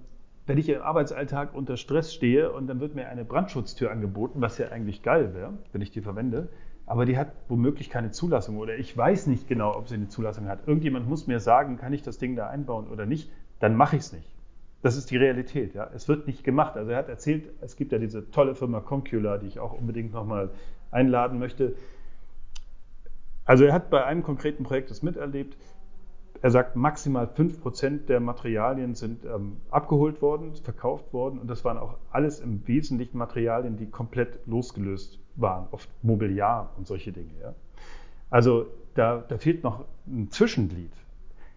wenn 0.47 0.59
ich 0.59 0.69
im 0.69 0.83
Arbeitsalltag 0.83 1.55
unter 1.55 1.77
Stress 1.77 2.13
stehe 2.13 2.53
und 2.53 2.67
dann 2.67 2.81
wird 2.81 2.95
mir 2.95 3.09
eine 3.09 3.25
Brandschutztür 3.25 3.91
angeboten, 3.91 4.41
was 4.41 4.59
ja 4.59 4.69
eigentlich 4.69 5.03
geil 5.03 5.35
wäre, 5.35 5.55
wenn 5.73 5.81
ich 5.81 5.91
die 5.91 6.03
verwende, 6.03 6.49
aber 6.87 7.05
die 7.05 7.19
hat 7.19 7.33
womöglich 7.49 7.91
keine 7.91 8.13
Zulassung 8.13 8.59
oder 8.59 8.77
ich 8.77 8.97
weiß 8.97 9.27
nicht 9.27 9.49
genau, 9.49 9.77
ob 9.77 9.89
sie 9.89 9.97
eine 9.97 10.09
Zulassung 10.09 10.47
hat. 10.47 10.69
Irgendjemand 10.69 11.09
muss 11.09 11.27
mir 11.27 11.41
sagen, 11.41 11.79
kann 11.79 11.93
ich 11.93 12.03
das 12.03 12.19
Ding 12.19 12.37
da 12.37 12.49
einbauen 12.49 12.87
oder 12.87 13.07
nicht, 13.07 13.31
dann 13.59 13.77
mache 13.77 13.97
ich 13.97 14.03
es 14.03 14.13
nicht. 14.13 14.29
Das 14.83 14.97
ist 14.97 15.11
die 15.11 15.17
Realität. 15.17 15.75
Ja. 15.75 15.91
Es 15.95 16.09
wird 16.09 16.27
nicht 16.27 16.45
gemacht. 16.45 16.77
Also 16.77 16.91
er 16.91 16.99
hat 16.99 17.09
erzählt, 17.09 17.51
es 17.61 17.77
gibt 17.77 17.93
ja 17.93 17.99
diese 17.99 18.31
tolle 18.31 18.55
Firma 18.55 18.81
Concula, 18.81 19.39
die 19.39 19.47
ich 19.47 19.59
auch 19.59 19.73
unbedingt 19.73 20.13
nochmal 20.13 20.51
einladen 20.91 21.39
möchte. 21.39 21.75
Also 23.45 23.65
er 23.65 23.73
hat 23.73 23.91
bei 23.91 24.05
einem 24.05 24.23
konkreten 24.23 24.65
Projekt 24.65 24.91
das 24.91 25.03
miterlebt. 25.03 25.57
Er 26.43 26.51
sagt, 26.51 26.77
maximal 26.77 27.27
5% 27.27 28.07
der 28.07 28.21
Materialien 28.21 28.95
sind 28.95 29.25
ähm, 29.25 29.57
abgeholt 29.71 30.21
worden, 30.21 30.55
verkauft 30.55 31.13
worden 31.13 31.39
und 31.39 31.49
das 31.49 31.65
waren 31.65 31.79
auch 31.79 31.97
alles 32.11 32.41
im 32.41 32.67
Wesentlichen 32.69 33.17
Materialien, 33.17 33.77
die 33.77 33.87
komplett 33.87 34.39
losgelöst 34.47 35.19
waren, 35.37 35.67
oft 35.71 35.89
Mobiliar 36.03 36.73
und 36.77 36.87
solche 36.87 37.13
Dinge. 37.13 37.33
Ja. 37.41 37.55
Also 38.29 38.67
da, 38.95 39.25
da 39.29 39.39
fehlt 39.39 39.65
noch 39.65 39.85
ein 40.07 40.31
Zwischenglied. 40.31 40.93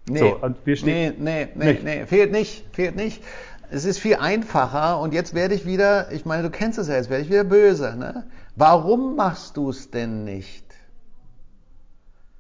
Nee, 0.08 0.20
so, 0.20 0.38
und 0.42 0.58
wir 0.66 0.78
nee, 0.84 1.14
nee, 1.18 1.48
nee, 1.56 1.66
nicht. 1.66 1.84
nee, 1.84 2.06
fehlt 2.06 2.32
nicht, 2.32 2.66
fehlt 2.72 2.96
nicht. 2.96 3.24
Es 3.72 3.86
ist 3.86 4.00
viel 4.00 4.16
einfacher 4.16 5.00
und 5.00 5.14
jetzt 5.14 5.36
werde 5.36 5.54
ich 5.54 5.66
wieder, 5.66 6.12
ich 6.12 6.26
meine, 6.26 6.44
du 6.44 6.50
kennst 6.50 6.80
es 6.80 6.88
ja, 6.88 6.96
jetzt 6.96 7.10
werde 7.10 7.24
ich 7.24 7.30
wieder 7.30 7.44
böse. 7.44 7.96
Ne? 7.96 8.26
Warum 8.56 9.16
machst 9.16 9.58
du 9.58 9.70
es 9.70 9.92
denn 9.92 10.24
nicht? 10.24 10.66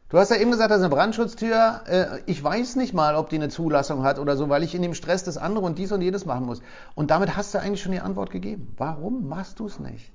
Du 0.10 0.18
hast 0.18 0.32
ja 0.32 0.38
eben 0.38 0.50
gesagt, 0.50 0.72
das 0.72 0.80
ist 0.80 0.86
eine 0.86 0.96
Brandschutztür. 0.96 1.82
Äh, 1.86 2.06
ich 2.26 2.44
weiß 2.44 2.78
nicht 2.78 2.96
mal, 2.96 3.14
ob 3.16 3.30
die 3.30 3.36
eine 3.36 3.50
Zulassung 3.50 4.02
hat 4.02 4.18
oder 4.18 4.38
so, 4.38 4.50
weil 4.50 4.64
ich 4.64 4.74
in 4.74 4.82
dem 4.82 4.96
Stress 4.96 5.24
das 5.24 5.38
andere 5.38 5.66
und 5.66 5.78
dies 5.78 5.92
und 5.92 6.02
jedes 6.02 6.26
machen 6.26 6.48
muss. 6.48 6.64
Und 6.96 7.12
damit 7.12 7.38
hast 7.38 7.54
du 7.54 7.60
eigentlich 7.60 7.84
schon 7.84 7.92
die 7.92 8.00
Antwort 8.00 8.32
gegeben. 8.32 8.74
Warum 8.78 9.28
machst 9.28 9.60
du 9.60 9.68
es 9.68 9.80
nicht? 9.80 10.12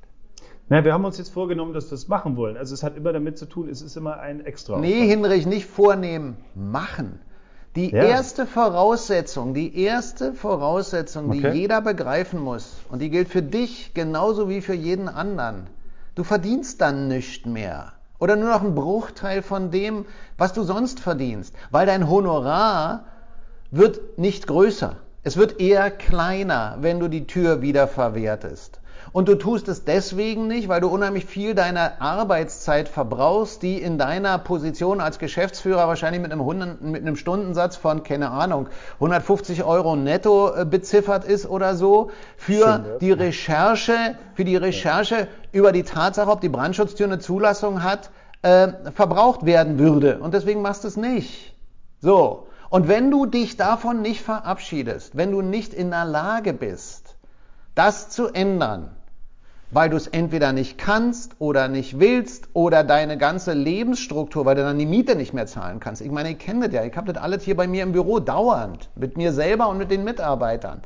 Na, 0.68 0.84
wir 0.84 0.92
haben 0.92 1.04
uns 1.04 1.16
jetzt 1.18 1.30
vorgenommen, 1.32 1.74
dass 1.74 1.90
wir 1.92 1.94
es 1.94 2.08
machen 2.08 2.36
wollen. 2.36 2.56
Also 2.56 2.74
es 2.74 2.82
hat 2.82 2.96
immer 2.96 3.12
damit 3.12 3.38
zu 3.38 3.46
tun, 3.46 3.68
es 3.68 3.82
ist 3.82 3.96
immer 3.96 4.18
ein 4.18 4.44
Extra. 4.44 4.78
Nee, 4.80 5.06
Hinrich, 5.06 5.46
nicht 5.46 5.66
vornehmen, 5.66 6.38
machen. 6.56 7.20
Die 7.76 7.90
ja. 7.90 8.04
erste 8.04 8.46
Voraussetzung, 8.46 9.52
die 9.52 9.82
erste 9.82 10.32
Voraussetzung, 10.32 11.32
die 11.32 11.40
okay. 11.40 11.52
jeder 11.52 11.80
begreifen 11.80 12.40
muss, 12.40 12.74
und 12.88 13.00
die 13.00 13.10
gilt 13.10 13.28
für 13.28 13.42
dich 13.42 13.92
genauso 13.94 14.48
wie 14.48 14.60
für 14.60 14.74
jeden 14.74 15.08
anderen. 15.08 15.66
Du 16.14 16.22
verdienst 16.22 16.80
dann 16.80 17.08
nichts 17.08 17.46
mehr. 17.46 17.92
Oder 18.20 18.36
nur 18.36 18.50
noch 18.50 18.62
einen 18.62 18.76
Bruchteil 18.76 19.42
von 19.42 19.72
dem, 19.72 20.04
was 20.38 20.52
du 20.52 20.62
sonst 20.62 21.00
verdienst. 21.00 21.54
Weil 21.72 21.86
dein 21.86 22.08
Honorar 22.08 23.06
wird 23.72 24.18
nicht 24.18 24.46
größer. 24.46 24.96
Es 25.24 25.36
wird 25.36 25.60
eher 25.60 25.90
kleiner, 25.90 26.76
wenn 26.80 27.00
du 27.00 27.08
die 27.08 27.26
Tür 27.26 27.60
wieder 27.60 27.88
verwertest. 27.88 28.78
Und 29.12 29.28
du 29.28 29.34
tust 29.36 29.68
es 29.68 29.84
deswegen 29.84 30.46
nicht, 30.46 30.68
weil 30.68 30.80
du 30.80 30.88
unheimlich 30.88 31.24
viel 31.24 31.54
deiner 31.54 32.00
Arbeitszeit 32.00 32.88
verbrauchst, 32.88 33.62
die 33.62 33.80
in 33.80 33.98
deiner 33.98 34.38
Position 34.38 35.00
als 35.00 35.18
Geschäftsführer 35.18 35.86
wahrscheinlich 35.88 36.22
mit 36.22 36.32
einem, 36.32 36.40
100, 36.40 36.80
mit 36.82 37.02
einem 37.02 37.16
Stundensatz 37.16 37.76
von, 37.76 38.02
keine 38.02 38.30
Ahnung, 38.30 38.68
150 38.94 39.64
Euro 39.64 39.96
netto 39.96 40.54
äh, 40.54 40.64
beziffert 40.64 41.24
ist 41.24 41.46
oder 41.46 41.76
so, 41.76 42.10
für 42.36 42.98
die 43.00 43.12
Recherche, 43.12 44.16
für 44.34 44.44
die 44.44 44.56
Recherche 44.56 45.28
über 45.52 45.72
die 45.72 45.82
Tatsache, 45.82 46.30
ob 46.30 46.40
die 46.40 46.48
Brandschutztür 46.48 47.06
eine 47.06 47.18
Zulassung 47.18 47.82
hat, 47.82 48.10
äh, 48.42 48.68
verbraucht 48.94 49.46
werden 49.46 49.78
würde. 49.78 50.18
Und 50.18 50.34
deswegen 50.34 50.62
machst 50.62 50.84
du 50.84 50.88
es 50.88 50.96
nicht. 50.96 51.54
So. 52.00 52.48
Und 52.70 52.88
wenn 52.88 53.10
du 53.10 53.26
dich 53.26 53.56
davon 53.56 54.02
nicht 54.02 54.20
verabschiedest, 54.20 55.16
wenn 55.16 55.30
du 55.30 55.42
nicht 55.42 55.72
in 55.72 55.90
der 55.90 56.04
Lage 56.04 56.52
bist, 56.52 57.03
das 57.74 58.08
zu 58.08 58.28
ändern, 58.28 58.94
weil 59.70 59.90
du 59.90 59.96
es 59.96 60.06
entweder 60.06 60.52
nicht 60.52 60.78
kannst 60.78 61.36
oder 61.40 61.68
nicht 61.68 61.98
willst 61.98 62.48
oder 62.52 62.84
deine 62.84 63.18
ganze 63.18 63.52
Lebensstruktur, 63.52 64.44
weil 64.44 64.54
du 64.54 64.62
dann 64.62 64.78
die 64.78 64.86
Miete 64.86 65.16
nicht 65.16 65.34
mehr 65.34 65.46
zahlen 65.46 65.80
kannst. 65.80 66.00
Ich 66.00 66.10
meine, 66.10 66.30
ihr 66.30 66.38
kennt 66.38 66.64
das 66.64 66.72
ja, 66.72 66.84
ich 66.84 66.96
habe 66.96 67.12
das 67.12 67.22
alles 67.22 67.42
hier 67.42 67.56
bei 67.56 67.66
mir 67.66 67.82
im 67.82 67.92
Büro 67.92 68.20
dauernd, 68.20 68.90
mit 68.94 69.16
mir 69.16 69.32
selber 69.32 69.68
und 69.68 69.78
mit 69.78 69.90
den 69.90 70.04
Mitarbeitern. 70.04 70.82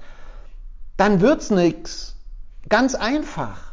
Dann 0.97 1.21
wird's 1.21 1.51
nix. 1.51 2.17
Ganz 2.69 2.95
einfach. 2.95 3.69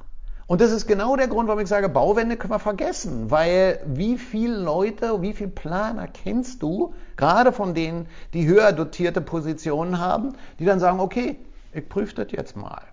Und 0.47 0.62
das 0.62 0.71
ist 0.71 0.86
genau 0.86 1.15
der 1.15 1.28
Grund, 1.28 1.47
warum 1.47 1.62
ich 1.62 1.67
sage, 1.67 1.89
Bauwände 1.89 2.38
können 2.38 2.54
wir 2.54 2.60
vergessen, 2.60 3.32
weil 3.32 3.80
wie 3.88 4.17
viele 4.19 4.58
Leute, 4.58 5.21
wie 5.23 5.34
viele 5.34 5.49
Planer 5.49 6.08
kennst 6.08 6.62
du, 6.62 6.93
gerade 7.17 7.51
von 7.51 7.73
denen, 7.73 8.08
die 8.34 8.45
höher 8.45 8.71
dotierte 8.71 9.21
Positionen 9.21 9.99
haben, 9.99 10.34
die 10.60 10.65
dann 10.65 10.80
sagen, 10.80 10.99
okay, 10.99 11.39
ich 11.73 11.89
prüfe 11.89 12.13
das 12.13 12.32
jetzt 12.32 12.56
mal. 12.56 12.84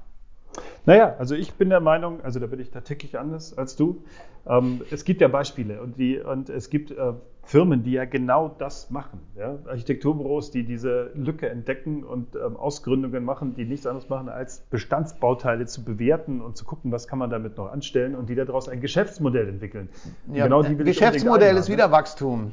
Naja, 0.85 1.15
also 1.19 1.35
ich 1.35 1.55
bin 1.55 1.71
der 1.71 1.81
Meinung, 1.81 2.21
also 2.23 2.41
da 2.41 2.47
bin 2.47 2.59
ich 2.59 2.71
tatsächlich 2.71 3.19
anders 3.19 3.57
als 3.57 3.77
du. 3.77 4.03
Ähm, 4.47 4.83
es 4.91 5.05
gibt 5.05 5.21
ja 5.21 5.29
Beispiele 5.29 5.81
und, 5.81 5.97
die, 5.97 6.19
und 6.19 6.49
es 6.49 6.71
gibt 6.71 6.91
äh, 6.91 7.13
Firmen, 7.45 7.85
die 7.85 7.93
ja 7.93 8.05
genau 8.05 8.49
das 8.59 8.91
machen. 8.91 9.21
Ja? 9.37 9.59
Architekturbüros, 9.67 10.51
die 10.51 10.65
diese 10.65 11.11
Lücke 11.15 11.49
entdecken 11.49 12.03
und 12.03 12.35
ähm, 12.35 12.57
Ausgründungen 12.57 13.25
machen, 13.25 13.55
die 13.55 13.65
nichts 13.65 13.87
anderes 13.87 14.09
machen, 14.09 14.29
als 14.29 14.61
Bestandsbauteile 14.71 15.67
zu 15.67 15.85
bewerten 15.85 16.41
und 16.41 16.57
zu 16.57 16.65
gucken, 16.65 16.91
was 16.91 17.07
kann 17.07 17.21
man 17.21 17.31
damit 17.31 17.57
noch 17.57 17.71
anstellen 17.71 18.17
und 18.17 18.29
die 18.29 18.35
daraus 18.35 18.69
ein 18.69 18.81
Geschäftsmodell 18.81 19.49
entwickeln. 19.49 19.89
Ja, 20.33 20.45
genau 20.45 20.63
die 20.63 20.77
Geschäftsmodell 20.77 21.57
ist 21.57 21.69
wieder 21.69 21.93
Wachstum. 21.93 22.53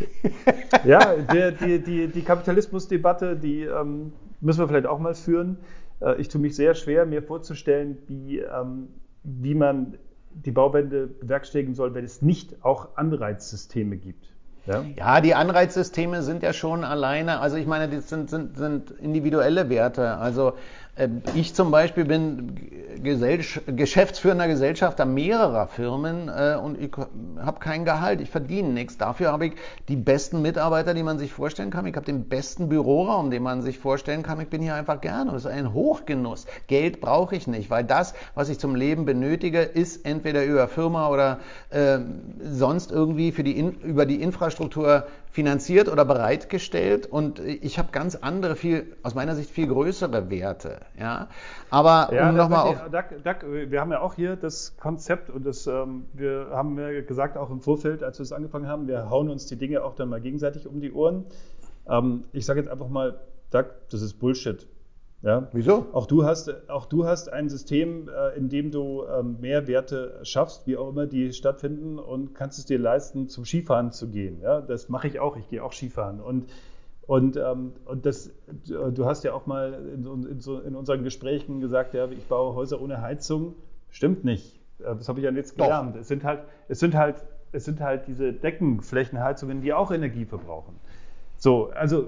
ja, 0.84 1.14
der, 1.16 1.52
die, 1.52 1.78
die, 1.78 2.08
die 2.08 2.22
Kapitalismusdebatte, 2.22 3.36
die 3.36 3.62
ähm, 3.64 4.12
müssen 4.40 4.60
wir 4.60 4.68
vielleicht 4.68 4.86
auch 4.86 4.98
mal 4.98 5.14
führen. 5.14 5.58
Äh, 6.02 6.20
ich 6.20 6.28
tue 6.28 6.40
mich 6.40 6.56
sehr 6.56 6.74
schwer, 6.74 7.06
mir 7.06 7.22
vorzustellen, 7.22 7.98
wie, 8.06 8.38
ähm, 8.38 8.88
wie 9.22 9.54
man 9.54 9.98
die 10.34 10.50
Bauwände 10.50 11.06
bewerkstelligen 11.06 11.74
soll, 11.74 11.94
wenn 11.94 12.04
es 12.04 12.22
nicht 12.22 12.64
auch 12.64 12.96
Anreizsysteme 12.96 13.96
gibt. 13.96 14.32
Ja? 14.66 14.84
ja, 14.96 15.20
die 15.20 15.34
Anreizsysteme 15.34 16.22
sind 16.22 16.42
ja 16.42 16.52
schon 16.52 16.84
alleine, 16.84 17.40
also 17.40 17.56
ich 17.56 17.66
meine, 17.66 17.94
das 17.94 18.08
sind, 18.08 18.30
sind, 18.30 18.56
sind 18.56 18.92
individuelle 18.92 19.68
Werte. 19.68 20.16
Also 20.18 20.54
ich 21.34 21.54
zum 21.54 21.70
Beispiel 21.70 22.04
bin 22.04 22.54
Gesell 23.02 23.40
geschäftsführender 23.66 24.46
Gesellschafter 24.46 25.06
mehrerer 25.06 25.66
Firmen 25.66 26.28
äh, 26.28 26.56
und 26.62 26.78
ich 26.78 26.90
habe 27.38 27.58
kein 27.58 27.84
Gehalt, 27.84 28.20
ich 28.20 28.30
verdiene 28.30 28.68
nichts. 28.68 28.98
Dafür 28.98 29.32
habe 29.32 29.46
ich 29.46 29.52
die 29.88 29.96
besten 29.96 30.42
Mitarbeiter, 30.42 30.94
die 30.94 31.02
man 31.02 31.18
sich 31.18 31.32
vorstellen 31.32 31.70
kann. 31.70 31.86
Ich 31.86 31.96
habe 31.96 32.06
den 32.06 32.28
besten 32.28 32.68
Büroraum, 32.68 33.30
den 33.30 33.42
man 33.42 33.62
sich 33.62 33.78
vorstellen 33.78 34.22
kann. 34.22 34.40
Ich 34.40 34.48
bin 34.48 34.62
hier 34.62 34.74
einfach 34.74 35.00
gerne. 35.00 35.32
Das 35.32 35.46
ist 35.46 35.50
ein 35.50 35.72
Hochgenuss. 35.72 36.46
Geld 36.68 37.00
brauche 37.00 37.34
ich 37.34 37.46
nicht, 37.46 37.70
weil 37.70 37.84
das, 37.84 38.14
was 38.34 38.50
ich 38.50 38.58
zum 38.58 38.76
Leben 38.76 39.04
benötige, 39.04 39.60
ist 39.62 40.04
entweder 40.04 40.44
über 40.44 40.68
Firma 40.68 41.08
oder 41.08 41.40
äh, 41.70 41.98
sonst 42.42 42.92
irgendwie 42.92 43.32
für 43.32 43.42
die 43.42 43.58
in, 43.58 43.72
über 43.80 44.06
die 44.06 44.22
Infrastruktur 44.22 45.06
finanziert 45.32 45.88
oder 45.88 46.04
bereitgestellt 46.04 47.06
und 47.06 47.40
ich 47.40 47.78
habe 47.78 47.88
ganz 47.90 48.16
andere, 48.16 48.54
viel 48.54 48.94
aus 49.02 49.14
meiner 49.14 49.34
Sicht 49.34 49.50
viel 49.50 49.66
größere 49.66 50.30
Werte. 50.30 50.80
Ja, 51.00 51.28
aber 51.70 52.14
ja, 52.14 52.28
um 52.28 52.36
nochmal 52.36 52.66
auf. 52.66 52.90
Doug, 52.90 53.22
Doug, 53.24 53.70
wir 53.70 53.80
haben 53.80 53.90
ja 53.90 54.00
auch 54.00 54.14
hier 54.14 54.36
das 54.36 54.76
Konzept 54.76 55.30
und 55.30 55.46
das, 55.46 55.66
ähm, 55.66 56.04
wir 56.12 56.48
haben 56.50 56.78
ja 56.78 57.00
gesagt 57.00 57.38
auch 57.38 57.50
im 57.50 57.62
Vorfeld, 57.62 58.02
als 58.02 58.18
wir 58.18 58.24
es 58.24 58.32
angefangen 58.32 58.68
haben, 58.68 58.86
wir 58.86 59.08
hauen 59.08 59.30
uns 59.30 59.46
die 59.46 59.56
Dinge 59.56 59.82
auch 59.82 59.94
dann 59.94 60.10
mal 60.10 60.20
gegenseitig 60.20 60.66
um 60.66 60.82
die 60.82 60.92
Ohren. 60.92 61.24
Ähm, 61.88 62.24
ich 62.32 62.44
sage 62.44 62.60
jetzt 62.60 62.68
einfach 62.68 62.88
mal, 62.88 63.18
Doug, 63.50 63.64
das 63.90 64.02
ist 64.02 64.14
Bullshit. 64.14 64.66
Ja? 65.22 65.48
Wieso? 65.52 65.86
Auch 65.92 66.06
du 66.06 66.24
hast, 66.24 66.68
auch 66.68 66.86
du 66.86 67.06
hast 67.06 67.32
ein 67.32 67.48
System, 67.48 68.08
äh, 68.08 68.36
in 68.36 68.48
dem 68.48 68.70
du 68.70 69.04
ähm, 69.06 69.36
Mehrwerte 69.40 70.18
schaffst, 70.24 70.66
wie 70.66 70.76
auch 70.76 70.90
immer 70.90 71.06
die 71.06 71.32
stattfinden, 71.32 71.98
und 71.98 72.34
kannst 72.34 72.58
es 72.58 72.66
dir 72.66 72.78
leisten, 72.78 73.28
zum 73.28 73.44
Skifahren 73.44 73.92
zu 73.92 74.08
gehen. 74.08 74.40
Ja? 74.40 74.60
Das 74.60 74.88
mache 74.88 75.06
ich 75.06 75.20
auch. 75.20 75.36
Ich 75.36 75.48
gehe 75.48 75.62
auch 75.62 75.72
Skifahren. 75.72 76.20
Und, 76.20 76.46
und, 77.06 77.36
ähm, 77.36 77.72
und 77.84 78.04
das, 78.04 78.32
du 78.66 79.04
hast 79.06 79.22
ja 79.22 79.32
auch 79.32 79.46
mal 79.46 79.74
in, 79.94 80.26
in, 80.26 80.40
so, 80.40 80.58
in 80.58 80.74
unseren 80.74 81.04
Gesprächen 81.04 81.60
gesagt, 81.60 81.94
ja, 81.94 82.08
ich 82.08 82.26
baue 82.26 82.54
Häuser 82.56 82.80
ohne 82.80 83.00
Heizung. 83.00 83.54
Stimmt 83.90 84.24
nicht. 84.24 84.58
Äh, 84.80 84.96
das 84.96 85.08
habe 85.08 85.20
ich 85.20 85.24
ja 85.24 85.30
jetzt 85.30 85.56
gelernt. 85.56 85.94
Es 85.94 86.08
sind 86.08 86.24
halt, 86.24 86.40
es 86.68 86.80
sind 86.80 86.96
halt, 86.96 87.24
es 87.52 87.64
sind 87.64 87.80
halt 87.80 88.08
diese 88.08 88.32
Deckenflächenheizungen, 88.32 89.60
die 89.60 89.72
auch 89.72 89.92
Energie 89.92 90.24
verbrauchen. 90.24 90.74
So, 91.42 91.70
also 91.70 92.06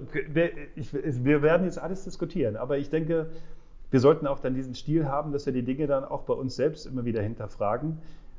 ich, 0.76 0.94
wir 0.94 1.42
werden 1.42 1.64
jetzt 1.64 1.80
alles 1.80 2.04
diskutieren, 2.04 2.54
aber 2.54 2.78
ich 2.78 2.88
denke, 2.88 3.30
wir 3.90 3.98
sollten 3.98 4.28
auch 4.28 4.38
dann 4.38 4.54
diesen 4.54 4.76
Stil 4.76 5.08
haben, 5.08 5.32
dass 5.32 5.44
wir 5.44 5.52
die 5.52 5.64
Dinge 5.64 5.88
dann 5.88 6.04
auch 6.04 6.22
bei 6.22 6.34
uns 6.34 6.54
selbst 6.54 6.86
immer 6.86 7.04
wieder 7.04 7.20
hinterfragen. 7.20 7.98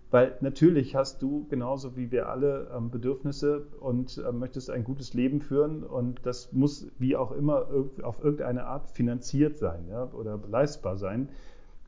Weil 0.09 0.37
natürlich 0.39 0.95
hast 0.95 1.21
du 1.21 1.47
genauso 1.49 1.97
wie 1.97 2.11
wir 2.11 2.29
alle 2.29 2.71
ähm, 2.73 2.91
Bedürfnisse 2.91 3.67
und 3.81 4.23
äh, 4.25 4.31
möchtest 4.31 4.69
ein 4.69 4.85
gutes 4.85 5.13
Leben 5.13 5.41
führen 5.41 5.83
und 5.83 6.25
das 6.25 6.53
muss 6.53 6.87
wie 6.97 7.17
auch 7.17 7.33
immer 7.33 7.67
auf 8.01 8.23
irgendeine 8.23 8.63
Art 8.63 8.87
finanziert 8.87 9.57
sein 9.57 9.89
ja, 9.89 10.05
oder 10.13 10.39
leistbar 10.49 10.95
sein. 10.95 11.27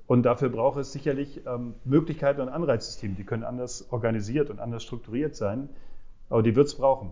Und 0.06 0.24
dafür 0.24 0.50
braucht 0.50 0.80
es 0.80 0.92
sicherlich 0.92 1.44
ähm, 1.48 1.76
Möglichkeiten 1.86 2.42
und 2.42 2.50
Anreizsysteme. 2.50 3.16
Die 3.16 3.24
können 3.24 3.46
anders 3.46 3.88
organisiert 3.90 4.50
und 4.50 4.60
anders 4.60 4.84
strukturiert 4.84 5.34
sein, 5.34 5.70
aber 6.30 6.44
die 6.44 6.58
wird 6.58 6.68
es 6.68 6.76
brauchen. 6.76 7.12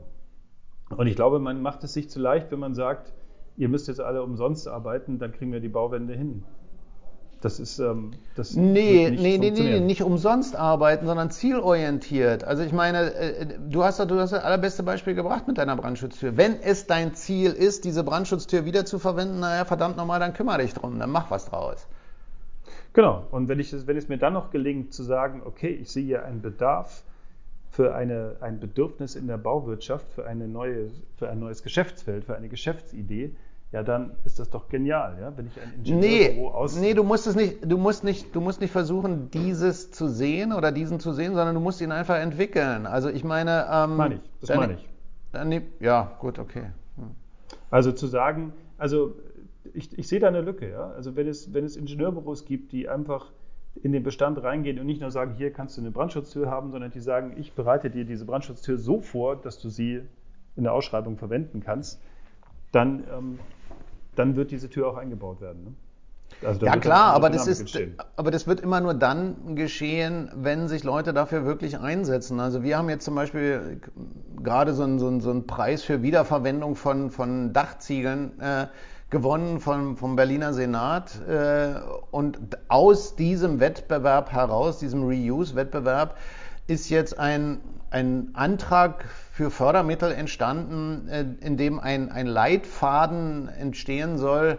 Und 0.89 1.07
ich 1.07 1.15
glaube, 1.15 1.39
man 1.39 1.61
macht 1.61 1.83
es 1.83 1.93
sich 1.93 2.09
zu 2.09 2.19
leicht, 2.19 2.51
wenn 2.51 2.59
man 2.59 2.75
sagt, 2.75 3.11
ihr 3.57 3.69
müsst 3.69 3.87
jetzt 3.87 4.01
alle 4.01 4.23
umsonst 4.23 4.67
arbeiten, 4.67 5.17
dann 5.19 5.31
kriegen 5.31 5.51
wir 5.51 5.59
die 5.59 5.69
Bauwände 5.69 6.13
hin. 6.13 6.43
Das 7.41 7.59
ist 7.59 7.79
ähm, 7.79 8.11
das 8.35 8.55
nee, 8.55 9.09
nicht 9.09 9.21
nee, 9.21 9.37
nee, 9.37 9.51
nee, 9.51 9.79
nicht 9.79 10.01
umsonst 10.01 10.55
arbeiten, 10.55 11.05
sondern 11.05 11.29
zielorientiert. 11.29 12.43
Also 12.43 12.63
ich 12.63 12.71
meine, 12.71 13.13
äh, 13.13 13.45
du 13.69 13.83
hast 13.83 13.99
du 13.99 14.19
hast 14.19 14.31
das 14.31 14.43
allerbeste 14.43 14.81
Beispiel 14.81 15.13
gebracht 15.13 15.47
mit 15.47 15.57
deiner 15.57 15.75
Brandschutztür. 15.75 16.37
Wenn 16.37 16.59
es 16.59 16.87
dein 16.87 17.13
Ziel 17.13 17.51
ist, 17.51 17.85
diese 17.85 18.03
Brandschutztür 18.03 18.65
wieder 18.65 18.85
zu 18.85 18.97
verwenden, 18.97 19.41
naja, 19.41 19.65
verdammt 19.65 19.97
nochmal, 19.97 20.19
dann 20.19 20.33
kümmere 20.33 20.59
dich 20.59 20.73
drum, 20.73 20.97
dann 20.97 21.11
mach 21.11 21.29
was 21.29 21.45
draus. 21.45 21.87
Genau. 22.93 23.27
Und 23.29 23.47
wenn, 23.47 23.59
ich, 23.59 23.71
wenn 23.85 23.97
es 23.97 24.07
mir 24.07 24.17
dann 24.17 24.33
noch 24.33 24.49
gelingt 24.49 24.93
zu 24.93 25.03
sagen, 25.03 25.43
okay, 25.45 25.69
ich 25.69 25.91
sehe 25.91 26.03
hier 26.03 26.25
einen 26.25 26.41
Bedarf, 26.41 27.03
für 27.75 27.93
eine, 27.93 28.37
ein 28.39 28.61
Bedürfnis 28.61 29.15
in 29.15 29.27
der 29.27 29.37
Bauwirtschaft, 29.37 30.09
für, 30.13 30.25
eine 30.25 30.47
neue, 30.47 30.91
für 31.17 31.29
ein 31.29 31.39
neues 31.39 31.61
Geschäftsfeld, 31.61 32.23
für 32.23 32.33
eine 32.33 32.47
Geschäftsidee, 32.47 33.35
ja, 33.73 33.83
dann 33.83 34.11
ist 34.23 34.39
das 34.39 34.49
doch 34.49 34.69
genial, 34.69 35.17
ja, 35.19 35.35
wenn 35.35 35.47
ich 35.47 35.61
ein 35.61 35.73
Ingenieurbüro 35.79 36.47
nee, 36.47 36.55
aus. 36.55 36.77
Nee, 36.77 36.93
du 36.93 37.03
musst 37.03 37.27
es 37.27 37.35
nicht, 37.35 37.69
du 37.69 37.77
musst 37.77 38.05
nicht, 38.05 38.33
du 38.33 38.39
musst 38.39 38.61
nicht 38.61 38.71
versuchen, 38.71 39.29
dieses 39.31 39.91
zu 39.91 40.07
sehen 40.07 40.53
oder 40.53 40.71
diesen 40.71 41.01
zu 41.01 41.11
sehen, 41.11 41.35
sondern 41.35 41.53
du 41.53 41.59
musst 41.59 41.81
ihn 41.81 41.91
einfach 41.91 42.15
entwickeln. 42.15 42.85
Also 42.85 43.09
ich 43.09 43.25
meine. 43.25 43.67
Ähm, 43.69 43.97
meine 43.97 44.15
ich, 44.15 44.21
das 44.39 44.47
dann, 44.47 44.57
meine 44.57 44.73
ich. 44.75 44.89
Dann, 45.33 45.61
ja, 45.81 46.15
gut, 46.19 46.39
okay. 46.39 46.67
Hm. 46.95 47.11
Also 47.69 47.91
zu 47.91 48.07
sagen, 48.07 48.53
also 48.77 49.15
ich, 49.73 49.99
ich 49.99 50.07
sehe 50.07 50.21
da 50.21 50.29
eine 50.29 50.39
Lücke, 50.39 50.69
ja. 50.69 50.91
Also 50.91 51.17
wenn 51.17 51.27
es, 51.27 51.53
wenn 51.53 51.65
es 51.65 51.75
Ingenieurbüros 51.75 52.45
gibt, 52.45 52.71
die 52.71 52.87
einfach 52.87 53.33
in 53.83 53.91
den 53.91 54.03
Bestand 54.03 54.41
reingehen 54.41 54.79
und 54.79 54.85
nicht 54.85 55.01
nur 55.01 55.11
sagen, 55.11 55.33
hier 55.35 55.51
kannst 55.51 55.77
du 55.77 55.81
eine 55.81 55.91
Brandschutztür 55.91 56.49
haben, 56.49 56.71
sondern 56.71 56.91
die 56.91 57.01
sagen, 57.01 57.33
ich 57.37 57.53
bereite 57.53 57.89
dir 57.89 58.05
diese 58.05 58.25
Brandschutztür 58.25 58.77
so 58.77 59.01
vor, 59.01 59.35
dass 59.35 59.59
du 59.59 59.69
sie 59.69 60.01
in 60.55 60.63
der 60.63 60.73
Ausschreibung 60.73 61.17
verwenden 61.17 61.61
kannst, 61.63 61.99
dann, 62.71 63.03
ähm, 63.15 63.39
dann 64.15 64.35
wird 64.35 64.51
diese 64.51 64.69
Tür 64.69 64.89
auch 64.89 64.97
eingebaut 64.97 65.41
werden. 65.41 65.63
Ne? 65.63 65.73
Also 66.45 66.65
ja 66.65 66.75
klar, 66.77 67.13
aber 67.13 67.29
das, 67.29 67.47
ist, 67.47 67.77
aber 68.15 68.31
das 68.31 68.47
wird 68.47 68.59
immer 68.59 68.81
nur 68.81 68.93
dann 68.93 69.55
geschehen, 69.55 70.29
wenn 70.35 70.67
sich 70.67 70.83
Leute 70.83 71.13
dafür 71.13 71.45
wirklich 71.45 71.79
einsetzen. 71.79 72.39
Also 72.39 72.63
wir 72.63 72.77
haben 72.77 72.89
jetzt 72.89 73.05
zum 73.05 73.15
Beispiel 73.15 73.79
gerade 74.41 74.73
so 74.73 74.83
einen, 74.83 74.99
so 74.99 75.07
einen, 75.07 75.21
so 75.21 75.29
einen 75.29 75.47
Preis 75.47 75.83
für 75.83 76.01
Wiederverwendung 76.01 76.75
von, 76.75 77.11
von 77.11 77.53
Dachziegeln. 77.53 78.39
Äh, 78.39 78.67
gewonnen 79.09 79.59
vom, 79.59 79.97
vom 79.97 80.15
Berliner 80.15 80.53
Senat. 80.53 81.19
Äh, 81.27 81.75
und 82.11 82.39
aus 82.67 83.15
diesem 83.15 83.59
Wettbewerb 83.59 84.31
heraus, 84.31 84.79
diesem 84.79 85.03
Reuse-Wettbewerb, 85.03 86.17
ist 86.67 86.89
jetzt 86.89 87.17
ein, 87.19 87.59
ein 87.91 88.31
Antrag 88.33 89.05
für 89.31 89.51
Fördermittel 89.51 90.11
entstanden, 90.11 91.07
äh, 91.07 91.25
in 91.41 91.57
dem 91.57 91.79
ein, 91.79 92.11
ein 92.11 92.27
Leitfaden 92.27 93.47
entstehen 93.47 94.17
soll 94.17 94.57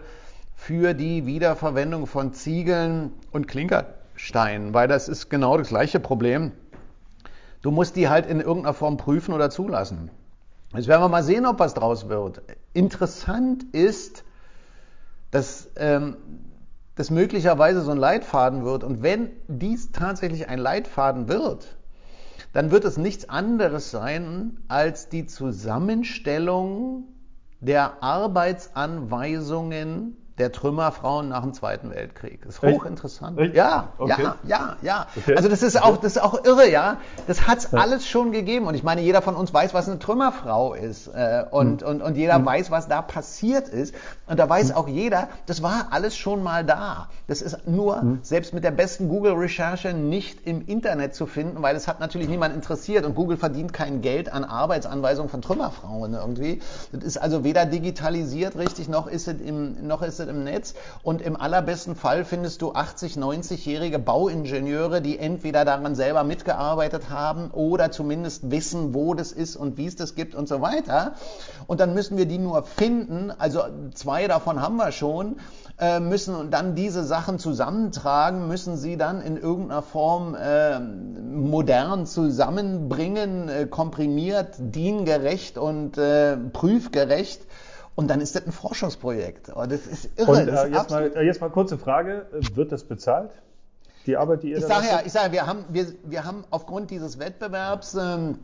für 0.55 0.93
die 0.93 1.25
Wiederverwendung 1.25 2.07
von 2.07 2.33
Ziegeln 2.33 3.11
und 3.31 3.47
Klinkersteinen, 3.47 4.73
weil 4.73 4.87
das 4.87 5.07
ist 5.07 5.29
genau 5.29 5.57
das 5.57 5.69
gleiche 5.69 5.99
Problem. 5.99 6.51
Du 7.61 7.71
musst 7.71 7.95
die 7.95 8.09
halt 8.09 8.25
in 8.25 8.39
irgendeiner 8.39 8.73
Form 8.73 8.97
prüfen 8.97 9.33
oder 9.33 9.49
zulassen. 9.49 10.09
Jetzt 10.73 10.87
werden 10.87 11.01
wir 11.01 11.09
mal 11.09 11.23
sehen, 11.23 11.45
ob 11.45 11.59
was 11.59 11.73
draus 11.73 12.09
wird. 12.09 12.41
Interessant 12.73 13.63
ist, 13.71 14.23
dass 15.37 15.69
ähm, 15.75 16.17
das 16.95 17.11
möglicherweise 17.11 17.81
so 17.81 17.91
ein 17.91 17.99
Leitfaden 17.99 18.65
wird. 18.65 18.83
Und 18.83 19.03
wenn 19.03 19.29
dies 19.47 19.91
tatsächlich 19.91 20.49
ein 20.49 20.57
Leitfaden 20.57 21.27
wird, 21.27 21.77
dann 22.53 22.71
wird 22.71 22.85
es 22.85 22.97
nichts 22.97 23.29
anderes 23.29 23.91
sein 23.91 24.57
als 24.67 25.09
die 25.09 25.27
Zusammenstellung 25.27 27.03
der 27.59 28.01
Arbeitsanweisungen 28.01 30.17
der 30.37 30.51
Trümmerfrauen 30.51 31.29
nach 31.29 31.41
dem 31.41 31.53
Zweiten 31.53 31.89
Weltkrieg. 31.89 32.41
Das 32.45 32.55
ist 32.55 32.61
hochinteressant. 32.61 33.39
Echt? 33.39 33.55
Ja, 33.55 33.89
okay. 33.97 34.21
ja, 34.21 34.35
ja, 34.43 34.75
ja. 34.81 35.07
Okay. 35.15 35.35
Also 35.35 35.49
das 35.49 35.63
ist 35.63 35.81
auch, 35.81 35.97
das 35.97 36.15
ist 36.15 36.21
auch 36.21 36.45
irre, 36.45 36.69
ja. 36.69 36.97
Das 37.25 37.47
hat's 37.47 37.69
ja. 37.71 37.79
alles 37.79 38.07
schon 38.07 38.31
gegeben. 38.31 38.67
Und 38.67 38.75
ich 38.75 38.83
meine, 38.83 39.01
jeder 39.01 39.21
von 39.23 39.35
uns 39.35 39.51
weiß, 39.53 39.73
was 39.73 39.89
eine 39.89 39.97
Trümmerfrau 39.97 40.75
ist. 40.75 41.07
Äh, 41.07 41.45
und, 41.49 41.81
hm. 41.81 41.89
und, 41.89 42.01
und 42.01 42.17
jeder 42.17 42.35
hm. 42.35 42.45
weiß, 42.45 42.69
was 42.69 42.87
da 42.87 43.01
passiert 43.01 43.67
ist. 43.67 43.95
Und 44.27 44.37
da 44.39 44.47
weiß 44.47 44.69
hm. 44.69 44.75
auch 44.75 44.87
jeder, 44.87 45.29
das 45.47 45.63
war 45.63 45.87
alles 45.89 46.15
schon 46.15 46.43
mal 46.43 46.63
da. 46.63 47.09
Das 47.27 47.41
ist 47.41 47.67
nur, 47.67 48.01
hm. 48.01 48.19
selbst 48.21 48.53
mit 48.53 48.63
der 48.63 48.71
besten 48.71 49.09
Google-Recherche, 49.09 49.93
nicht 49.93 50.45
im 50.45 50.65
Internet 50.67 51.15
zu 51.15 51.25
finden, 51.25 51.63
weil 51.63 51.75
es 51.75 51.87
hat 51.87 51.99
natürlich 51.99 52.29
niemand 52.29 52.53
interessiert. 52.53 53.05
Und 53.05 53.15
Google 53.15 53.37
verdient 53.37 53.73
kein 53.73 54.01
Geld 54.01 54.31
an 54.31 54.43
Arbeitsanweisungen 54.43 55.29
von 55.29 55.41
Trümmerfrauen 55.41 56.13
irgendwie. 56.13 56.61
Das 56.91 57.03
ist 57.03 57.17
also 57.17 57.43
weder 57.43 57.65
digitalisiert 57.65 58.55
richtig, 58.55 58.87
noch 58.87 59.07
ist 59.07 59.27
es 59.27 59.41
im, 59.41 59.87
noch 59.87 60.01
ist 60.03 60.19
es 60.19 60.26
im 60.27 60.43
Netz 60.43 60.73
und 61.03 61.21
im 61.21 61.35
allerbesten 61.35 61.95
Fall 61.95 62.25
findest 62.25 62.61
du 62.61 62.73
80, 62.73 63.15
90-jährige 63.15 63.99
Bauingenieure, 63.99 65.01
die 65.01 65.19
entweder 65.19 65.65
daran 65.65 65.95
selber 65.95 66.23
mitgearbeitet 66.23 67.09
haben 67.09 67.51
oder 67.51 67.91
zumindest 67.91 68.51
wissen, 68.51 68.93
wo 68.93 69.13
das 69.13 69.31
ist 69.31 69.55
und 69.55 69.77
wie 69.77 69.85
es 69.85 69.95
das 69.95 70.15
gibt 70.15 70.35
und 70.35 70.47
so 70.47 70.61
weiter. 70.61 71.13
Und 71.67 71.79
dann 71.79 71.93
müssen 71.93 72.17
wir 72.17 72.25
die 72.25 72.37
nur 72.37 72.63
finden, 72.63 73.31
also 73.37 73.61
zwei 73.93 74.27
davon 74.27 74.61
haben 74.61 74.77
wir 74.77 74.91
schon, 74.91 75.37
äh, 75.79 75.99
müssen 75.99 76.49
dann 76.49 76.75
diese 76.75 77.03
Sachen 77.03 77.37
zusammentragen, 77.37 78.47
müssen 78.47 78.77
sie 78.77 78.97
dann 78.97 79.21
in 79.21 79.37
irgendeiner 79.37 79.83
Form 79.83 80.35
äh, 80.35 80.79
modern 80.79 82.05
zusammenbringen, 82.05 83.47
äh, 83.47 83.67
komprimiert, 83.67 84.55
diengerecht 84.57 85.57
und 85.57 85.97
äh, 85.97 86.35
prüfgerecht. 86.35 87.41
Und 87.97 88.09
dann 88.09 88.21
ist 88.21 88.35
das 88.35 88.45
ein 88.45 88.51
Forschungsprojekt. 88.51 89.51
Oh, 89.55 89.65
das 89.65 89.87
ist 89.87 90.19
irre. 90.19 90.31
Und, 90.31 90.47
äh, 90.47 90.67
jetzt, 90.67 90.91
mal, 90.91 91.11
äh, 91.15 91.25
jetzt 91.25 91.41
mal 91.41 91.49
kurze 91.49 91.79
Frage: 91.79 92.27
Wird 92.53 92.71
das 92.71 92.83
bezahlt? 92.83 93.31
Die 94.05 94.15
Arbeit, 94.15 94.43
die 94.43 94.51
ihr 94.51 94.57
ich 94.57 94.65
da 94.65 94.75
sage 94.75 94.85
ja, 94.85 95.01
ich 95.03 95.11
sage, 95.11 95.31
wir 95.31 95.47
haben, 95.47 95.65
wir, 95.69 95.87
wir 96.03 96.23
haben 96.23 96.43
aufgrund 96.51 96.91
dieses 96.91 97.17
Wettbewerbs 97.17 97.95
ähm, 97.95 98.37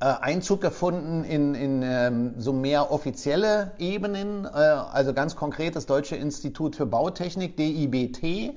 äh, 0.00 0.06
Einzug 0.06 0.60
gefunden 0.60 1.22
in, 1.22 1.54
in 1.54 1.82
ähm, 1.84 2.34
so 2.38 2.52
mehr 2.52 2.90
offizielle 2.90 3.70
Ebenen, 3.78 4.44
äh, 4.44 4.48
also 4.48 5.14
ganz 5.14 5.36
konkret 5.36 5.76
das 5.76 5.86
Deutsche 5.86 6.16
Institut 6.16 6.74
für 6.74 6.84
Bautechnik, 6.84 7.56
DIBT 7.56 8.56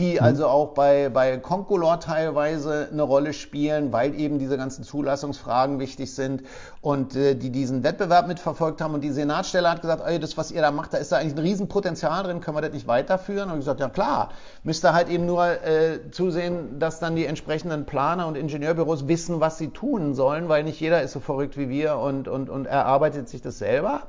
die 0.00 0.14
mhm. 0.14 0.24
also 0.24 0.48
auch 0.48 0.68
bei, 0.68 1.10
bei 1.10 1.36
Concolor 1.36 2.00
teilweise 2.00 2.88
eine 2.90 3.02
Rolle 3.02 3.32
spielen, 3.32 3.92
weil 3.92 4.18
eben 4.18 4.38
diese 4.38 4.56
ganzen 4.56 4.82
Zulassungsfragen 4.82 5.78
wichtig 5.78 6.14
sind 6.14 6.42
und 6.80 7.14
äh, 7.14 7.34
die 7.34 7.50
diesen 7.50 7.84
Wettbewerb 7.84 8.26
mitverfolgt 8.26 8.80
haben. 8.80 8.94
Und 8.94 9.02
die 9.02 9.10
Senatsstelle 9.10 9.70
hat 9.70 9.82
gesagt, 9.82 10.02
ey, 10.06 10.18
das, 10.18 10.36
was 10.36 10.50
ihr 10.50 10.62
da 10.62 10.70
macht, 10.70 10.94
da 10.94 10.98
ist 10.98 11.12
da 11.12 11.18
eigentlich 11.18 11.34
ein 11.34 11.40
Riesenpotenzial 11.40 12.22
drin, 12.22 12.40
können 12.40 12.56
wir 12.56 12.62
das 12.62 12.72
nicht 12.72 12.86
weiterführen? 12.86 13.50
Und 13.50 13.58
ich 13.58 13.60
gesagt, 13.60 13.80
ja 13.80 13.88
klar, 13.88 14.30
müsst 14.64 14.84
ihr 14.84 14.94
halt 14.94 15.08
eben 15.08 15.26
nur 15.26 15.44
äh, 15.46 16.10
zusehen, 16.10 16.78
dass 16.78 16.98
dann 16.98 17.14
die 17.14 17.26
entsprechenden 17.26 17.84
Planer 17.84 18.26
und 18.26 18.36
Ingenieurbüros 18.36 19.06
wissen, 19.06 19.40
was 19.40 19.58
sie 19.58 19.68
tun 19.68 20.14
sollen, 20.14 20.48
weil 20.48 20.64
nicht 20.64 20.80
jeder 20.80 21.02
ist 21.02 21.12
so 21.12 21.20
verrückt 21.20 21.58
wie 21.58 21.68
wir 21.68 21.98
und, 21.98 22.26
und, 22.26 22.48
und 22.48 22.66
erarbeitet 22.66 23.28
sich 23.28 23.42
das 23.42 23.58
selber. 23.58 24.04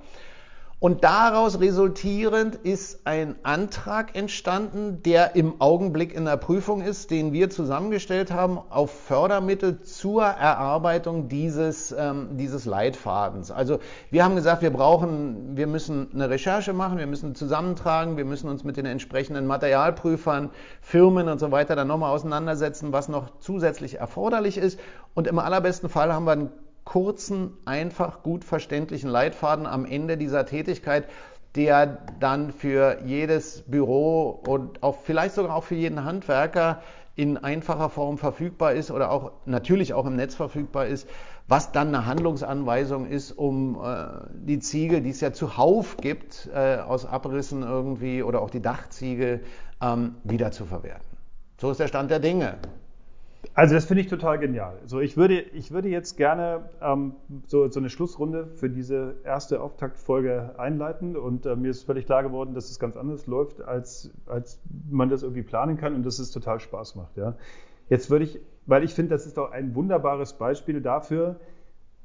Und 0.84 1.04
daraus 1.04 1.60
resultierend 1.60 2.56
ist 2.56 3.02
ein 3.06 3.36
Antrag 3.44 4.16
entstanden, 4.16 5.04
der 5.04 5.36
im 5.36 5.62
Augenblick 5.62 6.12
in 6.12 6.26
der 6.26 6.38
Prüfung 6.38 6.82
ist, 6.82 7.12
den 7.12 7.34
wir 7.34 7.52
zusammengestellt 7.52 8.32
haben 8.32 8.58
auf 8.72 8.90
Fördermittel 8.90 9.82
zur 9.82 10.24
Erarbeitung 10.24 11.30
dieses, 11.30 11.92
ähm, 11.96 12.30
dieses 12.32 12.66
Leitfadens. 12.66 13.52
Also 13.52 13.78
wir 14.10 14.24
haben 14.26 14.34
gesagt, 14.34 14.64
wir 14.64 14.72
brauchen, 14.72 15.56
wir 15.56 15.68
müssen 15.68 16.08
eine 16.16 16.32
Recherche 16.32 16.74
machen, 16.74 16.98
wir 16.98 17.06
müssen 17.06 17.36
zusammentragen, 17.36 18.18
wir 18.18 18.26
müssen 18.26 18.50
uns 18.50 18.64
mit 18.64 18.76
den 18.76 18.88
entsprechenden 18.88 19.46
Materialprüfern, 19.46 20.50
Firmen 20.82 21.28
und 21.30 21.40
so 21.40 21.52
weiter 21.52 21.76
dann 21.76 21.90
nochmal 21.90 22.10
auseinandersetzen, 22.10 22.92
was 22.92 23.08
noch 23.08 23.38
zusätzlich 23.40 24.00
erforderlich 24.00 24.58
ist. 24.58 24.80
Und 25.14 25.28
im 25.28 25.38
allerbesten 25.38 25.90
Fall 25.90 26.12
haben 26.12 26.26
wir 26.26 26.32
einen 26.32 26.50
kurzen, 26.84 27.58
einfach 27.66 28.24
gut 28.24 28.44
verständlichen 28.44 29.10
Leitfaden 29.10 29.66
am 29.66 29.86
Ende 29.86 30.18
dieser 30.18 30.46
Tätigkeit, 30.46 31.06
der 31.56 31.98
dann 32.20 32.52
für 32.52 33.00
jedes 33.06 33.64
Büro 33.64 34.30
und 34.48 34.82
auch 34.84 34.98
vielleicht 35.04 35.36
sogar 35.36 35.56
auch 35.56 35.64
für 35.64 35.76
jeden 35.76 36.06
Handwerker 36.06 36.82
in 37.16 37.38
einfacher 37.38 37.90
Form 37.90 38.18
verfügbar 38.18 38.74
ist 38.74 38.90
oder 38.90 39.12
auch 39.12 39.32
natürlich 39.46 39.94
auch 39.94 40.06
im 40.06 40.16
Netz 40.16 40.34
verfügbar 40.34 40.88
ist, 40.88 41.08
was 41.48 41.74
dann 41.74 41.90
eine 41.90 42.06
Handlungsanweisung 42.06 43.06
ist, 43.06 43.32
um 43.34 43.78
äh, 43.84 44.08
die 44.34 44.60
Ziegel, 44.60 45.02
die 45.02 45.10
es 45.10 45.20
ja 45.20 45.34
zuhauf 45.34 45.98
gibt, 45.98 46.50
äh, 46.54 46.78
aus 46.78 47.06
Abrissen 47.06 47.64
irgendwie 47.64 48.24
oder 48.24 48.42
auch 48.42 48.50
die 48.50 48.62
Dachziegel 48.62 49.44
ähm, 49.82 50.16
wieder 50.24 50.52
zu 50.52 50.66
verwerten. 50.66 51.18
So 51.60 51.70
ist 51.70 51.80
der 51.80 51.88
Stand 51.88 52.10
der 52.12 52.20
Dinge. 52.20 52.58
Also 53.54 53.76
das 53.76 53.86
finde 53.86 54.02
ich 54.02 54.08
total 54.08 54.40
genial. 54.40 54.80
So, 54.86 55.02
ich 55.02 55.18
würde, 55.18 55.42
ich 55.42 55.72
würde 55.72 55.90
jetzt 55.90 56.16
gerne 56.16 56.70
ähm, 56.82 57.16
so, 57.48 57.68
so 57.70 57.80
eine 57.80 57.90
Schlussrunde 57.90 58.48
für 58.48 58.70
diese 58.70 59.16
erste 59.26 59.62
Auftaktfolge 59.62 60.58
einleiten 60.58 61.18
und 61.18 61.46
äh, 61.46 61.56
mir 61.58 61.72
ist 61.72 61.84
völlig 61.84 62.06
klar 62.06 62.24
geworden, 62.24 62.54
dass 62.54 62.70
es 62.70 62.80
ganz 62.80 62.96
anders 62.96 63.28
läuft, 63.28 63.62
als, 63.62 64.12
als 64.26 64.62
man 64.90 65.10
das 65.10 65.24
irgendwie 65.24 65.44
planen 65.44 65.76
kann 65.76 65.96
und 65.96 66.06
dass 66.06 66.20
es 66.20 66.32
total 66.32 66.62
Spaß 66.62 66.96
macht. 66.96 67.18
Ja. 67.18 67.36
Jetzt 67.90 68.10
würde 68.10 68.24
ich, 68.24 68.40
weil 68.68 68.86
ich 68.86 68.94
finde, 68.94 69.10
das 69.10 69.26
ist 69.26 69.38
doch 69.38 69.52
ein 69.52 69.76
wunderbares 69.76 70.34
Beispiel 70.34 70.80
dafür, 70.80 71.40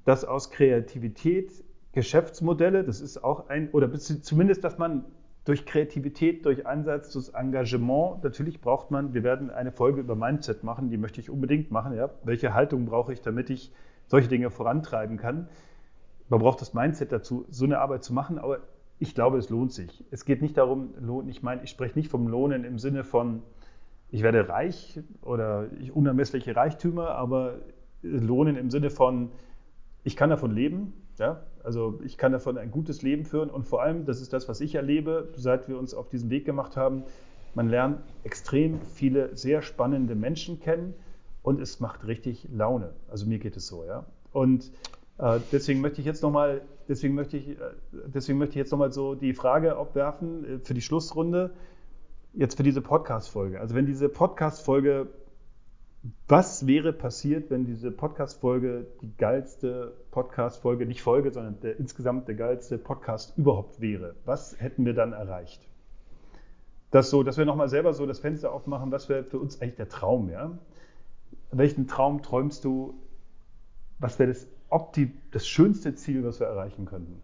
dass 0.04 0.24
aus 0.24 0.50
Kreativität 0.50 1.64
Geschäftsmodelle, 1.92 2.84
das 2.84 3.00
ist 3.00 3.22
auch 3.24 3.48
ein, 3.48 3.70
oder 3.70 3.90
zumindest, 3.94 4.64
dass 4.64 4.78
man 4.78 5.04
durch 5.46 5.64
Kreativität, 5.64 6.44
durch 6.44 6.66
Einsatz, 6.66 7.12
durch 7.12 7.32
Engagement. 7.32 8.22
Natürlich 8.24 8.60
braucht 8.60 8.90
man, 8.90 9.14
wir 9.14 9.22
werden 9.22 9.48
eine 9.48 9.70
Folge 9.70 10.00
über 10.00 10.16
Mindset 10.16 10.64
machen, 10.64 10.90
die 10.90 10.98
möchte 10.98 11.20
ich 11.20 11.30
unbedingt 11.30 11.70
machen. 11.70 11.94
Ja. 11.94 12.10
Welche 12.24 12.52
Haltung 12.52 12.84
brauche 12.84 13.12
ich, 13.12 13.22
damit 13.22 13.48
ich 13.48 13.72
solche 14.08 14.28
Dinge 14.28 14.50
vorantreiben 14.50 15.16
kann? 15.16 15.48
Man 16.28 16.40
braucht 16.40 16.60
das 16.60 16.74
Mindset 16.74 17.12
dazu, 17.12 17.46
so 17.48 17.64
eine 17.64 17.78
Arbeit 17.78 18.02
zu 18.02 18.12
machen, 18.12 18.38
aber 18.38 18.58
ich 18.98 19.14
glaube, 19.14 19.38
es 19.38 19.48
lohnt 19.48 19.72
sich. 19.72 20.04
Es 20.10 20.24
geht 20.24 20.42
nicht 20.42 20.56
darum, 20.56 20.90
ich 21.28 21.44
meine, 21.44 21.62
ich 21.62 21.70
spreche 21.70 21.96
nicht 21.96 22.10
vom 22.10 22.26
Lohnen 22.26 22.64
im 22.64 22.80
Sinne 22.80 23.04
von, 23.04 23.44
ich 24.10 24.24
werde 24.24 24.48
reich 24.48 25.00
oder 25.22 25.66
ich 25.78 25.94
unermessliche 25.94 26.56
Reichtümer, 26.56 27.10
aber 27.10 27.60
Lohnen 28.02 28.56
im 28.56 28.70
Sinne 28.70 28.90
von, 28.90 29.30
ich 30.02 30.16
kann 30.16 30.30
davon 30.30 30.50
leben, 30.50 30.92
ja? 31.18 31.42
Also 31.62 32.00
ich 32.04 32.16
kann 32.18 32.32
davon 32.32 32.58
ein 32.58 32.70
gutes 32.70 33.02
Leben 33.02 33.24
führen 33.24 33.50
und 33.50 33.64
vor 33.64 33.82
allem, 33.82 34.04
das 34.04 34.20
ist 34.20 34.32
das, 34.32 34.48
was 34.48 34.60
ich 34.60 34.74
erlebe, 34.74 35.28
seit 35.36 35.68
wir 35.68 35.78
uns 35.78 35.94
auf 35.94 36.08
diesen 36.08 36.30
Weg 36.30 36.44
gemacht 36.44 36.76
haben, 36.76 37.04
man 37.54 37.68
lernt 37.68 38.00
extrem 38.22 38.80
viele 38.94 39.34
sehr 39.36 39.62
spannende 39.62 40.14
Menschen 40.14 40.60
kennen 40.60 40.94
und 41.42 41.60
es 41.60 41.80
macht 41.80 42.06
richtig 42.06 42.48
Laune. 42.52 42.92
Also 43.08 43.26
mir 43.26 43.38
geht 43.38 43.56
es 43.56 43.66
so, 43.66 43.84
ja. 43.84 44.04
Und 44.32 44.70
äh, 45.18 45.40
deswegen 45.52 45.80
möchte 45.80 46.00
ich 46.00 46.06
jetzt 46.06 46.22
nochmal, 46.22 46.60
deswegen 46.88 47.14
möchte 47.14 47.36
ich, 47.36 47.48
äh, 47.48 47.56
deswegen 47.92 48.38
möchte 48.38 48.52
ich 48.52 48.56
jetzt 48.56 48.72
nochmal 48.72 48.92
so 48.92 49.14
die 49.14 49.32
Frage 49.32 49.78
aufwerfen 49.78 50.44
äh, 50.44 50.58
für 50.58 50.74
die 50.74 50.82
Schlussrunde, 50.82 51.54
jetzt 52.34 52.56
für 52.56 52.62
diese 52.62 52.82
Podcast-Folge. 52.82 53.58
Also 53.60 53.74
wenn 53.74 53.86
diese 53.86 54.08
Podcast-Folge 54.08 55.08
was 56.28 56.66
wäre 56.66 56.92
passiert, 56.92 57.50
wenn 57.50 57.64
diese 57.64 57.90
Podcast-Folge 57.90 58.86
die 59.00 59.16
geilste 59.16 59.96
Podcast-Folge, 60.10 60.86
nicht 60.86 61.02
Folge, 61.02 61.32
sondern 61.32 61.60
der 61.60 61.78
insgesamt 61.78 62.28
der 62.28 62.34
geilste 62.34 62.78
Podcast 62.78 63.36
überhaupt 63.38 63.80
wäre? 63.80 64.14
Was 64.24 64.60
hätten 64.60 64.84
wir 64.84 64.94
dann 64.94 65.12
erreicht? 65.12 65.66
Das 66.90 67.10
so, 67.10 67.22
dass 67.22 67.38
wir 67.38 67.44
nochmal 67.44 67.68
selber 67.68 67.92
so 67.94 68.06
das 68.06 68.18
Fenster 68.20 68.52
aufmachen, 68.52 68.92
was 68.92 69.08
wäre 69.08 69.24
für 69.24 69.38
uns 69.38 69.60
eigentlich 69.60 69.76
der 69.76 69.88
Traum, 69.88 70.28
ja? 70.30 70.58
Welchen 71.50 71.86
Traum 71.88 72.22
träumst 72.22 72.64
du? 72.64 72.94
Was 73.98 74.18
wäre 74.18 74.32
das, 74.32 74.46
das 75.30 75.46
schönste 75.46 75.94
Ziel, 75.94 76.24
was 76.24 76.40
wir 76.40 76.46
erreichen 76.46 76.86
könnten? 76.86 77.22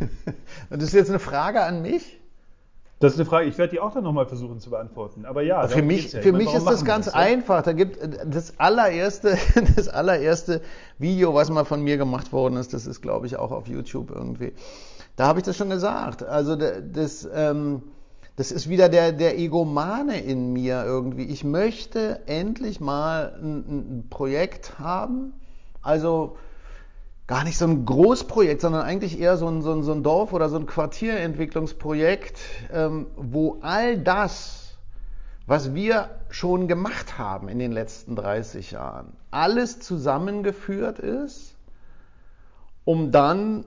Und 0.70 0.82
das 0.82 0.88
ist 0.88 0.94
jetzt 0.94 1.10
eine 1.10 1.18
Frage 1.18 1.62
an 1.62 1.82
mich? 1.82 2.20
Das 3.00 3.12
ist 3.12 3.18
eine 3.18 3.28
Frage, 3.28 3.46
ich 3.48 3.58
werde 3.58 3.72
die 3.72 3.80
auch 3.80 3.92
dann 3.92 4.04
nochmal 4.04 4.26
versuchen 4.26 4.60
zu 4.60 4.70
beantworten. 4.70 5.24
Aber 5.26 5.42
ja, 5.42 5.66
für 5.66 5.82
mich, 5.82 6.12
ja. 6.12 6.22
für 6.22 6.32
meine, 6.32 6.44
mich 6.44 6.54
ist 6.54 6.66
das 6.66 6.84
ganz 6.84 7.06
das, 7.06 7.14
einfach. 7.14 7.62
Da 7.62 7.72
gibt 7.72 7.98
das 8.26 8.58
allererste, 8.58 9.36
das 9.76 9.88
allererste 9.88 10.60
Video, 10.98 11.34
was 11.34 11.50
mal 11.50 11.64
von 11.64 11.82
mir 11.82 11.96
gemacht 11.96 12.32
worden 12.32 12.56
ist, 12.56 12.72
das 12.72 12.86
ist, 12.86 13.02
glaube 13.02 13.26
ich, 13.26 13.36
auch 13.36 13.50
auf 13.50 13.66
YouTube 13.66 14.10
irgendwie. 14.10 14.52
Da 15.16 15.26
habe 15.26 15.40
ich 15.40 15.44
das 15.44 15.56
schon 15.56 15.70
gesagt. 15.70 16.22
Also 16.22 16.56
das, 16.56 17.28
ähm, 17.34 17.82
das 18.36 18.50
ist 18.50 18.68
wieder 18.68 18.88
der, 18.88 19.12
der 19.12 19.38
Egomane 19.38 20.20
in 20.20 20.52
mir 20.52 20.84
irgendwie. 20.84 21.24
Ich 21.24 21.44
möchte 21.44 22.20
endlich 22.26 22.80
mal 22.80 23.34
ein, 23.40 23.58
ein 24.00 24.06
Projekt 24.08 24.78
haben. 24.78 25.34
Also 25.82 26.36
gar 27.26 27.44
nicht 27.44 27.56
so 27.56 27.64
ein 27.66 27.86
Großprojekt, 27.86 28.60
sondern 28.60 28.82
eigentlich 28.82 29.18
eher 29.18 29.36
so 29.36 29.48
ein, 29.48 29.62
so 29.62 29.72
ein, 29.72 29.82
so 29.82 29.92
ein 29.92 30.02
Dorf- 30.02 30.32
oder 30.32 30.48
so 30.48 30.56
ein 30.56 30.66
Quartierentwicklungsprojekt, 30.66 32.38
ähm, 32.72 33.06
wo 33.16 33.58
all 33.62 33.98
das, 33.98 34.76
was 35.46 35.74
wir 35.74 36.10
schon 36.28 36.68
gemacht 36.68 37.18
haben 37.18 37.48
in 37.48 37.58
den 37.58 37.72
letzten 37.72 38.14
30 38.16 38.72
Jahren, 38.72 39.16
alles 39.30 39.80
zusammengeführt 39.80 40.98
ist, 40.98 41.56
um 42.84 43.10
dann 43.10 43.64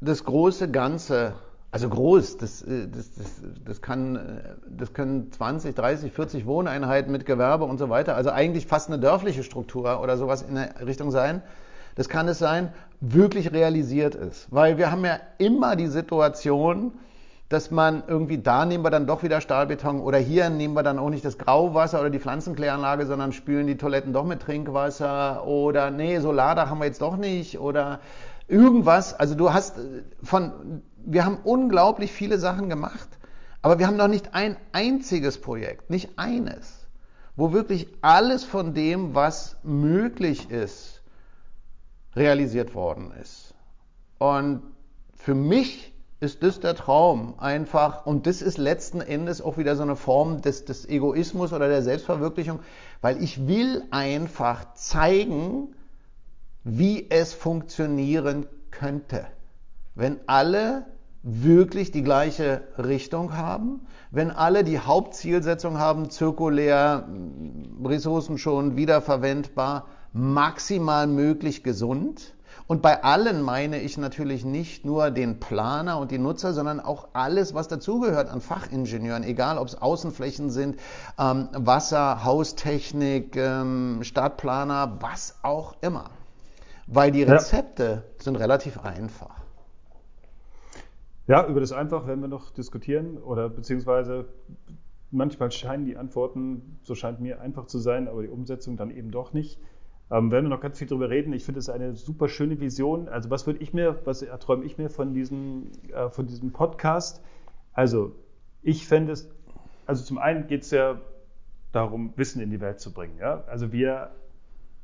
das 0.00 0.24
große 0.24 0.70
Ganze, 0.70 1.32
also 1.72 1.88
groß, 1.88 2.36
das, 2.36 2.62
äh, 2.62 2.86
das, 2.86 3.14
das, 3.14 3.26
das, 3.64 3.82
kann, 3.82 4.14
äh, 4.14 4.20
das 4.68 4.92
können 4.92 5.32
20, 5.32 5.74
30, 5.74 6.12
40 6.12 6.46
Wohneinheiten 6.46 7.10
mit 7.10 7.26
Gewerbe 7.26 7.64
und 7.64 7.78
so 7.78 7.88
weiter, 7.88 8.14
also 8.14 8.30
eigentlich 8.30 8.68
fast 8.68 8.88
eine 8.88 9.00
dörfliche 9.00 9.42
Struktur 9.42 10.00
oder 10.00 10.16
sowas 10.16 10.42
in 10.42 10.54
der 10.54 10.86
Richtung 10.86 11.10
sein, 11.10 11.42
das 11.94 12.08
kann 12.08 12.28
es 12.28 12.38
sein, 12.38 12.72
wirklich 13.00 13.52
realisiert 13.52 14.14
ist. 14.14 14.48
Weil 14.50 14.78
wir 14.78 14.90
haben 14.90 15.04
ja 15.04 15.18
immer 15.38 15.76
die 15.76 15.88
Situation, 15.88 16.92
dass 17.48 17.70
man 17.70 18.02
irgendwie 18.06 18.38
da 18.38 18.64
nehmen 18.64 18.84
wir 18.84 18.90
dann 18.90 19.06
doch 19.06 19.22
wieder 19.22 19.40
Stahlbeton 19.40 20.00
oder 20.00 20.18
hier 20.18 20.48
nehmen 20.50 20.74
wir 20.74 20.82
dann 20.82 20.98
auch 20.98 21.10
nicht 21.10 21.24
das 21.24 21.38
Grauwasser 21.38 22.00
oder 22.00 22.10
die 22.10 22.18
Pflanzenkläranlage, 22.18 23.06
sondern 23.06 23.32
spülen 23.32 23.66
die 23.66 23.76
Toiletten 23.76 24.12
doch 24.12 24.24
mit 24.24 24.40
Trinkwasser 24.40 25.46
oder 25.46 25.90
nee, 25.90 26.18
Solardach 26.18 26.70
haben 26.70 26.78
wir 26.78 26.86
jetzt 26.86 27.02
doch 27.02 27.16
nicht 27.16 27.60
oder 27.60 28.00
irgendwas. 28.48 29.14
Also 29.14 29.34
du 29.34 29.52
hast 29.52 29.76
von, 30.22 30.82
wir 31.04 31.24
haben 31.24 31.38
unglaublich 31.44 32.12
viele 32.12 32.38
Sachen 32.38 32.68
gemacht, 32.68 33.08
aber 33.60 33.78
wir 33.78 33.86
haben 33.86 33.96
noch 33.96 34.08
nicht 34.08 34.34
ein 34.34 34.56
einziges 34.72 35.40
Projekt, 35.40 35.90
nicht 35.90 36.18
eines, 36.18 36.86
wo 37.36 37.52
wirklich 37.52 37.88
alles 38.00 38.44
von 38.44 38.74
dem, 38.74 39.14
was 39.14 39.58
möglich 39.62 40.50
ist, 40.50 40.93
realisiert 42.16 42.74
worden 42.74 43.12
ist. 43.20 43.54
Und 44.18 44.62
für 45.16 45.34
mich 45.34 45.92
ist 46.20 46.42
das 46.42 46.60
der 46.60 46.74
Traum 46.74 47.34
einfach, 47.38 48.06
und 48.06 48.26
das 48.26 48.40
ist 48.40 48.56
letzten 48.56 49.00
Endes 49.00 49.42
auch 49.42 49.58
wieder 49.58 49.76
so 49.76 49.82
eine 49.82 49.96
Form 49.96 50.40
des, 50.40 50.64
des 50.64 50.88
Egoismus 50.88 51.52
oder 51.52 51.68
der 51.68 51.82
Selbstverwirklichung, 51.82 52.60
weil 53.00 53.22
ich 53.22 53.46
will 53.46 53.82
einfach 53.90 54.74
zeigen, 54.74 55.74
wie 56.62 57.10
es 57.10 57.34
funktionieren 57.34 58.46
könnte, 58.70 59.26
wenn 59.94 60.18
alle 60.26 60.86
wirklich 61.22 61.90
die 61.90 62.02
gleiche 62.02 62.62
Richtung 62.76 63.36
haben, 63.36 63.86
wenn 64.10 64.30
alle 64.30 64.64
die 64.64 64.78
Hauptzielsetzung 64.78 65.78
haben, 65.78 66.10
zirkulär, 66.10 67.08
ressourcenschonend, 67.82 68.76
wiederverwendbar, 68.76 69.86
maximal 70.14 71.06
möglich 71.06 71.62
gesund. 71.62 72.34
Und 72.66 72.80
bei 72.80 73.02
allen 73.02 73.42
meine 73.42 73.80
ich 73.80 73.98
natürlich 73.98 74.44
nicht 74.44 74.86
nur 74.86 75.10
den 75.10 75.38
Planer 75.38 75.98
und 75.98 76.10
die 76.10 76.18
Nutzer, 76.18 76.54
sondern 76.54 76.80
auch 76.80 77.08
alles, 77.12 77.52
was 77.52 77.68
dazugehört 77.68 78.30
an 78.30 78.40
Fachingenieuren, 78.40 79.22
egal 79.22 79.58
ob 79.58 79.68
es 79.68 79.74
Außenflächen 79.74 80.48
sind, 80.48 80.78
ähm, 81.18 81.48
Wasser, 81.52 82.24
Haustechnik, 82.24 83.36
ähm, 83.36 83.98
Stadtplaner, 84.02 84.96
was 85.00 85.36
auch 85.42 85.74
immer. 85.82 86.10
Weil 86.86 87.10
die 87.10 87.22
Rezepte 87.22 87.84
ja. 87.84 88.22
sind 88.22 88.36
relativ 88.36 88.78
einfach. 88.78 89.34
Ja, 91.26 91.46
über 91.46 91.60
das 91.60 91.72
einfach 91.72 92.06
werden 92.06 92.20
wir 92.20 92.28
noch 92.28 92.50
diskutieren 92.50 93.18
oder 93.18 93.48
beziehungsweise 93.48 94.26
manchmal 95.10 95.50
scheinen 95.50 95.86
die 95.86 95.96
Antworten, 95.96 96.78
so 96.82 96.94
scheint 96.94 97.20
mir 97.20 97.40
einfach 97.40 97.66
zu 97.66 97.78
sein, 97.78 98.08
aber 98.08 98.22
die 98.22 98.28
Umsetzung 98.28 98.76
dann 98.76 98.90
eben 98.90 99.10
doch 99.10 99.32
nicht. 99.32 99.58
Ähm, 100.10 100.30
werden 100.30 100.46
wir 100.46 100.50
noch 100.50 100.60
ganz 100.60 100.78
viel 100.78 100.86
drüber 100.86 101.08
reden. 101.08 101.32
Ich 101.32 101.44
finde 101.44 101.60
es 101.60 101.68
eine 101.68 101.94
super 101.94 102.28
schöne 102.28 102.60
Vision. 102.60 103.08
Also 103.08 103.30
was 103.30 103.46
würde 103.46 103.60
ich 103.60 103.72
mir, 103.72 104.00
was 104.04 104.22
erträume 104.22 104.64
ich 104.64 104.76
mir 104.76 104.90
von 104.90 105.14
diesem, 105.14 105.70
äh, 105.92 106.10
von 106.10 106.26
diesem 106.26 106.52
Podcast? 106.52 107.22
Also 107.72 108.12
ich 108.62 108.86
fände 108.86 109.12
es, 109.12 109.30
also 109.86 110.04
zum 110.04 110.18
einen 110.18 110.46
geht 110.46 110.62
es 110.62 110.70
ja 110.70 111.00
darum, 111.72 112.12
Wissen 112.16 112.40
in 112.40 112.50
die 112.50 112.60
Welt 112.60 112.80
zu 112.80 112.92
bringen. 112.92 113.18
Ja? 113.18 113.44
Also 113.46 113.72
wir, 113.72 114.10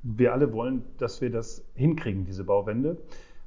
wir 0.03 0.33
alle 0.33 0.53
wollen, 0.53 0.85
dass 0.99 1.21
wir 1.21 1.31
das 1.31 1.65
hinkriegen, 1.75 2.25
diese 2.25 2.45
Bauwende. 2.45 2.97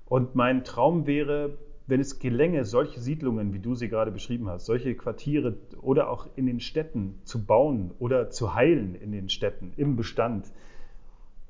Und 0.06 0.36
mein 0.36 0.64
Traum 0.64 1.08
wäre, 1.08 1.58
wenn 1.88 2.00
es 2.00 2.20
gelänge, 2.20 2.66
solche 2.66 3.00
Siedlungen, 3.00 3.54
wie 3.54 3.60
du 3.60 3.76
sie 3.76 3.90
gerade 3.90 4.12
beschrieben 4.12 4.48
hast, 4.48 4.66
solche 4.66 4.96
Quartiere 4.96 5.58
oder 5.82 6.10
auch 6.10 6.28
in 6.36 6.46
den 6.46 6.60
Städten 6.60 7.20
zu 7.26 7.46
bauen 7.46 7.92
oder 8.00 8.30
zu 8.30 8.56
heilen 8.56 8.96
in 8.96 9.12
den 9.12 9.30
Städten, 9.30 9.74
im 9.76 9.96
Bestand, 9.96 10.52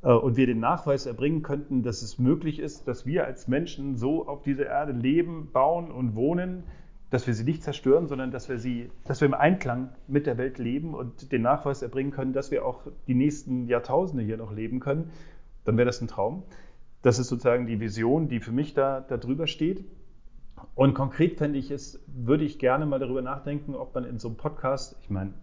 und 0.10 0.36
wir 0.36 0.47
den 0.47 0.60
Nachweis 0.60 1.06
erbringen 1.06 1.43
könnten, 1.43 1.82
dass 1.82 2.01
es 2.01 2.20
möglich 2.20 2.60
ist, 2.60 2.88
dass 2.88 3.06
wir 3.06 3.26
als 3.26 3.47
Menschen 3.47 3.95
so 3.95 4.28
auf 4.28 4.41
dieser 4.41 4.66
Erde 4.66 4.91
leben, 4.91 5.49
bauen 5.51 5.91
und 5.91 6.16
wohnen, 6.16 6.64
dass 7.10 7.26
wir 7.26 7.34
sie 7.34 7.43
nicht 7.45 7.64
zerstören, 7.64 8.08
sondern 8.08 8.32
dass 8.32 8.49
wir 8.49 8.58
sie, 8.58 8.89
dass 9.06 9.22
wir 9.22 9.28
im 9.28 9.34
Einklang 9.34 9.89
mit 10.08 10.26
der 10.26 10.38
Welt 10.38 10.58
leben 10.58 10.93
und 10.93 11.32
den 11.32 11.41
Nachweis 11.41 11.82
erbringen 11.82 12.12
können, 12.12 12.34
dass 12.34 12.51
wir 12.51 12.66
auch 12.66 12.82
die 13.08 13.14
nächsten 13.14 13.68
Jahrtausende 13.68 14.24
hier 14.24 14.36
noch 14.36 14.51
leben 14.51 14.80
können, 14.80 15.12
dann 15.64 15.78
wäre 15.78 15.86
das 15.86 16.01
ein 16.01 16.08
Traum. 16.08 16.43
Das 17.01 17.20
ist 17.20 17.28
sozusagen 17.28 17.68
die 17.68 17.80
Vision, 17.80 18.28
die 18.28 18.39
für 18.39 18.51
mich 18.51 18.74
da, 18.74 18.99
da 18.99 19.18
drüber 19.18 19.47
steht. 19.47 19.86
Und 20.76 20.95
konkret 20.95 21.38
fände 21.38 21.60
ich 21.60 21.72
es, 21.72 22.04
würde 22.08 22.43
ich 22.43 22.60
gerne 22.60 22.86
mal 22.86 22.99
darüber 22.99 23.22
nachdenken, 23.22 23.76
ob 23.76 23.93
man 23.95 24.06
in 24.06 24.20
so 24.20 24.28
einem 24.28 24.38
Podcast, 24.38 24.97
ich 25.01 25.10
meine, 25.10 25.34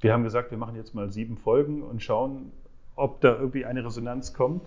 wir 0.00 0.12
haben 0.12 0.22
gesagt, 0.22 0.50
wir 0.50 0.58
machen 0.58 0.76
jetzt 0.76 0.94
mal 0.94 1.10
sieben 1.10 1.38
Folgen 1.38 1.82
und 1.82 2.02
schauen, 2.02 2.52
ob 2.98 3.20
da 3.20 3.36
irgendwie 3.36 3.64
eine 3.64 3.84
Resonanz 3.84 4.34
kommt. 4.34 4.62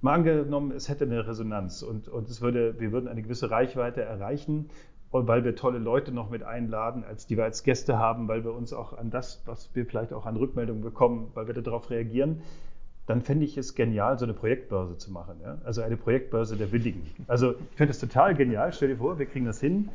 Mal 0.00 0.14
angenommen, 0.14 0.72
es 0.72 0.88
hätte 0.88 1.04
eine 1.04 1.26
Resonanz 1.26 1.82
und, 1.82 2.08
und 2.08 2.28
es 2.30 2.40
würde, 2.40 2.80
wir 2.80 2.90
würden 2.90 3.08
eine 3.08 3.22
gewisse 3.22 3.50
Reichweite 3.50 4.00
erreichen, 4.02 4.70
weil 5.12 5.44
wir 5.44 5.56
tolle 5.56 5.78
Leute 5.78 6.12
noch 6.12 6.30
mit 6.30 6.42
einladen, 6.42 7.04
als 7.04 7.26
die 7.26 7.36
wir 7.36 7.44
als 7.44 7.64
Gäste 7.64 7.98
haben, 7.98 8.28
weil 8.28 8.44
wir 8.44 8.54
uns 8.54 8.72
auch 8.72 8.96
an 8.96 9.10
das, 9.10 9.42
was 9.44 9.68
wir 9.74 9.84
vielleicht 9.84 10.12
auch 10.12 10.24
an 10.24 10.36
Rückmeldungen 10.36 10.82
bekommen, 10.82 11.30
weil 11.34 11.48
wir 11.48 11.54
darauf 11.54 11.90
reagieren, 11.90 12.42
dann 13.06 13.20
fände 13.20 13.44
ich 13.44 13.58
es 13.58 13.74
genial, 13.74 14.18
so 14.18 14.24
eine 14.24 14.34
Projektbörse 14.34 14.96
zu 14.96 15.10
machen. 15.10 15.40
Ja? 15.42 15.58
Also 15.64 15.82
eine 15.82 15.96
Projektbörse 15.96 16.56
der 16.56 16.70
Willigen. 16.70 17.02
Also 17.26 17.52
ich 17.52 17.76
finde 17.76 17.90
es 17.90 17.98
total 17.98 18.36
genial. 18.36 18.72
Stell 18.72 18.88
dir 18.88 18.98
vor, 18.98 19.18
wir 19.18 19.26
kriegen 19.26 19.46
das 19.46 19.60
hin. 19.60 19.88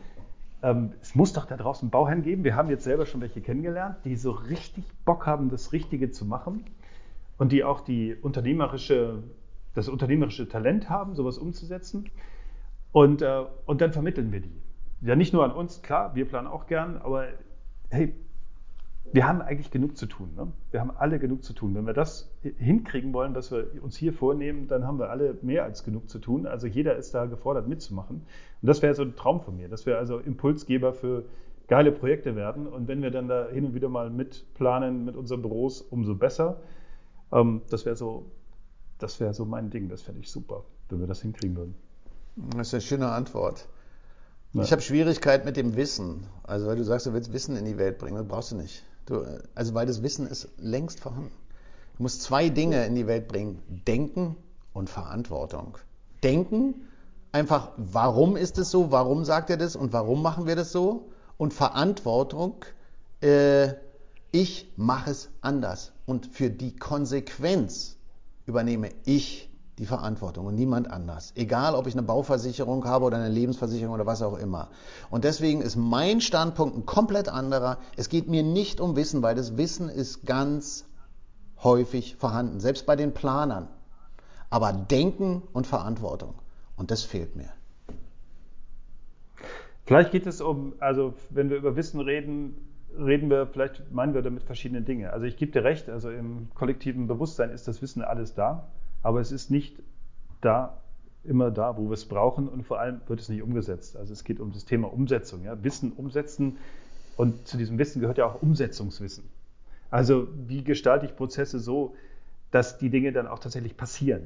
Ähm, 0.62 0.92
es 1.02 1.16
muss 1.16 1.32
doch 1.32 1.46
da 1.46 1.56
draußen 1.56 1.90
Bauherren 1.90 2.24
geben. 2.24 2.44
Wir 2.44 2.56
haben 2.56 2.70
jetzt 2.70 2.84
selber 2.84 3.06
schon 3.06 3.22
welche 3.22 3.40
kennengelernt, 3.40 3.96
die 4.04 4.18
so 4.18 4.32
richtig 4.32 4.84
Bock 5.06 5.26
haben, 5.26 5.50
das 5.50 5.72
Richtige 5.72 6.12
zu 6.12 6.26
machen 6.26 6.66
und 7.38 7.52
die 7.52 7.64
auch 7.64 7.82
die 7.82 8.16
unternehmerische, 8.16 9.24
das 9.74 9.90
unternehmerische 9.90 10.48
Talent 10.48 10.90
haben, 10.90 11.16
sowas 11.16 11.38
umzusetzen. 11.38 12.10
Und, 12.92 13.22
äh, 13.22 13.44
und 13.66 13.82
dann 13.82 13.92
vermitteln 13.92 14.32
wir 14.32 14.40
die. 14.40 14.62
Ja, 15.02 15.16
nicht 15.16 15.34
nur 15.34 15.44
an 15.44 15.52
uns, 15.52 15.82
klar, 15.82 16.16
wir 16.16 16.26
planen 16.26 16.48
auch 16.48 16.68
gern, 16.68 16.98
aber 16.98 17.28
hey, 17.90 18.14
wir 19.12 19.28
haben 19.28 19.42
eigentlich 19.42 19.72
genug 19.72 19.98
zu 19.98 20.08
tun. 20.08 20.34
Ne? 20.36 20.52
Wir 20.72 20.82
haben 20.82 20.92
alle 20.92 21.20
genug 21.20 21.44
zu 21.44 21.54
tun. 21.54 21.76
Wenn 21.76 21.86
wir 21.86 21.94
das 21.94 22.32
hinkriegen 22.58 23.14
wollen, 23.14 23.36
was 23.36 23.52
wir 23.52 23.68
uns 23.82 23.96
hier 23.96 24.14
vornehmen, 24.14 24.68
dann 24.68 24.86
haben 24.86 25.00
wir 25.00 25.10
alle 25.10 25.38
mehr 25.42 25.64
als 25.64 25.84
genug 25.84 26.10
zu 26.10 26.20
tun. 26.20 26.48
Also 26.48 26.68
jeder 26.68 26.96
ist 26.96 27.14
da 27.14 27.26
gefordert 27.26 27.68
mitzumachen. 27.68 28.24
Und 28.62 28.68
das 28.68 28.82
wäre 28.82 28.94
so 28.94 29.04
ein 29.04 29.16
Traum 29.16 29.42
von 29.42 29.56
mir, 29.58 29.70
dass 29.70 29.86
wir 29.86 29.98
also 29.98 30.20
Impulsgeber 30.20 30.94
für 30.94 31.26
geile 31.68 31.92
Projekte 31.92 32.36
werden. 32.36 32.68
Und 32.68 32.88
wenn 32.88 33.02
wir 33.02 33.12
dann 33.12 33.28
da 33.28 33.48
hin 33.48 33.66
und 33.66 33.74
wieder 33.74 33.90
mal 33.90 34.10
mitplanen 34.10 35.06
mit 35.06 35.16
unseren 35.16 35.42
Büros, 35.42 35.82
umso 35.82 36.16
besser. 36.16 36.58
Ähm, 37.32 37.62
das 37.70 37.86
wäre 37.86 37.96
so, 37.96 38.26
das 39.00 39.20
wäre 39.20 39.34
so 39.34 39.46
mein 39.46 39.70
Ding. 39.70 39.90
Das 39.90 40.02
fände 40.02 40.22
ich 40.22 40.32
super, 40.32 40.64
wenn 40.90 41.00
wir 41.00 41.08
das 41.08 41.22
hinkriegen 41.22 41.56
würden. 41.56 41.76
Das 42.58 42.68
ist 42.68 42.74
eine 42.74 42.82
schöne 42.82 43.12
Antwort. 43.12 43.68
Ja. 44.54 44.64
Ich 44.64 44.72
habe 44.72 44.82
Schwierigkeit 44.82 45.46
mit 45.46 45.58
dem 45.58 45.76
Wissen. 45.76 46.28
Also 46.44 46.68
weil 46.68 46.76
du 46.76 46.84
sagst, 46.84 47.06
du 47.06 47.14
willst 47.14 47.34
Wissen 47.34 47.56
in 47.56 47.66
die 47.66 47.78
Welt 47.78 47.98
bringen, 47.98 48.18
das 48.18 48.28
brauchst 48.28 48.52
du 48.52 48.56
nicht. 48.56 48.84
Du, 49.06 49.24
also 49.54 49.74
weil 49.74 49.86
das 49.86 50.02
Wissen 50.02 50.28
ist 50.28 50.50
längst 50.58 51.00
vorhanden. 51.00 51.32
Du 51.98 52.04
musst 52.04 52.22
zwei 52.24 52.50
Dinge 52.50 52.86
in 52.86 52.96
die 52.96 53.08
Welt 53.08 53.28
bringen. 53.28 53.62
Denken 53.88 54.36
und 54.74 54.90
Verantwortung. 54.90 55.78
Denken, 56.24 56.76
einfach, 57.32 57.72
warum 57.78 58.36
ist 58.36 58.58
es 58.58 58.72
so, 58.72 58.92
warum 58.92 59.26
sagt 59.26 59.50
er 59.50 59.58
das 59.58 59.76
und 59.76 59.94
warum 59.94 60.22
machen 60.22 60.48
wir 60.48 60.56
das 60.56 60.72
so? 60.72 61.10
Und 61.38 61.54
Verantwortung, 61.54 62.66
äh, 63.22 63.74
ich 64.32 64.72
mache 64.76 65.12
es 65.12 65.30
anders. 65.42 65.92
Und 66.06 66.28
für 66.28 66.50
die 66.50 66.76
Konsequenz 66.76 67.98
übernehme 68.46 68.90
ich 69.06 69.50
die 69.78 69.86
Verantwortung 69.86 70.46
und 70.46 70.56
niemand 70.56 70.90
anders. 70.90 71.34
Egal, 71.36 71.76
ob 71.76 71.88
ich 71.88 71.94
eine 71.94 72.04
Bauversicherung 72.04 72.86
habe 72.86 73.06
oder 73.06 73.18
eine 73.18 73.30
Lebensversicherung 73.30 73.94
oder 73.94 74.06
was 74.06 74.22
auch 74.22 74.38
immer. 74.38 74.70
Und 75.10 75.24
deswegen 75.24 75.62
ist 75.62 75.76
mein 75.76 76.22
Standpunkt 76.22 76.78
ein 76.78 76.86
komplett 76.86 77.28
anderer. 77.28 77.78
Es 77.98 78.08
geht 78.08 78.30
mir 78.30 78.44
nicht 78.44 78.80
um 78.80 78.96
Wissen, 78.96 79.22
weil 79.22 79.36
das 79.36 79.58
Wissen 79.58 79.90
ist 79.90 80.26
ganz 80.26 80.86
häufig 81.62 82.16
vorhanden, 82.16 82.60
selbst 82.60 82.86
bei 82.86 82.96
den 82.96 83.14
Planern. 83.14 83.68
Aber 84.50 84.72
Denken 84.72 85.42
und 85.52 85.68
Verantwortung. 85.68 86.36
Und 86.78 86.92
das 86.92 87.04
fehlt 87.04 87.36
mir. 87.36 87.50
Vielleicht 89.86 90.12
geht 90.12 90.26
es 90.26 90.42
um, 90.42 90.74
also 90.80 91.14
wenn 91.30 91.50
wir 91.50 91.58
über 91.58 91.76
Wissen 91.76 92.00
reden, 92.00 92.56
reden 93.00 93.30
wir, 93.30 93.48
vielleicht 93.48 93.92
meinen 93.92 94.14
wir 94.14 94.22
damit 94.22 94.44
verschiedene 94.44 94.82
Dinge. 94.82 95.14
Also 95.14 95.26
ich 95.26 95.38
gebe 95.38 95.52
dir 95.52 95.64
recht, 95.64 95.90
also 95.90 96.10
im 96.10 96.50
kollektiven 96.54 97.08
Bewusstsein 97.08 97.50
ist 97.50 97.68
das 97.68 97.82
Wissen 97.82 98.02
alles 98.02 98.34
da 98.34 98.68
aber 99.06 99.20
es 99.20 99.32
ist 99.32 99.52
nicht 99.52 99.84
da, 100.42 100.82
immer 101.24 101.52
da, 101.52 101.78
wo 101.78 101.90
wir 101.90 101.94
es 101.94 102.06
brauchen 102.06 102.50
und 102.50 102.64
vor 102.64 102.80
allem 102.80 103.02
wird 103.06 103.20
es 103.20 103.30
nicht 103.30 103.44
umgesetzt. 103.44 103.96
Also 103.96 104.14
es 104.14 104.24
geht 104.24 104.40
um 104.40 104.52
das 104.52 104.66
Thema 104.66 104.92
Umsetzung, 104.92 105.44
ja? 105.44 105.64
Wissen 105.64 105.92
umsetzen 105.92 106.58
und 107.16 107.48
zu 107.48 107.56
diesem 107.58 107.78
Wissen 107.78 108.02
gehört 108.02 108.18
ja 108.18 108.26
auch 108.26 108.42
Umsetzungswissen. 108.42 109.26
Also 109.92 110.28
wie 110.48 110.64
gestalte 110.64 111.06
ich 111.06 111.16
Prozesse 111.16 111.60
so, 111.60 111.94
dass 112.50 112.80
die 112.80 112.90
Dinge 112.90 113.12
dann 113.12 113.28
auch 113.28 113.38
tatsächlich 113.38 113.78
passieren? 113.78 114.24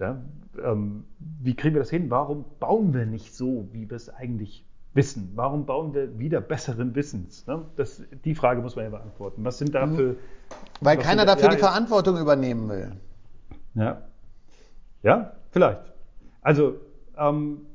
Ja? 0.00 0.20
Ähm, 0.60 1.04
wie 1.18 1.54
kriegen 1.54 1.76
wir 1.76 1.80
das 1.80 1.90
hin? 1.90 2.10
Warum 2.10 2.44
bauen 2.58 2.94
wir 2.94 3.06
nicht 3.06 3.32
so, 3.32 3.68
wie 3.70 3.88
wir 3.88 3.96
es 3.96 4.08
eigentlich 4.08 4.64
wissen? 4.94 5.32
Warum 5.34 5.66
bauen 5.66 5.94
wir 5.94 6.18
wieder 6.18 6.40
besseren 6.40 6.94
Wissens? 6.94 7.46
Ne? 7.46 7.64
Das, 7.76 8.02
die 8.24 8.34
Frage 8.34 8.60
muss 8.60 8.76
man 8.76 8.84
ja 8.84 8.90
beantworten. 8.90 9.44
Was 9.44 9.58
sind 9.58 9.74
da 9.74 9.86
mhm. 9.86 9.96
für... 9.96 10.16
Weil 10.80 10.98
keiner 10.98 11.24
dafür 11.24 11.48
ja, 11.48 11.54
die 11.54 11.58
Verantwortung 11.58 12.18
übernehmen 12.18 12.68
will. 12.68 12.92
Ja. 13.74 14.02
Ja, 15.02 15.32
vielleicht. 15.50 15.92
Also, 16.42 16.76
ähm, 17.16 17.66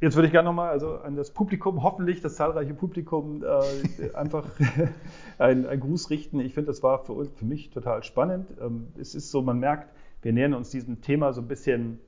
jetzt 0.00 0.16
würde 0.16 0.26
ich 0.26 0.32
gerne 0.32 0.48
nochmal 0.48 0.70
also 0.70 0.96
an 0.98 1.16
das 1.16 1.30
Publikum, 1.30 1.82
hoffentlich 1.82 2.20
das 2.20 2.36
zahlreiche 2.36 2.74
Publikum, 2.74 3.42
äh, 3.42 4.14
einfach 4.14 4.46
einen, 5.38 5.66
einen 5.66 5.80
Gruß 5.80 6.10
richten. 6.10 6.40
Ich 6.40 6.54
finde, 6.54 6.68
das 6.68 6.82
war 6.82 7.04
für, 7.04 7.12
uns, 7.12 7.30
für 7.36 7.44
mich 7.44 7.70
total 7.70 8.02
spannend. 8.02 8.48
Ähm, 8.60 8.88
es 8.98 9.14
ist 9.14 9.30
so, 9.30 9.42
man 9.42 9.58
merkt, 9.58 9.88
wir 10.22 10.32
nähern 10.32 10.54
uns 10.54 10.70
diesem 10.70 11.00
Thema 11.00 11.32
so 11.32 11.40
ein 11.40 11.48
bisschen 11.48 11.98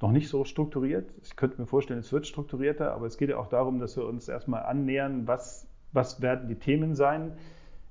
noch 0.00 0.12
nicht 0.12 0.28
so 0.28 0.44
strukturiert. 0.44 1.10
Ich 1.22 1.36
könnte 1.36 1.60
mir 1.60 1.66
vorstellen, 1.66 2.00
es 2.00 2.12
wird 2.12 2.26
strukturierter, 2.26 2.92
aber 2.92 3.06
es 3.06 3.16
geht 3.16 3.30
ja 3.30 3.38
auch 3.38 3.48
darum, 3.48 3.78
dass 3.78 3.96
wir 3.96 4.06
uns 4.06 4.28
erstmal 4.28 4.64
annähern, 4.64 5.26
was, 5.26 5.66
was 5.92 6.20
werden 6.20 6.48
die 6.48 6.56
Themen 6.56 6.94
sein, 6.94 7.32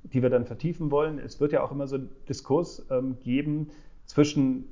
die 0.03 0.21
wir 0.21 0.29
dann 0.29 0.45
vertiefen 0.45 0.91
wollen. 0.91 1.17
Es 1.17 1.39
wird 1.39 1.51
ja 1.51 1.63
auch 1.63 1.71
immer 1.71 1.87
so 1.87 1.95
einen 1.95 2.09
Diskurs 2.27 2.85
ähm, 2.91 3.17
geben, 3.23 3.71
zwischen 4.05 4.65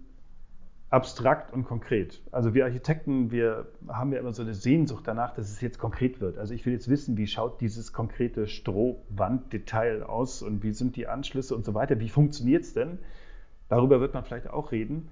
abstrakt 0.90 1.52
und 1.52 1.64
konkret. 1.64 2.22
Also 2.32 2.54
wir 2.54 2.66
Architekten, 2.66 3.32
wir 3.32 3.66
haben 3.88 4.14
ja 4.14 4.20
immer 4.20 4.32
so 4.32 4.44
eine 4.44 4.54
Sehnsucht 4.54 5.08
danach, 5.08 5.34
dass 5.34 5.50
es 5.50 5.60
jetzt 5.60 5.80
konkret 5.80 6.22
wird. 6.22 6.38
Also 6.38 6.54
ich 6.54 6.68
will 6.68 6.74
jetzt 6.74 6.88
wissen, 6.88 7.18
wie 7.18 7.26
schaut 7.26 7.62
dieses 7.62 7.94
konkrete 7.94 8.46
Strohwanddetail 8.46 10.04
aus 10.04 10.44
und 10.44 10.62
wie 10.62 10.72
sind 10.72 10.96
die 10.96 11.08
Anschlüsse 11.08 11.56
und 11.56 11.66
so 11.66 11.74
weiter. 11.74 12.00
Wie 12.00 12.10
funktioniert 12.10 12.64
es 12.64 12.76
denn? 12.76 13.00
Darüber 13.70 14.02
wird 14.02 14.14
man 14.14 14.24
vielleicht 14.24 14.48
auch 14.52 14.72
reden. 14.72 15.10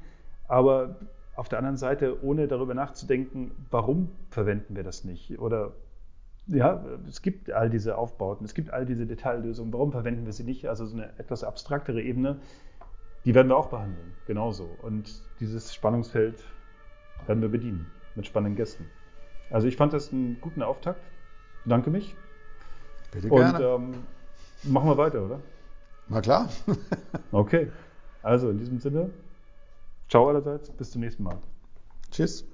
Aber 0.47 0.97
auf 1.41 1.49
der 1.49 1.57
anderen 1.57 1.77
Seite, 1.77 2.23
ohne 2.23 2.47
darüber 2.47 2.75
nachzudenken, 2.75 3.49
warum 3.71 4.11
verwenden 4.29 4.75
wir 4.75 4.83
das 4.83 5.05
nicht? 5.05 5.39
Oder 5.39 5.71
ja, 6.45 6.85
es 7.09 7.23
gibt 7.23 7.51
all 7.51 7.71
diese 7.71 7.97
Aufbauten, 7.97 8.45
es 8.45 8.53
gibt 8.53 8.69
all 8.69 8.85
diese 8.85 9.07
Detaillösungen, 9.07 9.73
warum 9.73 9.91
verwenden 9.91 10.27
wir 10.27 10.33
sie 10.33 10.43
nicht? 10.43 10.69
Also 10.69 10.85
so 10.85 10.95
eine 10.95 11.17
etwas 11.17 11.43
abstraktere 11.43 11.99
Ebene, 11.99 12.39
die 13.25 13.33
werden 13.33 13.47
wir 13.47 13.57
auch 13.57 13.69
behandeln, 13.69 14.13
genauso. 14.27 14.69
Und 14.83 15.23
dieses 15.39 15.73
Spannungsfeld 15.73 16.43
werden 17.25 17.41
wir 17.41 17.49
bedienen 17.49 17.87
mit 18.13 18.27
spannenden 18.27 18.55
Gästen. 18.55 18.85
Also 19.49 19.67
ich 19.67 19.77
fand 19.77 19.93
das 19.93 20.13
einen 20.13 20.39
guten 20.41 20.61
Auftakt. 20.61 21.01
Danke 21.65 21.89
mich. 21.89 22.15
Bitte 23.11 23.29
gerne. 23.29 23.75
Und 23.75 23.83
ähm, 23.93 24.71
machen 24.71 24.87
wir 24.87 24.97
weiter, 24.97 25.25
oder? 25.25 25.39
Na 26.07 26.21
klar. 26.21 26.49
okay. 27.31 27.71
Also 28.21 28.51
in 28.51 28.59
diesem 28.59 28.77
Sinne, 28.77 29.09
ciao 30.11 30.27
allerseits, 30.27 30.69
bis 30.69 30.91
zum 30.91 31.01
nächsten 31.01 31.23
Mal. 31.23 31.39
Tschüss. 32.11 32.45